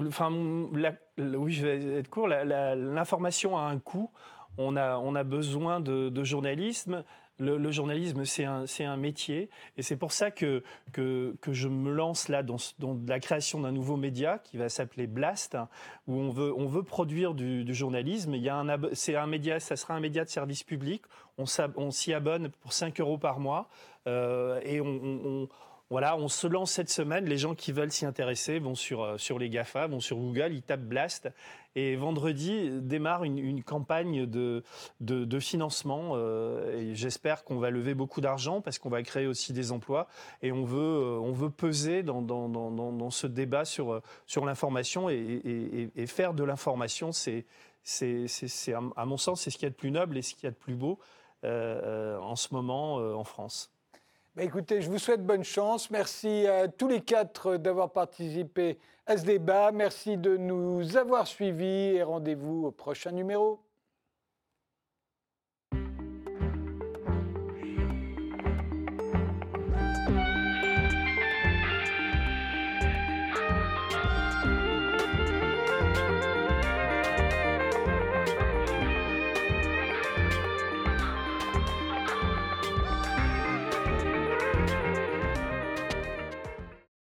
enfin, 0.09 0.31
oui, 0.33 1.53
je 1.53 1.66
vais 1.66 1.99
être 2.01 2.09
court. 2.09 2.28
L'information 2.28 3.57
a 3.57 3.62
un 3.62 3.78
coût. 3.78 4.11
On 4.59 4.76
a, 4.76 4.99
on 4.99 5.14
a 5.14 5.22
besoin 5.22 5.81
de, 5.81 6.09
de 6.09 6.24
journalisme 6.24 7.05
le, 7.41 7.70
journalisme, 7.72 8.24
c'est 8.24 8.45
un, 8.45 8.97
métier. 8.97 9.49
Et 9.76 9.82
c'est 9.82 9.97
pour 9.97 10.12
ça 10.12 10.30
que, 10.30 10.62
que, 10.93 11.34
je 11.49 11.68
me 11.68 11.93
lance 11.93 12.28
là 12.28 12.43
dans, 12.43 12.59
la 13.07 13.18
création 13.18 13.61
d'un 13.61 13.72
nouveau 13.72 13.97
média 13.97 14.38
qui 14.38 14.57
va 14.57 14.68
s'appeler 14.68 15.07
Blast, 15.07 15.57
où 16.07 16.14
on 16.14 16.30
veut, 16.30 16.53
on 16.57 16.66
veut 16.66 16.82
produire 16.82 17.34
du, 17.34 17.74
journalisme. 17.74 18.34
Il 18.34 18.43
y 18.43 18.49
a 18.49 18.57
un, 18.57 18.68
un 18.68 19.26
média, 19.26 19.59
ça 19.59 19.76
sera 19.76 19.95
un 19.95 20.01
média 20.01 20.24
de 20.24 20.30
service 20.30 20.62
public. 20.62 21.03
On, 21.38 21.91
s'y 21.91 22.12
abonne 22.12 22.51
pour 22.61 22.72
5 22.72 23.01
euros 23.01 23.18
par 23.18 23.41
mois. 23.41 23.68
Euh, 24.07 24.61
et 24.64 24.80
on 24.80 25.49
voilà, 25.91 26.16
on 26.16 26.28
se 26.28 26.47
lance 26.47 26.70
cette 26.70 26.88
semaine. 26.88 27.24
Les 27.24 27.36
gens 27.36 27.57
qui 27.57 27.72
veulent 27.72 27.91
s'y 27.91 28.07
intéresser 28.07 28.61
vont 28.61 28.76
sur, 28.76 29.03
euh, 29.03 29.18
sur 29.18 29.41
les 29.41 29.51
GAFA, 29.51 29.88
vont 29.88 29.99
sur 29.99 30.18
Google, 30.18 30.53
ils 30.53 30.62
tapent 30.62 30.84
Blast. 30.84 31.28
Et 31.74 31.97
vendredi 31.97 32.70
démarre 32.80 33.24
une, 33.24 33.62
campagne 33.64 34.24
de, 34.26 34.62
de, 35.01 35.41
financement. 35.41 36.12
Euh, 36.14 36.78
et 36.78 36.95
j'espère 36.95 37.43
qu'on 37.43 37.59
va 37.59 37.70
lever 37.70 37.95
beaucoup 37.95 38.20
d'argent 38.20 38.61
parce 38.61 38.78
qu'on 38.78 38.88
va 38.88 39.03
créer 39.03 39.26
aussi 39.26 39.53
des 39.53 39.72
emplois. 39.72 40.07
Et 40.43 40.53
on 40.53 40.64
veut, 40.64 40.78
euh, 40.78 41.18
on 41.20 41.32
veut 41.32 41.51
peser 41.51 42.05
dans, 42.05 42.22
dans, 42.22 42.49
dans, 42.49 43.11
ce 43.11 43.26
débat 43.26 43.64
sur, 43.64 44.01
sur 44.26 44.45
l'information. 44.45 45.11
Et, 45.11 45.14
et, 45.14 45.91
et, 45.95 46.07
faire 46.07 46.34
de 46.34 46.45
l'information, 46.45 47.11
c'est, 47.11 47.47
c'est, 47.82 48.26
c'est, 48.28 48.74
à 48.74 49.05
mon 49.07 49.16
sens, 49.16 49.43
c'est 49.43 49.51
ce 49.51 49.57
qu'il 49.57 49.66
y 49.66 49.66
a 49.66 49.70
de 49.70 49.76
plus 49.76 49.91
noble 49.91 50.18
et 50.18 50.22
ce 50.22 50.34
qu'il 50.34 50.45
y 50.45 50.49
a 50.49 50.53
de 50.53 50.57
plus 50.57 50.76
beau 50.76 51.01
en 51.43 52.36
ce 52.36 52.53
moment 52.53 52.97
en 52.97 53.24
France. 53.24 53.72
Bah, 54.41 54.47
écoutez, 54.47 54.80
je 54.80 54.88
vous 54.88 54.97
souhaite 54.97 55.22
bonne 55.22 55.45
chance. 55.45 55.91
Merci 55.91 56.47
à 56.47 56.66
tous 56.66 56.88
les 56.88 57.03
quatre 57.03 57.59
d'avoir 57.59 57.91
participé 57.91 58.78
à 59.05 59.18
ce 59.18 59.26
débat. 59.26 59.70
Merci 59.70 60.16
de 60.16 60.38
nous 60.38 60.97
avoir 60.97 61.26
suivis 61.26 61.95
et 61.97 62.03
rendez-vous 62.03 62.64
au 62.64 62.70
prochain 62.70 63.12
numéro. 63.12 63.61